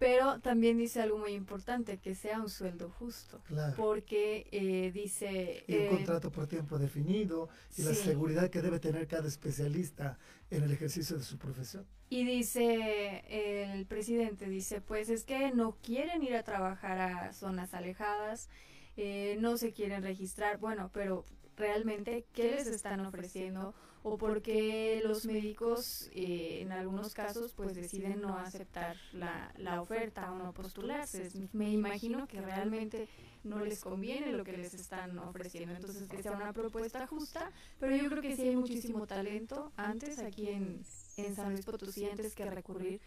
pero 0.00 0.40
también 0.40 0.78
dice 0.78 1.02
algo 1.02 1.18
muy 1.18 1.34
importante, 1.34 1.98
que 1.98 2.14
sea 2.14 2.40
un 2.40 2.48
sueldo 2.48 2.88
justo. 2.98 3.42
Porque 3.76 4.46
eh, 4.50 4.90
dice... 4.92 5.62
Y 5.68 5.74
un 5.74 5.82
eh, 5.82 5.88
contrato 5.90 6.32
por 6.32 6.46
tiempo 6.46 6.78
definido 6.78 7.50
y 7.76 7.82
la 7.82 7.92
seguridad 7.92 8.48
que 8.48 8.62
debe 8.62 8.80
tener 8.80 9.06
cada 9.06 9.28
especialista 9.28 10.18
en 10.50 10.62
el 10.62 10.72
ejercicio 10.72 11.18
de 11.18 11.22
su 11.22 11.36
profesión. 11.36 11.84
Y 12.08 12.24
dice 12.24 13.24
el 13.28 13.84
presidente, 13.84 14.48
dice, 14.48 14.80
pues 14.80 15.10
es 15.10 15.24
que 15.24 15.52
no 15.52 15.76
quieren 15.82 16.22
ir 16.22 16.34
a 16.34 16.44
trabajar 16.44 16.98
a 16.98 17.32
zonas 17.34 17.74
alejadas, 17.74 18.48
eh, 18.96 19.36
no 19.38 19.58
se 19.58 19.74
quieren 19.74 20.02
registrar, 20.02 20.56
bueno, 20.56 20.90
pero 20.94 21.26
realmente, 21.58 22.24
¿qué 22.32 22.52
les 22.52 22.68
están 22.68 23.00
ofreciendo? 23.00 23.74
O 24.02 24.16
porque 24.16 25.02
los 25.04 25.26
médicos 25.26 26.08
eh, 26.12 26.60
en 26.62 26.72
algunos 26.72 27.12
casos 27.12 27.52
pues 27.52 27.74
deciden 27.74 28.20
no 28.20 28.36
aceptar 28.38 28.96
la, 29.12 29.52
la 29.58 29.82
oferta 29.82 30.32
o 30.32 30.38
no 30.38 30.52
postularse. 30.52 31.28
Me 31.52 31.70
imagino 31.70 32.26
que 32.26 32.40
realmente 32.40 33.08
no 33.44 33.64
les 33.64 33.80
conviene 33.80 34.32
lo 34.32 34.44
que 34.44 34.52
les 34.56 34.74
están 34.74 35.18
ofreciendo, 35.18 35.74
entonces 35.74 36.08
que 36.08 36.22
sea 36.22 36.32
una 36.32 36.52
propuesta 36.52 37.06
justa, 37.06 37.50
pero 37.78 37.96
yo 37.96 38.08
creo 38.08 38.22
que 38.22 38.36
sí 38.36 38.42
hay 38.48 38.56
muchísimo 38.56 39.06
talento 39.06 39.72
antes 39.76 40.18
aquí 40.18 40.48
en, 40.48 40.82
en 41.16 41.34
San 41.34 41.52
Luis 41.52 41.64
Potosí 41.64 42.08
antes 42.08 42.34
que 42.34 42.44
recurrir 42.44 43.00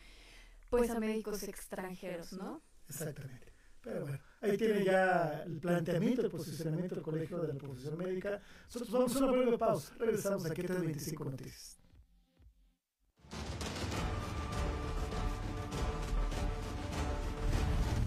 pues 0.69 0.89
a 0.89 0.99
médicos 0.99 1.43
extranjeros, 1.43 2.33
¿no? 2.33 2.61
Exactamente. 2.89 3.51
Pero 3.81 4.01
bueno, 4.01 4.19
ahí 4.43 4.57
tiene 4.57 4.83
ya 4.83 5.43
el 5.45 5.59
planteamiento, 5.59 6.21
el 6.21 6.29
posicionamiento 6.29 6.95
del 6.95 7.03
Colegio 7.03 7.39
de 7.39 7.53
la 7.53 7.53
Profesión 7.55 7.97
Médica. 7.97 8.41
Nosotros 8.65 8.91
vamos 8.91 9.15
a 9.15 9.19
una 9.19 9.31
breve 9.31 9.57
pausa. 9.57 9.93
Regresamos 9.97 10.45
aquí 10.45 10.61
a 10.61 10.65
325 10.65 11.25
Noticias. 11.25 11.79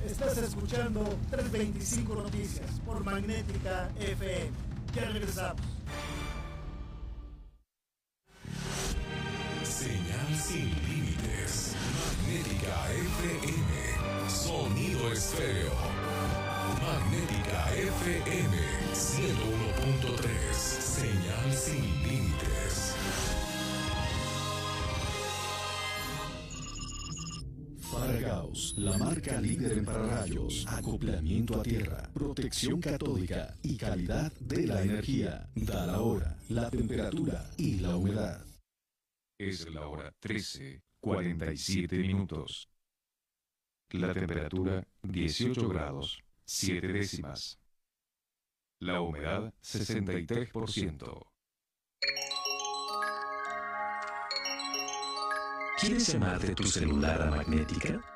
Estás 0.04 0.38
escuchando 0.38 1.02
325 1.30 2.14
Noticias 2.14 2.80
por 2.84 3.02
Magnética 3.02 3.90
FM. 3.98 4.50
Ya 4.94 5.10
regresamos. 5.10 5.75
La 28.76 28.98
marca 28.98 29.40
líder 29.40 29.78
en 29.78 29.84
pararrayos, 29.86 30.66
acoplamiento 30.68 31.58
a 31.58 31.62
tierra, 31.62 32.10
protección 32.12 32.80
catódica 32.80 33.56
y 33.62 33.78
calidad 33.78 34.30
de 34.40 34.66
la 34.66 34.82
energía. 34.82 35.48
Da 35.54 35.86
la 35.86 36.00
hora, 36.02 36.36
la 36.50 36.70
temperatura 36.70 37.50
y 37.56 37.80
la 37.80 37.96
humedad. 37.96 38.44
Es 39.38 39.66
la 39.70 39.86
hora 39.86 40.12
13, 40.20 40.82
47 41.00 41.96
minutos. 41.96 42.68
La 43.92 44.12
temperatura 44.12 44.86
18 45.02 45.68
grados, 45.68 46.22
7 46.44 46.88
décimas. 46.88 47.58
La 48.80 49.00
humedad 49.00 49.54
63%. 49.62 51.26
¿Quieres 55.80 56.12
llamar 56.12 56.38
de 56.38 56.54
tu 56.54 56.64
celular 56.64 57.22
a 57.22 57.30
Magnética? 57.30 58.15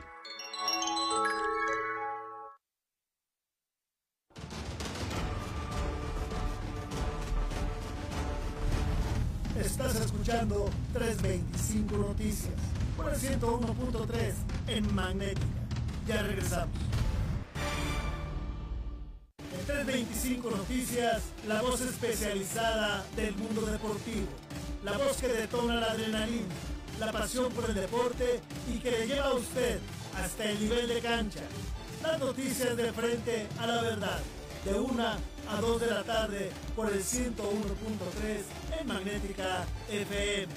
Estás 9.60 9.98
escuchando 9.98 10.70
325 10.94 11.98
Noticias 11.98 12.54
por 12.96 13.10
el 13.10 13.20
101.3 13.20 14.36
en 14.70 14.96
Magnética. 14.96 15.46
Ya 16.08 16.24
regresamos. 16.24 17.01
En 19.62 19.68
325 19.68 20.50
Noticias, 20.50 21.22
la 21.48 21.62
voz 21.62 21.82
especializada 21.82 23.06
del 23.16 23.36
mundo 23.36 23.62
deportivo. 23.62 24.26
La 24.84 24.94
voz 24.94 25.18
que 25.18 25.28
detona 25.28 25.76
la 25.76 25.92
adrenalina, 25.92 26.48
la 27.00 27.12
pasión 27.12 27.52
por 27.52 27.70
el 27.70 27.76
deporte 27.76 28.40
y 28.74 28.80
que 28.80 28.90
le 28.90 29.06
lleva 29.06 29.28
a 29.28 29.34
usted 29.36 29.80
hasta 30.16 30.50
el 30.50 30.60
nivel 30.60 30.88
de 30.88 31.00
cancha. 31.02 31.42
Las 32.02 32.18
noticias 32.18 32.76
de 32.76 32.92
frente 32.92 33.48
a 33.60 33.68
la 33.68 33.82
verdad. 33.84 34.20
De 34.66 34.74
una 34.80 35.20
a 35.48 35.62
2 35.62 35.82
de 35.82 35.88
la 35.88 36.04
tarde 36.04 36.50
por 36.76 36.92
el 36.92 37.00
101.3 37.00 38.80
en 38.80 38.88
Magnética 38.88 39.66
FM. 39.92 40.48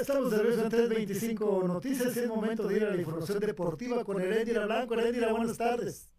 Estamos 0.00 0.30
de 0.30 0.38
regreso 0.38 0.62
en 0.62 0.70
325 0.70 1.68
Noticias. 1.68 2.16
Es 2.16 2.26
momento 2.26 2.66
de 2.66 2.74
ir 2.74 2.84
a 2.84 2.90
la 2.90 2.96
información 2.96 3.38
deportiva 3.38 4.02
con 4.02 4.18
Herendira 4.18 4.64
Blanco. 4.64 4.94
Herendira, 4.94 5.30
buenas 5.30 5.58
tardes. 5.58 6.10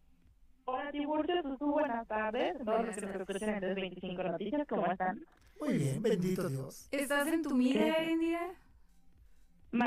Hola, 0.65 0.91
Tiburcio, 0.91 1.33
tú 1.57 1.71
buenas 1.71 2.07
tardes. 2.07 2.57
Todos 2.63 2.85
los 2.85 2.95
que 2.95 3.01
nos 3.01 3.15
escuchan 3.15 3.49
en 3.49 3.59
325 3.59 4.23
Noticias, 4.23 4.67
¿cómo 4.69 4.85
están? 4.85 5.25
Muy 5.59 5.79
bien, 5.79 5.99
bendito 5.99 6.47
Dios. 6.47 6.87
¿Estás 6.91 7.27
en 7.27 7.41
tu 7.41 7.55
mira, 7.55 7.97
Herendira? 7.97 8.53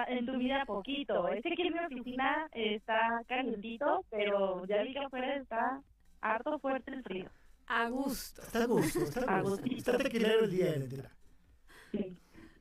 En 0.09 0.26
tu 0.26 0.38
vida 0.38 0.64
poquito. 0.66 1.28
Es 1.28 1.42
que 1.45 1.53
aquí 1.53 1.62
en 1.62 1.74
mi 1.74 1.78
oficina 1.78 2.49
está 2.51 3.22
calientito, 3.28 4.05
pero 4.11 4.66
ya 4.66 4.82
vi 4.82 4.92
que 4.92 4.99
afuera 4.99 5.36
está 5.36 5.80
harto 6.20 6.59
fuerte 6.59 6.90
el 6.90 7.05
frío. 7.05 7.30
A 7.68 7.88
gusto. 7.90 8.42
Está 8.42 8.64
a 8.64 8.66
gusto, 8.66 8.99
está 9.05 9.20
a 9.38 9.40
gusto. 9.40 9.64
Está 9.64 9.99
tequilero 9.99 10.45
el 10.45 10.51
día, 10.51 10.70
Herendira. 10.70 11.12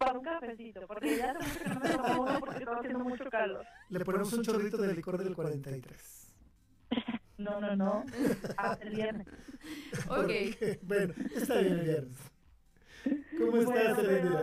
Para 0.04 0.20
un 0.20 0.26
cafecito, 0.26 0.88
porque 0.88 1.18
ya 1.18 1.32
hace 1.32 1.39
mucho 1.39 1.64
que 1.64 1.70
no 1.70 1.80
me 1.80 1.89
tomo 1.89 2.24
uno 2.24 2.39
porque 2.39 2.58
está 2.60 2.78
haciendo 2.78 2.99
mucho 2.99 3.24
calor. 3.30 3.66
Le 3.89 4.06
ponemos 4.06 4.34
un 4.34 4.43
chorrito 4.43 4.78
de 4.78 4.93
licor 4.93 5.24
del 5.24 5.36
43. 5.36 6.20
No, 7.36 7.60
no, 7.60 7.76
no. 7.76 8.06
Hasta 8.58 8.86
el 8.86 8.95
viernes. 8.95 9.28
Ok. 10.08 10.30
bueno, 10.84 11.14
está 11.36 11.60
bien 11.60 11.74
el 11.74 11.82
viernes. 11.82 12.32
¿Cómo 13.38 13.58
estás, 13.58 13.95
Bueno, 13.97 14.39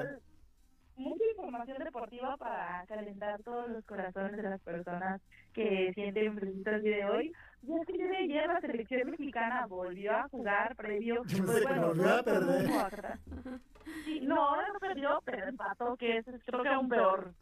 Mucha 0.96 1.24
información 1.30 1.78
deportiva 1.78 2.36
para 2.36 2.84
calentar 2.86 3.42
todos 3.42 3.70
los 3.70 3.84
corazones 3.84 4.36
de 4.36 4.42
las 4.42 4.60
personas 4.60 5.22
que 5.54 5.92
sienten 5.94 6.34
fresquito 6.36 6.70
el 6.70 6.82
día 6.82 6.96
de 6.96 7.04
hoy. 7.04 7.32
Y 7.62 7.72
es 7.72 7.86
que 7.86 8.06
de 8.06 8.16
ayer 8.16 8.46
la 8.46 8.60
selección 8.60 9.10
mexicana 9.10 9.66
volvió 9.66 10.12
a 10.12 10.28
jugar 10.28 10.74
previo. 10.76 11.22
Yo 11.26 11.44
pues, 11.44 11.64
pensé 11.64 11.74
que 11.74 11.80
volvió 11.80 12.14
a 12.14 12.22
perder. 12.22 12.66
Sí, 14.04 14.20
no, 14.22 14.56
no 14.56 14.78
perdió, 14.80 15.20
pero 15.24 15.48
empató, 15.48 15.96
que 15.96 16.18
es 16.18 16.24
creo 16.46 16.62
que 16.62 16.68
aún 16.68 16.88
peor. 16.88 17.32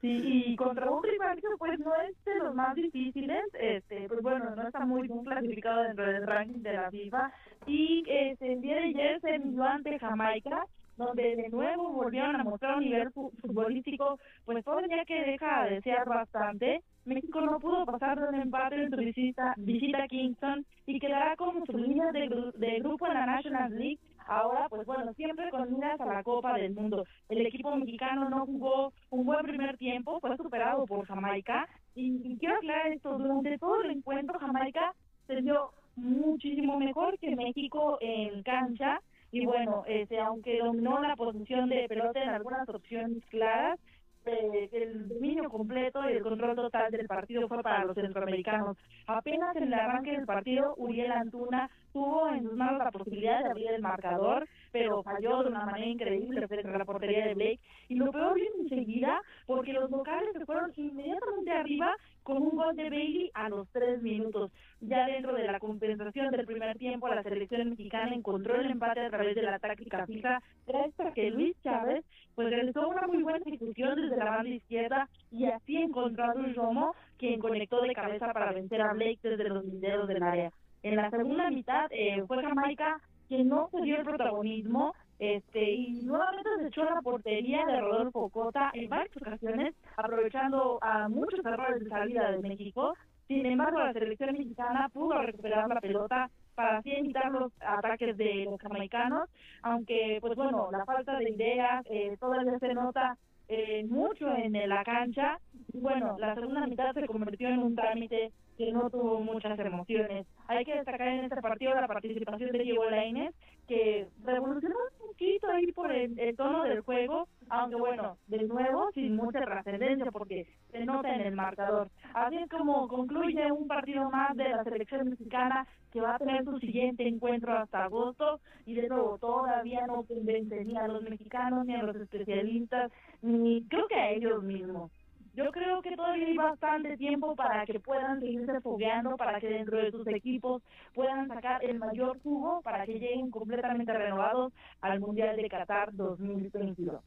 Sí, 0.00 0.22
y 0.52 0.56
contra 0.56 0.90
un 0.90 1.02
rival 1.02 1.38
que 1.40 1.46
pues 1.58 1.78
no 1.78 1.94
es 1.96 2.24
de 2.24 2.34
los 2.36 2.54
más 2.54 2.74
difíciles, 2.74 3.44
este, 3.52 4.08
pues 4.08 4.22
bueno, 4.22 4.56
no 4.56 4.62
está 4.66 4.86
muy 4.86 5.06
bien 5.06 5.22
clasificado 5.24 5.82
dentro 5.82 6.06
del 6.06 6.26
ranking 6.26 6.62
de 6.62 6.72
la 6.72 6.90
FIFA. 6.90 7.30
Y 7.66 8.02
este, 8.06 8.54
el 8.54 8.62
día 8.62 8.76
de 8.76 8.84
ayer 8.84 9.20
se 9.20 9.38
midió 9.38 9.62
ante 9.64 9.98
Jamaica, 9.98 10.64
donde 10.96 11.36
de 11.36 11.48
nuevo 11.50 11.90
volvieron 11.92 12.36
a 12.36 12.44
mostrar 12.44 12.76
un 12.78 12.84
nivel 12.84 13.10
fu- 13.12 13.30
futbolístico, 13.42 14.18
pues 14.46 14.64
todavía 14.64 15.04
que 15.04 15.20
deja 15.20 15.64
de 15.64 15.74
desear 15.76 16.08
bastante. 16.08 16.80
México 17.04 17.42
no 17.42 17.58
pudo 17.58 17.84
pasar 17.84 18.18
de 18.20 18.28
un 18.28 18.34
empate 18.36 18.82
en 18.82 18.90
su 18.90 18.96
visita, 18.96 19.52
visita 19.58 20.02
a 20.04 20.08
Kingston 20.08 20.64
y 20.86 20.98
quedará 20.98 21.36
como 21.36 21.64
su 21.66 21.76
líder 21.76 22.12
de, 22.12 22.52
de 22.56 22.78
grupo 22.80 23.06
en 23.06 23.14
la 23.14 23.26
National 23.26 23.70
League. 23.78 23.98
Ahora, 24.30 24.68
pues 24.68 24.86
bueno, 24.86 25.12
siempre 25.14 25.50
con 25.50 25.72
miras 25.74 26.00
a 26.00 26.06
la 26.06 26.22
Copa 26.22 26.54
del 26.54 26.72
Mundo. 26.72 27.04
El 27.28 27.44
equipo 27.44 27.74
mexicano 27.74 28.30
no 28.30 28.46
jugó 28.46 28.92
un 29.10 29.26
buen 29.26 29.42
primer 29.42 29.76
tiempo, 29.76 30.20
fue 30.20 30.36
superado 30.36 30.86
por 30.86 31.04
Jamaica. 31.04 31.68
Y, 31.96 32.38
quiero 32.38 32.54
aclarar 32.54 32.92
esto, 32.92 33.18
durante 33.18 33.58
todo 33.58 33.82
el 33.82 33.90
encuentro 33.90 34.38
Jamaica 34.38 34.94
se 35.26 35.40
vio 35.40 35.72
muchísimo 35.96 36.78
mejor 36.78 37.18
que 37.18 37.34
México 37.34 37.98
en 38.00 38.44
cancha. 38.44 39.00
Y 39.32 39.44
bueno, 39.46 39.82
este, 39.88 40.20
aunque 40.20 40.60
dominó 40.60 41.00
la 41.00 41.16
posición 41.16 41.68
de 41.68 41.88
pelota 41.88 42.22
en 42.22 42.28
algunas 42.28 42.68
opciones 42.68 43.24
claras, 43.30 43.80
eh, 44.26 44.68
el 44.72 45.08
dominio 45.08 45.48
completo 45.48 46.08
y 46.08 46.12
el 46.12 46.22
control 46.22 46.54
total 46.54 46.90
del 46.90 47.06
partido 47.06 47.48
fue 47.48 47.62
para 47.62 47.84
los 47.84 47.94
centroamericanos. 47.94 48.76
Apenas 49.06 49.56
en 49.56 49.64
el 49.64 49.74
arranque 49.74 50.12
del 50.12 50.26
partido, 50.26 50.74
Uriel 50.76 51.12
Antuna 51.12 51.70
tuvo 51.92 52.28
en 52.28 52.44
sus 52.44 52.54
manos 52.54 52.78
la 52.78 52.90
posibilidad 52.90 53.42
de 53.42 53.50
abrir 53.50 53.70
el 53.70 53.82
marcador, 53.82 54.46
pero 54.72 55.02
falló 55.02 55.42
de 55.42 55.48
una 55.48 55.64
manera 55.64 55.86
increíble 55.86 56.46
frente 56.46 56.68
a 56.68 56.78
la 56.78 56.84
portería 56.84 57.26
de 57.26 57.34
Blake. 57.34 57.60
Y 57.88 57.94
lo 57.96 58.12
peor 58.12 58.34
vino 58.34 58.50
enseguida, 58.60 59.20
porque 59.46 59.72
los 59.72 59.90
locales 59.90 60.30
se 60.32 60.44
fueron 60.44 60.72
inmediatamente 60.76 61.50
arriba 61.50 61.94
con 62.22 62.42
un 62.42 62.50
gol 62.50 62.76
de 62.76 62.90
Bailey 62.90 63.30
a 63.34 63.48
los 63.48 63.68
tres 63.70 64.02
minutos. 64.02 64.52
Ya 64.80 65.06
dentro 65.06 65.34
de 65.34 65.44
la 65.44 65.58
compensación 65.58 66.30
del 66.30 66.46
primer 66.46 66.76
tiempo, 66.78 67.08
la 67.08 67.22
selección 67.22 67.70
mexicana 67.70 68.14
encontró 68.14 68.54
el 68.54 68.70
empate 68.70 69.00
a 69.00 69.10
través 69.10 69.34
de 69.34 69.42
la 69.42 69.58
táctica 69.58 70.06
fija, 70.06 70.42
gracias 70.66 71.08
a 71.08 71.12
que 71.12 71.30
Luis 71.30 71.56
Chávez 71.62 72.04
pues 72.40 72.54
realizó 72.54 72.88
una 72.88 73.06
muy 73.06 73.22
buena 73.22 73.38
ejecución 73.44 74.00
desde 74.00 74.16
la 74.16 74.30
banda 74.30 74.48
izquierda 74.48 75.08
y 75.30 75.44
así 75.44 75.76
encontró 75.76 76.24
a 76.24 76.34
Luis 76.34 76.56
Romo, 76.56 76.94
quien 77.18 77.38
conectó 77.38 77.82
de 77.82 77.92
cabeza 77.92 78.32
para 78.32 78.52
vencer 78.52 78.80
a 78.80 78.94
Blake 78.94 79.18
desde 79.22 79.50
los 79.50 79.62
linderos 79.62 80.08
del 80.08 80.22
área. 80.22 80.50
En 80.82 80.96
la 80.96 81.10
segunda 81.10 81.50
mitad 81.50 81.88
eh, 81.90 82.24
fue 82.26 82.42
Jamaica 82.42 82.98
quien 83.28 83.46
no 83.46 83.68
se 83.70 83.82
dio 83.82 83.98
el 83.98 84.04
protagonismo 84.04 84.94
Este, 85.18 85.70
y 85.70 86.00
nuevamente 86.02 86.48
se 86.60 86.68
echó 86.68 86.82
la 86.82 87.02
portería 87.02 87.66
de 87.66 87.78
Rodolfo 87.82 88.30
Cota 88.30 88.70
en 88.72 88.88
varias 88.88 89.14
ocasiones, 89.18 89.74
aprovechando 89.98 90.78
a 90.80 91.10
muchos 91.10 91.44
errores 91.44 91.84
de 91.84 91.90
salida 91.90 92.30
de 92.30 92.38
México. 92.38 92.94
Sin 93.28 93.44
embargo, 93.44 93.80
la 93.80 93.92
selección 93.92 94.32
mexicana 94.32 94.88
pudo 94.88 95.20
recuperar 95.20 95.68
la 95.68 95.78
pelota 95.78 96.30
para 96.54 96.78
así 96.78 96.92
evitar 96.92 97.30
los 97.30 97.52
ataques 97.60 98.16
de 98.16 98.46
los 98.50 98.60
jamaicanos, 98.60 99.28
aunque, 99.62 100.18
pues 100.20 100.34
bueno, 100.36 100.68
la 100.70 100.84
falta 100.84 101.18
de 101.18 101.30
ideas 101.30 101.84
eh, 101.90 102.16
todavía 102.18 102.58
se 102.58 102.74
nota 102.74 103.16
eh, 103.48 103.84
mucho 103.88 104.32
en 104.36 104.52
la 104.68 104.84
cancha. 104.84 105.38
Bueno, 105.72 106.16
la 106.18 106.34
segunda 106.34 106.66
mitad 106.66 106.94
se 106.94 107.06
convirtió 107.06 107.48
en 107.48 107.58
un 107.58 107.74
trámite 107.74 108.30
que 108.56 108.70
no 108.72 108.90
tuvo 108.90 109.20
muchas 109.20 109.58
emociones. 109.58 110.26
Hay 110.46 110.64
que 110.64 110.76
destacar 110.76 111.08
en 111.08 111.24
este 111.24 111.40
partido 111.40 111.74
la 111.74 111.88
participación 111.88 112.52
de 112.52 112.58
Diego 112.58 112.88
Lainez, 112.88 113.34
que 113.70 114.08
revolucionó 114.24 114.74
un 115.00 115.06
poquito 115.06 115.46
ahí 115.48 115.70
por 115.70 115.92
el, 115.92 116.36
tono 116.36 116.64
del 116.64 116.80
juego, 116.80 117.28
aunque 117.50 117.76
bueno, 117.76 118.16
de 118.26 118.42
nuevo 118.48 118.90
sin 118.94 119.14
mucha 119.14 119.42
trascendencia 119.42 120.10
porque 120.10 120.48
se 120.72 120.84
nota 120.84 121.14
en 121.14 121.20
el 121.20 121.36
marcador. 121.36 121.88
Así 122.12 122.36
es 122.36 122.50
como 122.50 122.88
concluye 122.88 123.52
un 123.52 123.68
partido 123.68 124.10
más 124.10 124.36
de 124.36 124.48
la 124.48 124.64
selección 124.64 125.08
mexicana 125.10 125.68
que 125.92 126.00
va 126.00 126.16
a 126.16 126.18
tener 126.18 126.44
su 126.44 126.58
siguiente 126.58 127.06
encuentro 127.06 127.56
hasta 127.56 127.84
agosto 127.84 128.40
y 128.66 128.74
de 128.74 128.88
nuevo 128.88 129.18
todavía 129.18 129.86
no 129.86 130.02
convence 130.02 130.64
ni 130.64 130.76
a 130.76 130.88
los 130.88 131.04
mexicanos 131.04 131.64
ni 131.64 131.76
a 131.76 131.84
los 131.84 131.94
especialistas 131.94 132.90
ni 133.22 133.62
creo 133.68 133.86
que 133.86 133.94
a 133.94 134.10
ellos 134.10 134.42
mismos 134.42 134.90
yo 135.34 135.50
creo 135.52 135.80
que 135.80 135.96
todavía 135.96 136.26
hay 136.26 136.36
bastante 136.36 136.96
tiempo 136.96 137.36
para 137.36 137.64
que 137.64 137.78
puedan 137.78 138.20
seguirse 138.20 138.60
fogueando, 138.60 139.16
para 139.16 139.40
que 139.40 139.48
dentro 139.48 139.78
de 139.78 139.90
sus 139.90 140.06
equipos 140.08 140.62
puedan 140.94 141.28
sacar 141.28 141.64
el 141.64 141.78
mayor 141.78 142.18
jugo, 142.22 142.60
para 142.62 142.84
que 142.84 142.94
lleguen 142.94 143.30
completamente 143.30 143.92
renovados 143.92 144.52
al 144.80 144.98
Mundial 145.00 145.36
de 145.36 145.48
Qatar 145.48 145.94
2022. 145.94 147.00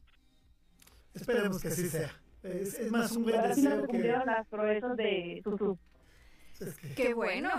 Esperemos 1.14 1.60
que 1.60 1.68
así 1.68 1.88
sea. 1.88 2.10
Es, 2.42 2.90
más 2.90 3.12
un 3.12 3.24
buen 3.24 3.42
deseo 3.42 3.86
que... 3.86 3.98
las 3.98 4.46
proezas 4.48 4.96
de 4.96 5.40
Susu. 5.42 5.78
Qué 6.96 7.14
bueno. 7.14 7.50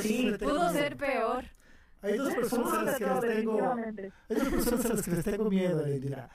sí, 0.00 0.32
pudo 0.38 0.70
ser 0.70 0.96
peor. 0.96 1.44
Hay 2.02 2.16
dos 2.16 2.34
personas 2.34 2.72
a 2.72 2.82
las 2.82 2.98
que 2.98 3.04
les 3.04 3.20
tengo, 3.20 3.74
hay 3.74 4.36
dos 4.36 4.48
personas 4.48 4.84
a 4.86 4.88
las 4.94 5.02
que 5.02 5.10
les 5.10 5.24
tengo 5.24 5.50
miedo, 5.50 5.84
dirá 5.84 6.30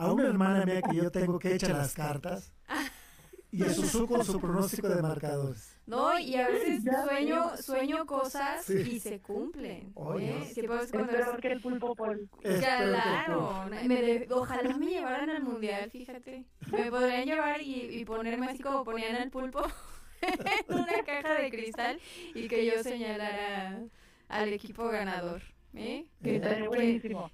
a 0.00 0.12
una 0.12 0.28
hermana 0.28 0.64
mía 0.64 0.80
que 0.80 0.96
yo 0.96 1.10
tengo 1.10 1.38
que 1.38 1.54
echar 1.54 1.72
las 1.72 1.92
cartas 1.92 2.54
y 3.52 3.62
a 3.62 3.68
su 3.74 4.06
con 4.06 4.24
su 4.24 4.40
pronóstico 4.40 4.88
de 4.88 5.02
marcadores. 5.02 5.76
No, 5.86 6.18
y 6.18 6.36
a 6.36 6.48
veces 6.48 6.82
sueño, 7.04 7.56
sueño 7.58 8.06
cosas 8.06 8.70
y 8.70 8.98
se 8.98 9.20
cumplen. 9.20 9.92
¿eh? 10.18 10.50
Sí, 10.54 10.62
pues, 10.62 10.90
cuando 10.90 11.12
es 11.12 11.28
que 11.42 11.52
el 11.52 11.60
pulpo 11.60 11.94
por... 11.94 12.18
Claro, 12.40 13.66
me 13.84 14.26
ojalá 14.30 14.78
me 14.78 14.86
llevaran 14.86 15.28
al 15.28 15.42
mundial, 15.42 15.90
fíjate. 15.90 16.46
Me 16.72 16.90
podrían 16.90 17.26
llevar 17.26 17.60
y, 17.60 18.00
y 18.00 18.04
ponerme 18.06 18.46
así 18.46 18.62
como 18.62 18.84
ponían 18.84 19.16
al 19.16 19.30
pulpo 19.30 19.62
en 20.22 20.74
una 20.74 21.02
caja 21.04 21.34
de 21.34 21.50
cristal 21.50 22.00
y 22.34 22.48
que 22.48 22.64
yo 22.64 22.82
señalara 22.82 23.82
al 24.28 24.52
equipo 24.54 24.88
ganador. 24.88 25.42
¿Eh? 25.74 26.06
Que, 26.22 26.40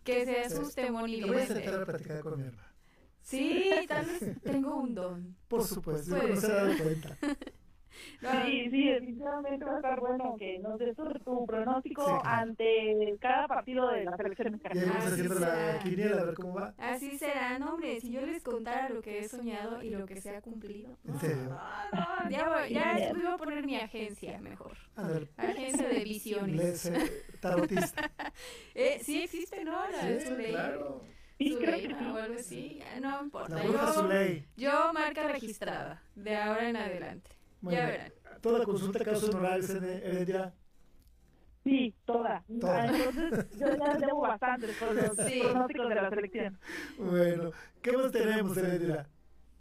que, 0.05 0.24
se 0.24 0.41
asuste 0.43 0.91
Moni 0.91 1.22
Voy 1.22 1.39
a 1.39 1.43
intentar 1.43 1.87
platicar 1.87 2.20
con 2.20 2.39
mi 2.39 2.47
hermana. 2.47 2.72
Sí, 3.22 3.70
tal 3.89 4.07
vez 4.07 4.41
tengo 4.43 4.76
un 4.76 4.95
don. 4.95 5.37
Por 5.49 5.64
supuesto, 5.64 6.16
no 6.16 6.37
se 6.37 6.47
ha 6.47 6.55
dado 6.55 6.76
cuenta. 6.78 7.18
Sí, 8.20 8.70
sí, 8.70 8.88
definitivamente 8.88 9.64
va 9.64 9.72
a 9.72 9.76
estar 9.76 10.01
bueno 10.01 10.36
que 10.38 10.59
nos 10.59 10.78
des 10.78 10.97
tu, 10.97 11.47
pronóstico 11.47 12.22
ante 12.24 13.16
cada 13.20 13.47
partido 13.47 13.90
de 13.90 14.05
la 14.05 14.16
selección 14.16 14.53
mexicana. 14.53 14.80
la 15.40 16.20
a 16.20 16.24
ver 16.24 16.34
cómo 16.34 16.55
va. 16.55 16.74
Así 16.78 17.18
será, 17.18 17.59
no, 17.59 17.74
hombre, 17.74 18.01
si 18.01 18.11
yo 18.11 18.24
les 18.24 18.42
contara 18.42 18.88
lo 18.88 19.03
que 19.03 19.20
he 19.20 19.28
soñado 19.28 19.82
y 19.82 19.90
lo 19.90 20.07
que 20.07 20.20
se 20.20 20.30
ha 20.30 20.40
cumplido. 20.40 20.97
¿En 21.07 21.20
serio? 21.20 21.59
No, 21.92 22.30
ya, 22.30 22.49
voy, 22.49 22.72
ya 22.72 23.12
voy 23.12 23.26
a 23.26 23.36
poner 23.36 23.64
mi 23.64 23.76
agencia 23.76 24.38
mejor. 24.40 24.76
A 24.97 25.07
ver. 25.09 25.28
Agencia 25.36 25.88
de 25.88 26.05
visiones. 26.05 26.86
Eh, 26.86 27.22
tarotista. 27.40 28.11
eh, 28.74 29.01
sí 29.03 29.22
existe, 29.22 29.64
¿no? 29.64 29.78
La 29.90 30.20
sí, 30.20 30.34
claro. 30.51 31.03
Sí, 31.38 31.55
creo 31.61 31.78
que 31.78 31.94
o 31.94 32.16
algo 32.16 32.38
así, 32.38 32.80
no 33.01 33.22
importa. 33.22 33.62
Yo, 33.62 33.72
yo 34.57 34.92
marca 34.94 35.28
registrada, 35.28 36.03
de 36.14 36.34
ahora 36.34 36.70
en 36.70 36.76
adelante 36.76 37.36
ya 37.63 37.87
verán. 37.87 38.13
Toda 38.41 38.65
consulta 38.65 39.05
casos 39.05 39.29
honorarios 39.31 39.71
en 39.71 39.85
Heredia. 39.85 40.53
Sí, 41.65 41.93
toda. 42.05 42.45
toda. 42.61 42.87
Entonces, 42.87 43.59
yo 43.59 43.67
ya 43.77 43.99
llevo 44.07 44.21
bastante 44.21 44.69
con 44.79 44.95
los 44.95 45.17
sí. 45.17 45.41
pronósticos 45.41 45.89
de 45.89 45.95
la 45.97 46.11
selección. 46.11 46.59
Bueno, 46.97 47.51
¿qué 47.83 47.93
más 47.93 48.13
tenemos, 48.13 48.57
Heredia? 48.57 49.09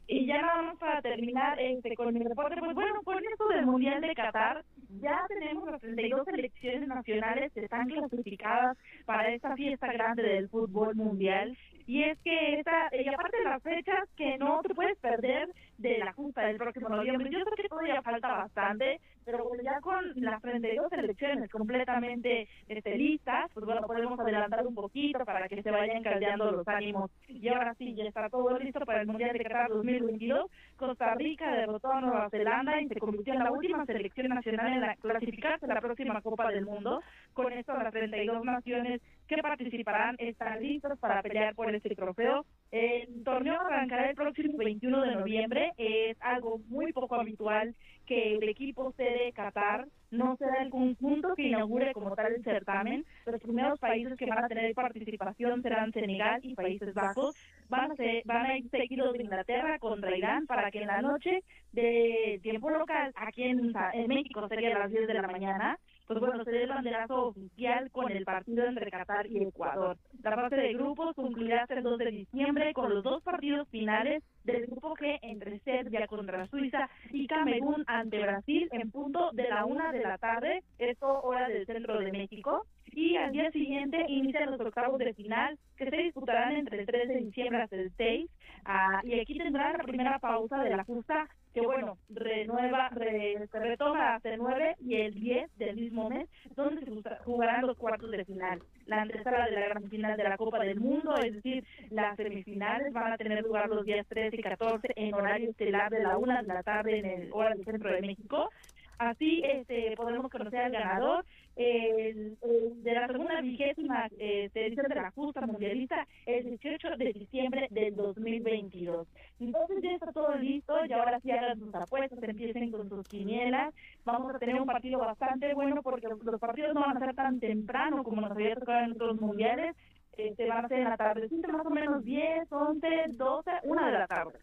Y 0.08 0.28
ya 0.28 0.40
nada 0.40 0.62
más 0.62 0.78
para 0.78 1.02
terminar 1.02 1.60
este, 1.60 1.96
con 1.96 2.14
mi 2.14 2.24
reporte, 2.24 2.58
pues 2.60 2.76
bueno, 2.76 3.02
con 3.04 3.18
esto 3.18 3.48
del 3.48 3.66
Mundial 3.66 4.02
de 4.02 4.14
Qatar, 4.14 4.64
ya 5.02 5.26
tenemos 5.28 5.72
las 5.72 5.82
32 5.82 6.26
selecciones 6.26 6.88
nacionales 6.88 7.52
que 7.54 7.64
están 7.64 7.88
clasificadas 7.88 8.78
para 9.06 9.34
esta 9.34 9.56
fiesta 9.56 9.92
grande 9.92 10.22
del 10.22 10.48
fútbol 10.50 10.94
mundial 10.94 11.58
y 11.88 12.04
es 12.04 12.18
que 12.20 12.60
esta, 12.60 12.90
y 12.92 13.08
aparte 13.08 13.38
de 13.38 13.44
las 13.44 13.62
fechas 13.62 14.10
que 14.16 14.38
no 14.38 14.62
te 14.62 14.74
puedes 14.74 14.98
perder 14.98 15.50
de 15.78 15.98
la 16.00 16.14
justa 16.14 16.42
del 16.42 16.58
próximo 16.58 16.90
noviembre, 16.90 17.30
yo 17.30 17.44
creo 17.44 17.56
que 17.56 17.70
todavía 17.70 18.02
falta 18.02 18.28
bastante, 18.30 19.00
pero 19.26 19.50
ya 19.62 19.82
con 19.82 20.04
las 20.16 20.42
32 20.42 20.92
elecciones 20.94 21.52
completamente 21.52 22.48
este, 22.68 22.98
listas, 22.98 23.52
pues 23.54 23.66
bueno, 23.66 23.82
podemos 23.86 24.20
adelantar 24.20 24.66
un 24.66 24.76
poquito 24.76 25.26
para 25.26 25.48
que 25.48 25.62
se 25.62 25.72
vayan 25.72 26.04
caldeando 26.04 26.52
los 26.52 26.68
ánimos. 26.68 27.12
Y 27.28 27.48
ahora 27.50 27.74
sí, 27.76 27.94
ya 27.96 28.06
está 28.06 28.30
todo 28.30 28.58
listo 28.58 28.80
para 28.86 29.02
el 29.02 29.08
Mundial 29.08 29.34
de 29.34 29.44
Qatar 29.44 29.70
2022. 29.70 30.50
Costa 30.78 31.14
Rica 31.16 31.56
derrotó 31.56 31.92
a 31.92 32.02
Nueva 32.02 32.30
Zelanda 32.30 32.82
y 32.82 32.88
se 32.88 33.00
convirtió 33.00 33.34
en 33.34 33.40
la 33.40 33.52
última 33.52 33.86
selección 33.86 34.28
nacional 34.30 34.74
en 34.74 34.82
la, 34.82 34.96
clasificarse 34.96 35.66
a 35.66 35.74
la 35.74 35.82
próxima 35.82 36.22
Copa 36.22 36.50
del 36.52 36.66
Mundo. 36.66 37.02
Con 37.36 37.52
esto, 37.52 37.74
las 37.74 37.92
32 37.92 38.46
naciones 38.46 39.02
que 39.28 39.36
participarán 39.42 40.16
están 40.20 40.62
listas 40.64 40.98
para 41.00 41.22
pelear 41.22 41.54
por 41.54 41.74
este 41.76 41.94
trofeo. 41.94 42.46
El 42.72 43.26
torneo 43.26 43.60
arrancará 43.60 44.10
el 44.10 44.16
próximo 44.16 44.58
21 44.58 45.02
de 45.02 45.16
noviembre. 45.16 45.74
Es 45.78 46.16
algo 46.22 46.60
muy 46.70 46.94
poco 46.94 47.16
habitual 47.16 47.76
que 48.06 48.36
el 48.36 48.48
equipo 48.48 48.94
sede 48.94 49.34
Qatar 49.34 49.86
no 50.12 50.38
sea 50.38 50.62
el 50.62 50.70
conjunto 50.70 51.36
que 51.36 51.50
inaugure 51.50 51.92
como 51.92 52.16
tal 52.16 52.36
el 52.36 52.44
certamen. 52.46 53.06
Los 53.26 53.42
primeros 53.42 53.80
países 53.80 54.16
que 54.18 54.28
van 54.28 54.46
a 54.46 54.48
tener 54.48 54.74
participación 54.74 55.62
serán 55.62 55.92
Senegal 55.92 56.40
y 56.42 56.56
Países 56.56 56.94
Bajos. 56.94 57.36
Van 57.68 57.92
a, 57.92 57.96
ser, 57.96 58.22
van 58.24 58.46
a 58.46 58.58
ir 58.58 58.70
seguidos 58.70 59.12
de 59.12 59.24
Inglaterra 59.24 59.78
contra 59.80 60.16
Irán 60.16 60.48
para 60.48 60.72
que 60.72 60.84
en 60.84 60.88
la 60.88 61.02
noche 61.02 61.44
de 61.74 62.40
tiempo 62.42 62.70
local, 62.70 63.12
aquí 63.18 63.44
en, 63.44 63.74
en 63.94 64.08
México 64.08 64.48
sería 64.48 64.74
a 64.74 64.80
las 64.80 64.92
10 64.92 65.06
de 65.06 65.14
la 65.14 65.28
mañana, 65.28 65.78
pues 66.08 66.20
bueno, 66.20 66.44
se 66.44 66.52
dé 66.52 66.64
el 66.64 66.70
banderazo 66.70 67.28
oficial 67.28 67.90
con 67.92 68.12
el 68.12 68.24
partido 68.24 68.66
entre 68.66 68.92
Qatar 68.92 69.28
y 69.28 69.44
Ecuador. 69.44 69.98
La 70.22 70.36
fase 70.36 70.56
de 70.56 70.74
grupos 70.74 71.16
concluirá 71.16 71.64
hasta 71.64 71.76
el 71.76 71.84
2 71.84 71.98
de 71.98 72.12
diciembre 72.12 72.74
con 72.74 72.94
los 72.94 73.04
dos 73.04 73.24
partidos 73.24 73.68
finales 73.70 74.24
del 74.46 74.68
grupo 74.68 74.96
G 74.96 75.20
entre 75.22 75.60
Serbia 75.60 76.08
contra 76.08 76.48
Suiza 76.48 76.90
y 77.12 77.28
Camerún 77.28 77.84
ante 77.88 78.20
Brasil 78.20 78.70
en 78.72 78.92
punto 78.92 79.32
de 79.34 79.50
la 79.50 79.66
una 79.66 79.92
de 79.92 80.04
la 80.04 80.18
tarde, 80.18 80.64
esto 80.80 81.22
hora 81.22 81.48
del 81.48 81.66
centro 81.66 82.00
de 82.00 82.12
México. 82.12 82.66
Y 82.92 83.18
al 83.18 83.34
día 83.34 83.52
siguiente 83.52 84.06
inician 84.08 84.52
los 84.52 84.62
octavos 84.62 85.00
de 85.00 85.14
final 85.14 85.58
que 85.76 85.90
se 85.90 85.98
disputarán 85.98 86.56
entre 86.56 86.80
el 86.80 86.86
3 86.86 87.08
de 87.10 87.18
diciembre 87.18 87.64
hasta 87.64 87.76
el 87.76 87.92
6. 87.98 88.30
Ah, 88.64 89.02
y 89.04 89.20
aquí 89.20 89.38
tendrán 89.38 89.74
la 89.74 89.84
primera 89.84 90.20
pausa 90.20 90.64
de 90.64 90.70
la 90.70 90.84
justa 90.86 91.28
que 91.56 91.62
bueno, 91.62 91.98
renueva, 92.10 92.90
se 92.90 93.60
retoma 93.60 94.16
hasta 94.16 94.34
el 94.34 94.40
9 94.40 94.76
y 94.82 94.96
el 94.96 95.14
10 95.14 95.58
del 95.58 95.78
mismo 95.78 96.10
mes, 96.10 96.28
donde 96.54 96.82
se 96.82 97.16
jugarán 97.24 97.66
los 97.66 97.78
cuartos 97.78 98.12
de 98.12 98.26
final. 98.26 98.62
La 98.88 99.02
antesala 99.02 99.46
de 99.46 99.54
la 99.54 99.70
gran 99.70 99.90
final 99.90 100.18
de 100.18 100.24
la 100.24 100.36
Copa 100.36 100.60
del 100.60 100.82
Mundo, 100.82 101.16
es 101.16 101.34
decir, 101.34 101.66
las 101.92 102.18
semifinales 102.18 102.92
van 102.92 103.14
a 103.14 103.18
tener 103.18 103.42
lugar 103.42 103.70
los 103.70 103.86
días 103.86 104.06
13 104.08 104.35
y 104.40 104.44
14 104.44 104.94
en 104.96 105.14
horario 105.14 105.50
estelar 105.50 105.92
de 105.92 106.04
la 106.04 106.18
1 106.18 106.42
de 106.42 106.48
la 106.48 106.64
tarde 106.64 107.00
en 107.00 107.06
el 107.06 107.30
hora 107.32 107.50
del 107.50 107.66
centro 107.66 107.92
de 107.92 108.02
México. 108.02 108.50
Así 108.98 109.42
este, 109.44 109.94
podremos 109.98 110.32
conocer 110.32 110.60
al 110.60 110.72
ganador 110.72 111.26
el, 111.56 112.38
de 112.84 112.94
la 112.94 113.08
segunda 113.08 113.42
vigésima 113.42 114.08
eh, 114.18 114.50
edición 114.54 114.88
de 114.88 114.96
la 114.96 115.12
justa 115.12 115.46
mundialista 115.46 116.08
el 116.26 116.46
18 116.46 116.98
de 116.98 117.14
diciembre 117.14 117.68
del 117.72 117.96
2022. 117.96 119.08
Entonces 119.40 119.82
ya 119.82 119.92
está 119.92 120.12
todo 120.14 120.36
listo 120.36 120.74
y 120.86 120.94
ahora 120.94 121.20
sí 121.20 121.32
hagan 121.32 121.60
sus 121.60 121.76
apuestas, 121.76 122.24
empiecen 122.24 122.72
con 122.72 122.88
sus 122.88 123.06
quinielas. 123.08 123.74
Vamos 124.06 124.34
a 124.34 124.40
tener 124.40 124.56
un 124.56 124.66
partido 124.66 125.00
bastante 125.00 125.54
bueno 125.54 125.82
porque 125.82 126.08
los, 126.08 126.40
partidos 126.40 126.74
no 126.74 126.82
van 126.82 126.96
a 126.96 127.00
ser 127.00 127.16
tan 127.16 127.40
temprano 127.40 128.04
como 128.04 128.22
nos 128.22 128.32
había 128.32 128.56
tocado 128.56 128.86
en 128.86 128.92
otros 128.94 129.20
mundiales. 129.20 129.76
Este, 130.18 130.48
van 130.48 130.66
a 130.66 130.68
ser 130.68 130.80
en 130.80 130.90
la 130.90 130.98
tarde, 130.98 131.30
más 131.52 131.66
o 131.66 131.70
menos 131.70 132.04
10, 132.04 132.52
11, 132.52 132.88
12, 133.10 133.52
1 133.64 133.86
de 133.86 133.92
la 133.92 134.08
tarde. 134.08 134.40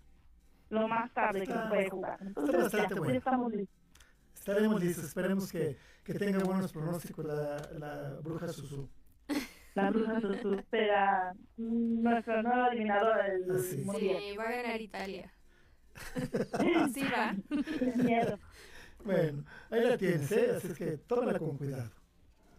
Lo 0.71 0.89
más 0.89 1.13
tarde 1.13 1.41
que 1.41 1.53
se 1.53 1.59
puede 1.69 1.91
jugar. 1.91 2.19
Entonces 2.21 2.73
ya, 2.73 2.89
pues, 2.89 3.15
estamos 3.15 3.53
listos 3.53 3.83
estaremos 4.43 4.83
listos. 4.83 5.05
Esperemos 5.05 5.53
que, 5.53 5.77
que 6.05 6.15
tenga 6.15 6.43
buenos 6.45 6.73
pronósticos 6.73 7.25
la, 7.25 7.57
la 7.79 8.21
bruja 8.21 8.49
Susu. 8.49 8.89
La 9.75 9.91
bruja 9.91 10.21
Susu 10.21 10.61
será 10.71 11.33
nuestro 11.57 12.43
nuevo 12.43 12.63
adivinador 12.63 13.23
del 13.23 13.85
mundial. 13.85 14.19
Sí, 14.21 14.37
va 14.37 14.45
a 14.45 14.51
ganar 14.51 14.81
Italia. 14.81 15.33
sí, 16.93 17.03
va. 17.05 17.37
miedo. 18.03 18.39
Bueno, 19.05 19.45
ahí 19.71 19.85
la 19.85 19.97
tienes, 19.97 20.33
¿eh? 20.33 20.53
Así 20.57 20.69
es 20.69 20.79
que 20.79 20.97
tómala 20.99 21.39
con 21.39 21.57
cuidado. 21.57 21.91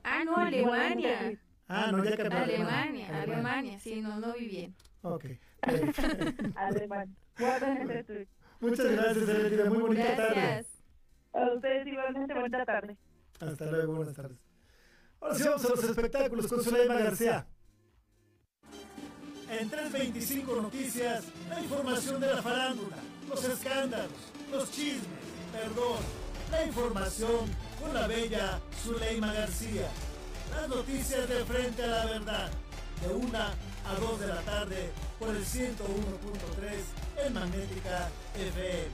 Ah, 0.04 0.24
no, 0.24 0.38
Alemania. 0.38 1.38
Ah, 1.68 1.92
no, 1.92 2.04
ya 2.04 2.18
cambió. 2.18 2.38
Alemania, 2.40 3.22
Alemania, 3.22 3.80
sí, 3.80 4.02
no, 4.02 4.20
no 4.20 4.34
vi 4.34 4.46
bien. 4.48 4.76
Ok. 5.02 5.26
Alemania. 6.56 7.16
Muchas 8.60 8.86
gracias, 8.92 9.30
Evelina. 9.30 9.66
Muy 9.66 9.78
bonita 9.80 10.16
Gracias. 10.16 10.36
tarde. 10.36 10.66
A 11.34 11.54
ustedes 11.56 11.88
igualmente, 11.88 12.34
bonita 12.34 12.66
tarde. 12.66 12.98
Hasta 13.40 13.66
luego, 13.66 13.96
buenas 13.96 14.16
tardes. 14.16 14.38
Ahora 15.20 15.36
sí 15.36 15.44
vamos 15.46 15.66
a 15.66 15.70
los 15.70 15.84
espectáculos 15.84 16.48
con 16.48 16.64
Zuleima 16.64 16.96
García. 16.96 17.48
En 19.50 19.70
325 19.70 20.62
Noticias, 20.62 21.26
la 21.50 21.60
información 21.60 22.20
de 22.22 22.28
la 22.28 22.42
farándula, 22.42 22.98
los 23.30 23.44
escándalos, 23.44 24.12
los 24.52 24.72
chismes, 24.72 25.06
perdón, 25.52 26.00
la 26.52 26.66
información 26.66 27.46
con 27.82 27.94
la 27.94 28.08
bella 28.08 28.60
Zuleima 28.84 29.34
García. 29.34 29.88
Las 30.56 30.70
noticias 30.70 31.28
de 31.28 31.46
frente 31.46 31.84
a 31.84 31.88
la 31.88 32.06
verdad, 32.06 32.50
de 33.02 33.14
1 33.14 33.38
a 33.38 33.96
2 34.00 34.20
de 34.20 34.28
la 34.28 34.42
tarde 34.42 34.90
por 35.20 35.30
el 35.30 35.44
101.3 35.44 37.26
en 37.26 37.34
Magnética 37.34 38.10
FM. 38.36 38.88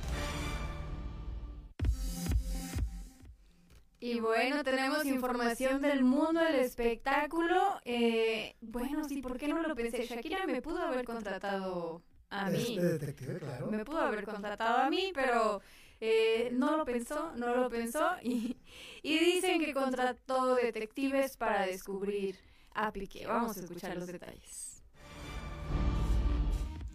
Y 4.01 4.20
bueno, 4.22 4.64
tenemos 4.64 5.05
información 5.05 5.82
del 5.82 6.03
mundo 6.03 6.39
del 6.39 6.55
espectáculo. 6.55 7.82
Eh, 7.84 8.55
bueno, 8.62 9.07
sí, 9.07 9.22
¿por 9.22 9.38
qué 9.38 9.49
no 9.49 9.62
lo 9.62 9.76
pensé? 9.76 10.05
Shakira 10.05 10.47
me 10.47 10.62
pudo 10.62 10.82
haber 10.82 11.03
contratado 11.03 12.01
a 12.30 12.49
mí. 12.49 12.78
Este 12.78 12.82
detective, 12.82 13.39
claro. 13.39 13.68
Me 13.68 13.84
pudo 13.84 13.99
haber 13.99 14.24
contratado 14.24 14.78
a 14.78 14.89
mí, 14.89 15.12
pero 15.14 15.62
eh, 16.02 16.50
no 16.54 16.78
lo 16.78 16.86
pensó, 16.86 17.32
no 17.36 17.56
lo 17.56 17.70
pensó. 17.70 18.10
Y, 18.24 18.58
y 19.02 19.20
dicen 19.20 19.60
que 19.60 19.74
contrató 19.74 20.56
detectives 20.56 21.38
para 21.38 21.66
descubrir 21.66 22.38
a 22.74 22.91
Piqué. 22.91 23.26
Vamos 23.26 23.58
a 23.58 23.62
escuchar 23.62 23.95
los 23.97 24.08
detalles. 24.08 24.70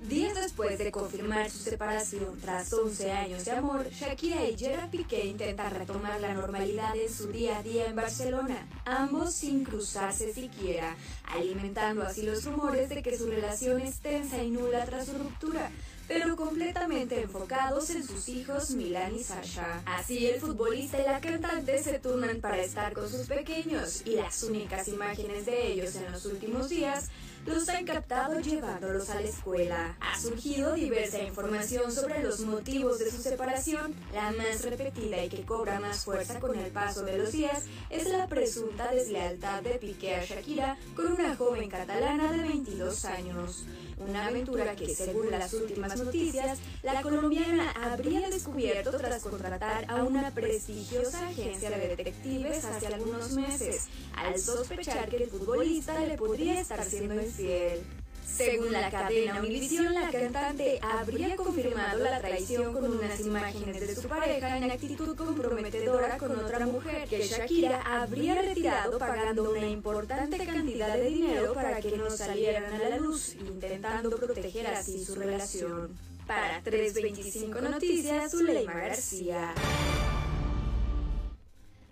Días 0.09 0.35
después 0.35 0.77
de 0.77 0.93
confirmar 0.93 1.51
su 1.51 1.59
separación 1.59 2.39
tras 2.39 2.71
11 2.71 3.11
años 3.11 3.47
de 3.47 3.53
amor, 3.53 3.89
Shakira 3.89 4.47
y 4.47 4.55
Gerard 4.55 4.91
Piqué 4.91 5.25
intentan 5.25 5.71
retomar 5.71 6.21
la 6.21 6.35
normalidad 6.35 6.95
en 6.95 7.11
su 7.11 7.29
día 7.29 7.57
a 7.57 7.63
día 7.63 7.87
en 7.87 7.97
Barcelona, 7.97 8.69
ambos 8.85 9.33
sin 9.33 9.65
cruzarse 9.65 10.35
siquiera, 10.35 10.95
alimentando 11.25 12.03
así 12.03 12.21
los 12.21 12.45
rumores 12.45 12.91
de 12.91 13.03
que 13.03 13.17
su 13.17 13.29
relación 13.29 13.81
es 13.81 14.01
tensa 14.01 14.43
y 14.43 14.51
nula 14.51 14.85
tras 14.85 15.07
su 15.07 15.17
ruptura 15.17 15.71
pero 16.09 16.37
completamente 16.37 17.21
enfocados 17.21 17.91
en 17.91 18.07
sus 18.07 18.29
hijos 18.29 18.71
Milan 18.71 19.15
y 19.15 19.23
Sasha. 19.23 19.83
Así 19.87 20.27
el 20.27 20.41
futbolista 20.41 21.01
y 21.01 21.05
la 21.05 21.21
cantante 21.21 21.83
se 21.83 21.99
turnan 21.99 22.41
para 22.41 22.63
estar 22.63 22.93
con 22.93 23.09
sus 23.09 23.27
pequeños 23.27 24.03
y 24.05 24.17
las 24.17 24.43
únicas 24.43 24.89
imágenes 24.89 25.47
de 25.47 25.73
ellos 25.73 25.95
en 25.97 26.11
los 26.13 26.25
últimos 26.27 26.69
días 26.69 27.11
los 27.47 27.69
han 27.69 27.85
captado 27.85 28.41
llevándolos 28.41 29.11
a 29.11 29.17
la 29.17 29.29
escuela. 29.29 29.97
Ha 30.01 30.19
surgido 30.19 30.75
diversa 30.75 31.23
información 31.23 31.93
sobre 31.93 32.23
los 32.23 32.41
motivos 32.41 32.99
de 32.99 33.11
su 33.11 33.21
separación. 33.21 33.95
La 34.15 34.33
más 34.33 34.65
repetida 34.65 35.23
y 35.23 35.29
que 35.29 35.45
cobra 35.45 35.79
más 35.79 36.05
fuerza 36.05 36.41
con 36.41 36.59
el 36.59 36.71
paso 36.71 37.03
de 37.05 37.19
los 37.19 37.33
días 37.33 37.65
es 37.91 38.09
la 38.09 38.27
presunta 38.29 38.91
deslealtad 38.91 39.63
de 39.63 39.75
Piqué 39.75 40.17
a 40.17 40.25
Shakira 40.25 40.79
con 40.97 41.13
una 41.13 41.37
joven 41.37 41.69
catalana 41.69 42.33
de 42.33 42.43
22 42.43 43.05
años. 43.05 43.67
Una 43.99 44.27
aventura 44.27 44.75
que, 44.75 44.95
según 44.95 45.31
las 45.31 45.53
últimas 45.55 45.97
noticias, 45.97 46.59
la 46.83 47.01
colombiana 47.03 47.71
habría 47.71 48.29
descubierto 48.29 48.91
tras 48.97 49.23
contratar 49.23 49.85
a 49.89 50.03
una 50.05 50.31
prestigiosa 50.33 51.29
agencia 51.29 51.71
de 51.71 51.89
detectives 51.89 52.65
hace 52.65 52.87
algunos 52.89 53.33
meses, 53.33 53.89
al 54.17 54.39
sospechar 54.39 55.09
que 55.09 55.25
el 55.25 55.31
futbolista 55.31 55.99
le 56.01 56.17
podría 56.17 56.61
estar 56.61 56.85
siendo 56.85 57.15
infiel. 57.15 57.81
Según 58.25 58.73
la 58.73 58.91
cadena 58.91 59.39
Univision, 59.41 59.95
la 59.95 60.11
cantante 60.11 60.79
habría 60.83 61.37
confirmado 61.37 62.03
la 62.03 62.21
traición 62.21 62.73
con 62.73 62.97
unas 62.99 63.21
imágenes 63.21 63.81
de 63.81 63.95
su 63.95 64.09
pareja 64.09 64.57
en 64.59 64.71
actitud 64.71 65.15
comprometedora 65.17 66.17
con 66.19 66.33
otra 66.33 66.67
mujer 66.67 67.09
que 67.09 67.23
Shakira 67.27 67.81
habría 67.83 68.35
retirado 68.41 68.99
pagando 68.99 69.51
una 69.51 69.67
importante 69.67 70.45
cantidad 70.45 70.95
de 70.97 71.05
dinero 71.11 71.53
para 71.55 71.81
que 71.81 71.97
no 71.97 72.11
salieran 72.11 72.73
a 72.73 72.89
la 72.89 72.99
luz, 72.99 73.35
intentando 73.35 74.17
proteger 74.17 74.67
así 74.69 75.05
su 75.05 75.15
relación. 75.15 75.97
Para 76.27 76.61
325 76.63 77.61
Noticias, 77.61 78.31
Zuleima 78.31 78.73
García. 78.73 79.53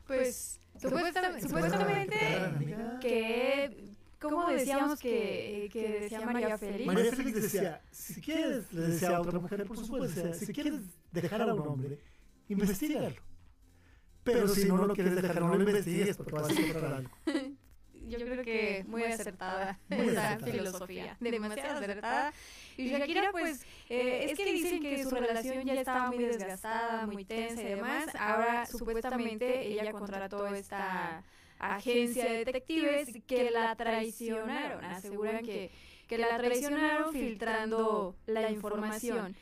Pues 0.07 0.59
supuesta- 0.80 1.39
supuestamente 1.41 2.16
que, 3.01 3.91
como 4.23 4.47
decíamos 4.47 4.99
que, 5.01 5.68
que 5.73 6.01
decía 6.01 6.20
María 6.20 6.57
Félix. 6.57 6.87
María 6.87 7.12
Félix 7.12 7.43
decía, 7.43 7.83
si 7.91 8.20
quieres, 8.20 8.73
le 8.73 8.83
decía 8.83 9.16
a 9.16 9.20
otra 9.20 9.39
mujer, 9.39 9.66
por 9.66 9.77
supuesto, 9.77 10.23
decía, 10.23 10.35
si 10.35 10.53
quieres 10.53 10.75
dejar 11.11 11.43
a 11.43 11.55
un 11.55 11.66
hombre, 11.66 11.99
investigalo. 12.49 13.16
Pero 14.25 14.47
si 14.49 14.66
no 14.66 14.87
lo 14.87 14.95
quieres 14.95 15.16
dejar, 15.16 15.41
no 15.41 15.57
lo 15.57 15.68
investigues 15.68 16.16
porque 16.16 16.33
vas 16.33 16.49
a 16.49 16.53
encontrar 16.53 16.95
algo. 16.95 17.11
Yo 18.09 18.18
creo 18.18 18.45
que 18.45 18.85
muy 18.89 19.05
acertada 19.05 19.79
Muy 19.89 20.09
esa 20.09 20.31
acertada. 20.31 20.53
filosofía, 20.53 21.16
demasiado 21.20 21.79
acertada. 21.79 22.33
Y 22.77 22.89
Shakira, 22.89 23.31
pues, 23.31 23.62
eh, 23.89 24.27
es 24.31 24.37
que 24.37 24.53
dicen 24.53 24.83
que 24.83 25.05
su 25.05 25.14
relación 25.14 25.64
ya 25.64 25.75
estaba 25.75 26.11
muy 26.11 26.25
desgastada, 26.25 27.07
muy 27.07 27.25
tensa 27.25 27.62
y 27.62 27.66
demás. 27.66 28.07
Ahora, 28.18 28.66
supuestamente, 28.66 29.66
ella 29.66 29.93
contrató 29.93 30.47
esta 30.49 31.23
agencia 31.63 32.25
de 32.25 32.45
detectives 32.45 33.09
que 33.27 33.51
la 33.51 33.75
traicionaron. 33.77 34.85
Aseguran 34.85 35.45
que, 35.45 35.71
que 36.07 36.19
la 36.19 36.37
traicionaron 36.37 37.13
filtrando 37.13 38.17
la 38.27 38.51
información. 38.51 39.35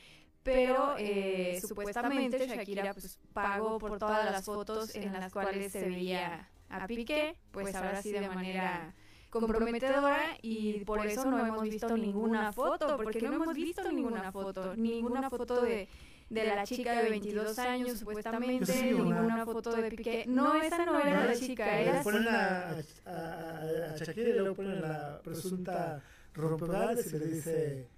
Pero 0.42 0.94
eh, 0.98 1.60
supuestamente 1.60 2.46
Shakira 2.46 2.94
pues, 2.94 3.18
pagó 3.32 3.78
por 3.78 3.98
todas 3.98 4.24
las 4.24 4.44
fotos 4.44 4.94
en 4.94 5.12
las 5.12 5.32
cuales 5.32 5.72
se 5.72 5.88
veía 5.88 6.48
a 6.70 6.86
Piqué, 6.86 7.36
pues 7.50 7.74
ahora 7.74 8.00
sí 8.00 8.12
de 8.12 8.28
manera 8.28 8.94
comprometedora 9.28 10.36
y 10.42 10.84
por 10.84 11.06
eso 11.06 11.24
no 11.30 11.44
hemos 11.44 11.62
visto 11.62 11.96
ninguna 11.96 12.52
foto, 12.52 12.96
porque 12.96 13.20
no 13.20 13.32
hemos 13.34 13.54
visto 13.54 13.90
ninguna 13.92 14.32
foto, 14.32 14.74
ninguna 14.76 15.30
foto 15.30 15.62
de, 15.62 15.88
de 16.30 16.44
la 16.46 16.64
chica 16.64 17.02
de 17.02 17.10
22 17.10 17.58
años 17.58 17.98
supuestamente, 17.98 18.64
sí 18.72 18.92
una. 18.94 19.20
ninguna 19.20 19.44
foto 19.44 19.72
de 19.72 19.90
Piqué. 19.90 20.24
No, 20.28 20.54
esa 20.54 20.84
no 20.86 20.98
era 21.00 21.26
la 21.26 21.34
chica, 21.34 21.66
Le 21.66 21.82
era... 21.88 22.02
ponen 22.02 22.28
a, 22.28 22.70
a, 23.04 23.58
a 23.92 23.96
Shakira 23.96 24.30
y 24.30 24.32
luego 24.34 24.54
ponen 24.54 24.78
a 24.78 24.80
la 24.88 25.20
presunta 25.22 26.02
rompehogares 26.32 27.12
y 27.12 27.18
le 27.18 27.26
dice, 27.26 27.88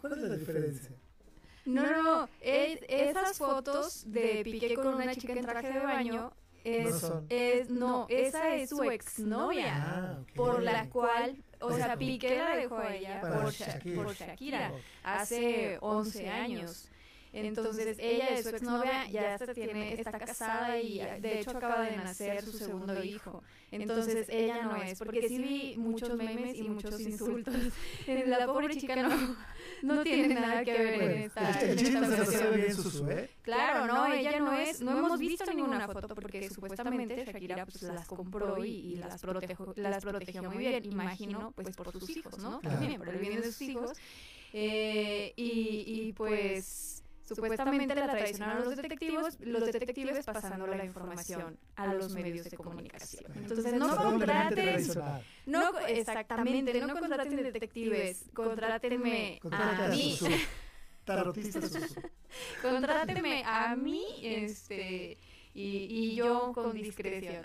¿cuál 0.00 0.12
es 0.12 0.18
la 0.18 0.36
diferencia? 0.36 0.90
No, 1.64 2.02
no, 2.02 2.28
es- 2.40 2.80
esas 2.88 3.38
fotos 3.38 4.04
de 4.10 4.42
Piqué 4.44 4.74
con 4.74 4.88
una 4.88 5.14
chica 5.14 5.32
en 5.32 5.42
traje 5.46 5.72
de 5.72 5.80
baño 5.80 6.32
es, 6.64 6.90
No 6.90 6.98
son. 6.98 7.26
es 7.30 7.70
no, 7.70 8.06
esa 8.10 8.54
es 8.54 8.68
su 8.68 8.82
exnovia, 8.82 9.72
Ah, 9.76 10.18
ok. 10.20 10.28
por 10.34 10.62
la 10.62 10.88
cual, 10.90 11.42
o 11.60 11.72
sea. 11.72 11.96
Piqué 11.96 12.36
la 12.36 12.54
dejó 12.56 12.76
a 12.78 12.94
ella 12.94 13.20
por, 13.22 13.50
Sha- 13.52 13.66
Shakira. 13.72 14.02
por 14.02 14.14
Shakira 14.14 14.70
Ok. 14.72 14.80
hace 15.04 15.78
11 15.80 16.28
años. 16.28 16.90
Entonces, 17.32 17.98
ella 17.98 18.28
es 18.28 18.42
su 18.44 18.50
exnovia, 18.50 19.08
ya 19.10 19.34
hasta 19.34 19.54
tiene, 19.54 19.94
está 19.94 20.18
casada 20.18 20.78
y 20.80 20.98
de 21.20 21.40
hecho 21.40 21.50
acaba 21.50 21.82
de 21.82 21.96
nacer 21.96 22.42
su 22.42 22.52
segundo 22.52 23.02
hijo. 23.02 23.42
Entonces, 23.70 24.26
ella 24.30 24.62
no 24.62 24.76
es, 24.76 24.98
porque 24.98 25.28
sí 25.28 25.38
vi 25.38 25.76
muchos 25.76 26.16
memes 26.16 26.56
y 26.56 26.68
muchos 26.68 27.00
insultos. 27.00 27.54
La 28.26 28.46
pobre 28.46 28.76
chica 28.76 28.96
no, 28.96 29.36
no 29.82 30.02
tiene 30.02 30.34
nada 30.34 30.64
que 30.64 30.72
ver 30.72 31.02
en 31.02 31.22
esta, 31.22 31.60
el 31.60 31.78
chisme 31.78 32.06
esta 32.06 32.24
se 32.24 32.50
bien 32.50 32.74
Susu, 32.74 33.10
¿eh? 33.10 33.28
Claro, 33.42 33.86
no, 33.86 34.12
ella 34.12 34.38
no 34.38 34.52
es, 34.52 34.80
no 34.80 34.96
hemos 34.98 35.18
visto 35.18 35.52
ninguna 35.52 35.86
foto 35.88 36.14
porque 36.14 36.48
supuestamente 36.48 37.24
Shakira 37.26 37.66
pues 37.66 37.82
las 37.82 38.06
compró 38.06 38.64
y, 38.64 38.70
y 38.70 38.96
las 38.96 39.20
protegió, 39.20 39.74
las 39.76 40.02
protegió 40.02 40.42
muy 40.42 40.58
bien, 40.58 40.84
imagino, 40.84 41.52
pues 41.52 41.76
por 41.76 41.92
sus 41.92 42.08
hijos, 42.10 42.38
¿no? 42.38 42.60
También 42.60 42.98
por 42.98 43.08
el 43.08 43.18
bien 43.18 43.40
de 43.40 43.42
sus 43.42 43.60
hijos. 43.62 43.98
Eh, 44.52 45.34
y, 45.36 45.84
y 45.86 46.12
pues 46.14 47.02
supuestamente 47.28 47.94
la 47.94 48.10
traicionaron 48.10 48.64
los 48.64 48.76
detectives, 48.76 49.38
los 49.40 49.64
detectives 49.64 50.24
pasando 50.24 50.66
la 50.66 50.84
información 50.84 51.58
a 51.76 51.94
los 51.94 52.12
medios 52.12 52.50
de 52.50 52.56
comunicación. 52.56 53.30
Entonces 53.34 53.74
no 53.74 53.96
contraten, 53.96 54.86
no 55.46 55.78
exactamente, 55.86 56.80
no 56.80 56.94
contraten 56.98 57.36
detectives, 57.36 58.24
contrátenme 58.34 59.40
a 59.50 59.88
mí. 59.88 60.18
Tarotista 61.08 61.60
Susu. 61.62 62.02
Contráteme 62.62 63.42
a 63.46 63.74
mí, 63.74 64.04
este, 64.22 65.16
Y, 65.54 65.86
y 65.90 66.14
yo 66.14 66.52
con 66.52 66.74
discreción. 66.74 67.42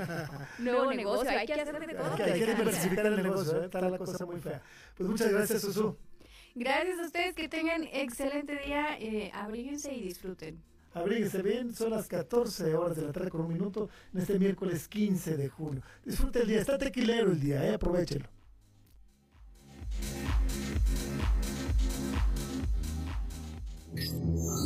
Nuevo 0.58 0.92
negocio, 0.92 1.30
hay 1.30 1.46
que 1.46 1.52
hacer 1.52 1.78
de 1.86 1.94
todo. 1.94 2.10
Hay 2.10 2.16
que, 2.16 2.22
hay 2.22 2.40
que 2.40 2.54
diversificar 2.54 3.06
el 3.06 3.22
negocio, 3.22 3.62
¿eh? 3.62 3.64
está 3.66 3.80
la 3.82 3.98
cosa 3.98 4.24
muy 4.24 4.40
fea. 4.40 4.62
Pues 4.96 5.08
muchas 5.08 5.30
gracias, 5.30 5.60
Susu. 5.60 5.96
Gracias 6.54 6.98
a 6.98 7.06
ustedes, 7.06 7.34
que 7.34 7.48
tengan 7.48 7.84
excelente 7.84 8.58
día, 8.64 8.98
eh, 8.98 9.30
abríguense 9.34 9.94
y 9.94 10.02
disfruten. 10.02 10.62
Abríguese 10.92 11.40
bien, 11.40 11.74
son 11.74 11.90
las 11.90 12.06
14 12.06 12.74
horas 12.74 12.96
de 12.96 13.02
la 13.02 13.12
tarde 13.12 13.30
con 13.30 13.40
un 13.40 13.52
minuto 13.52 13.88
en 14.12 14.20
este 14.20 14.38
miércoles 14.38 14.86
15 14.88 15.38
de 15.38 15.48
junio. 15.48 15.82
Disfrute 16.04 16.42
el 16.42 16.48
día, 16.48 16.60
está 16.60 16.76
tequilero 16.76 17.32
el 17.32 17.40
día, 17.40 17.64
eh, 17.66 17.74
aprovechelo. 17.74 18.28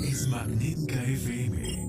Es 0.03 0.27
Magnética 0.29 1.03
FM 1.05 1.87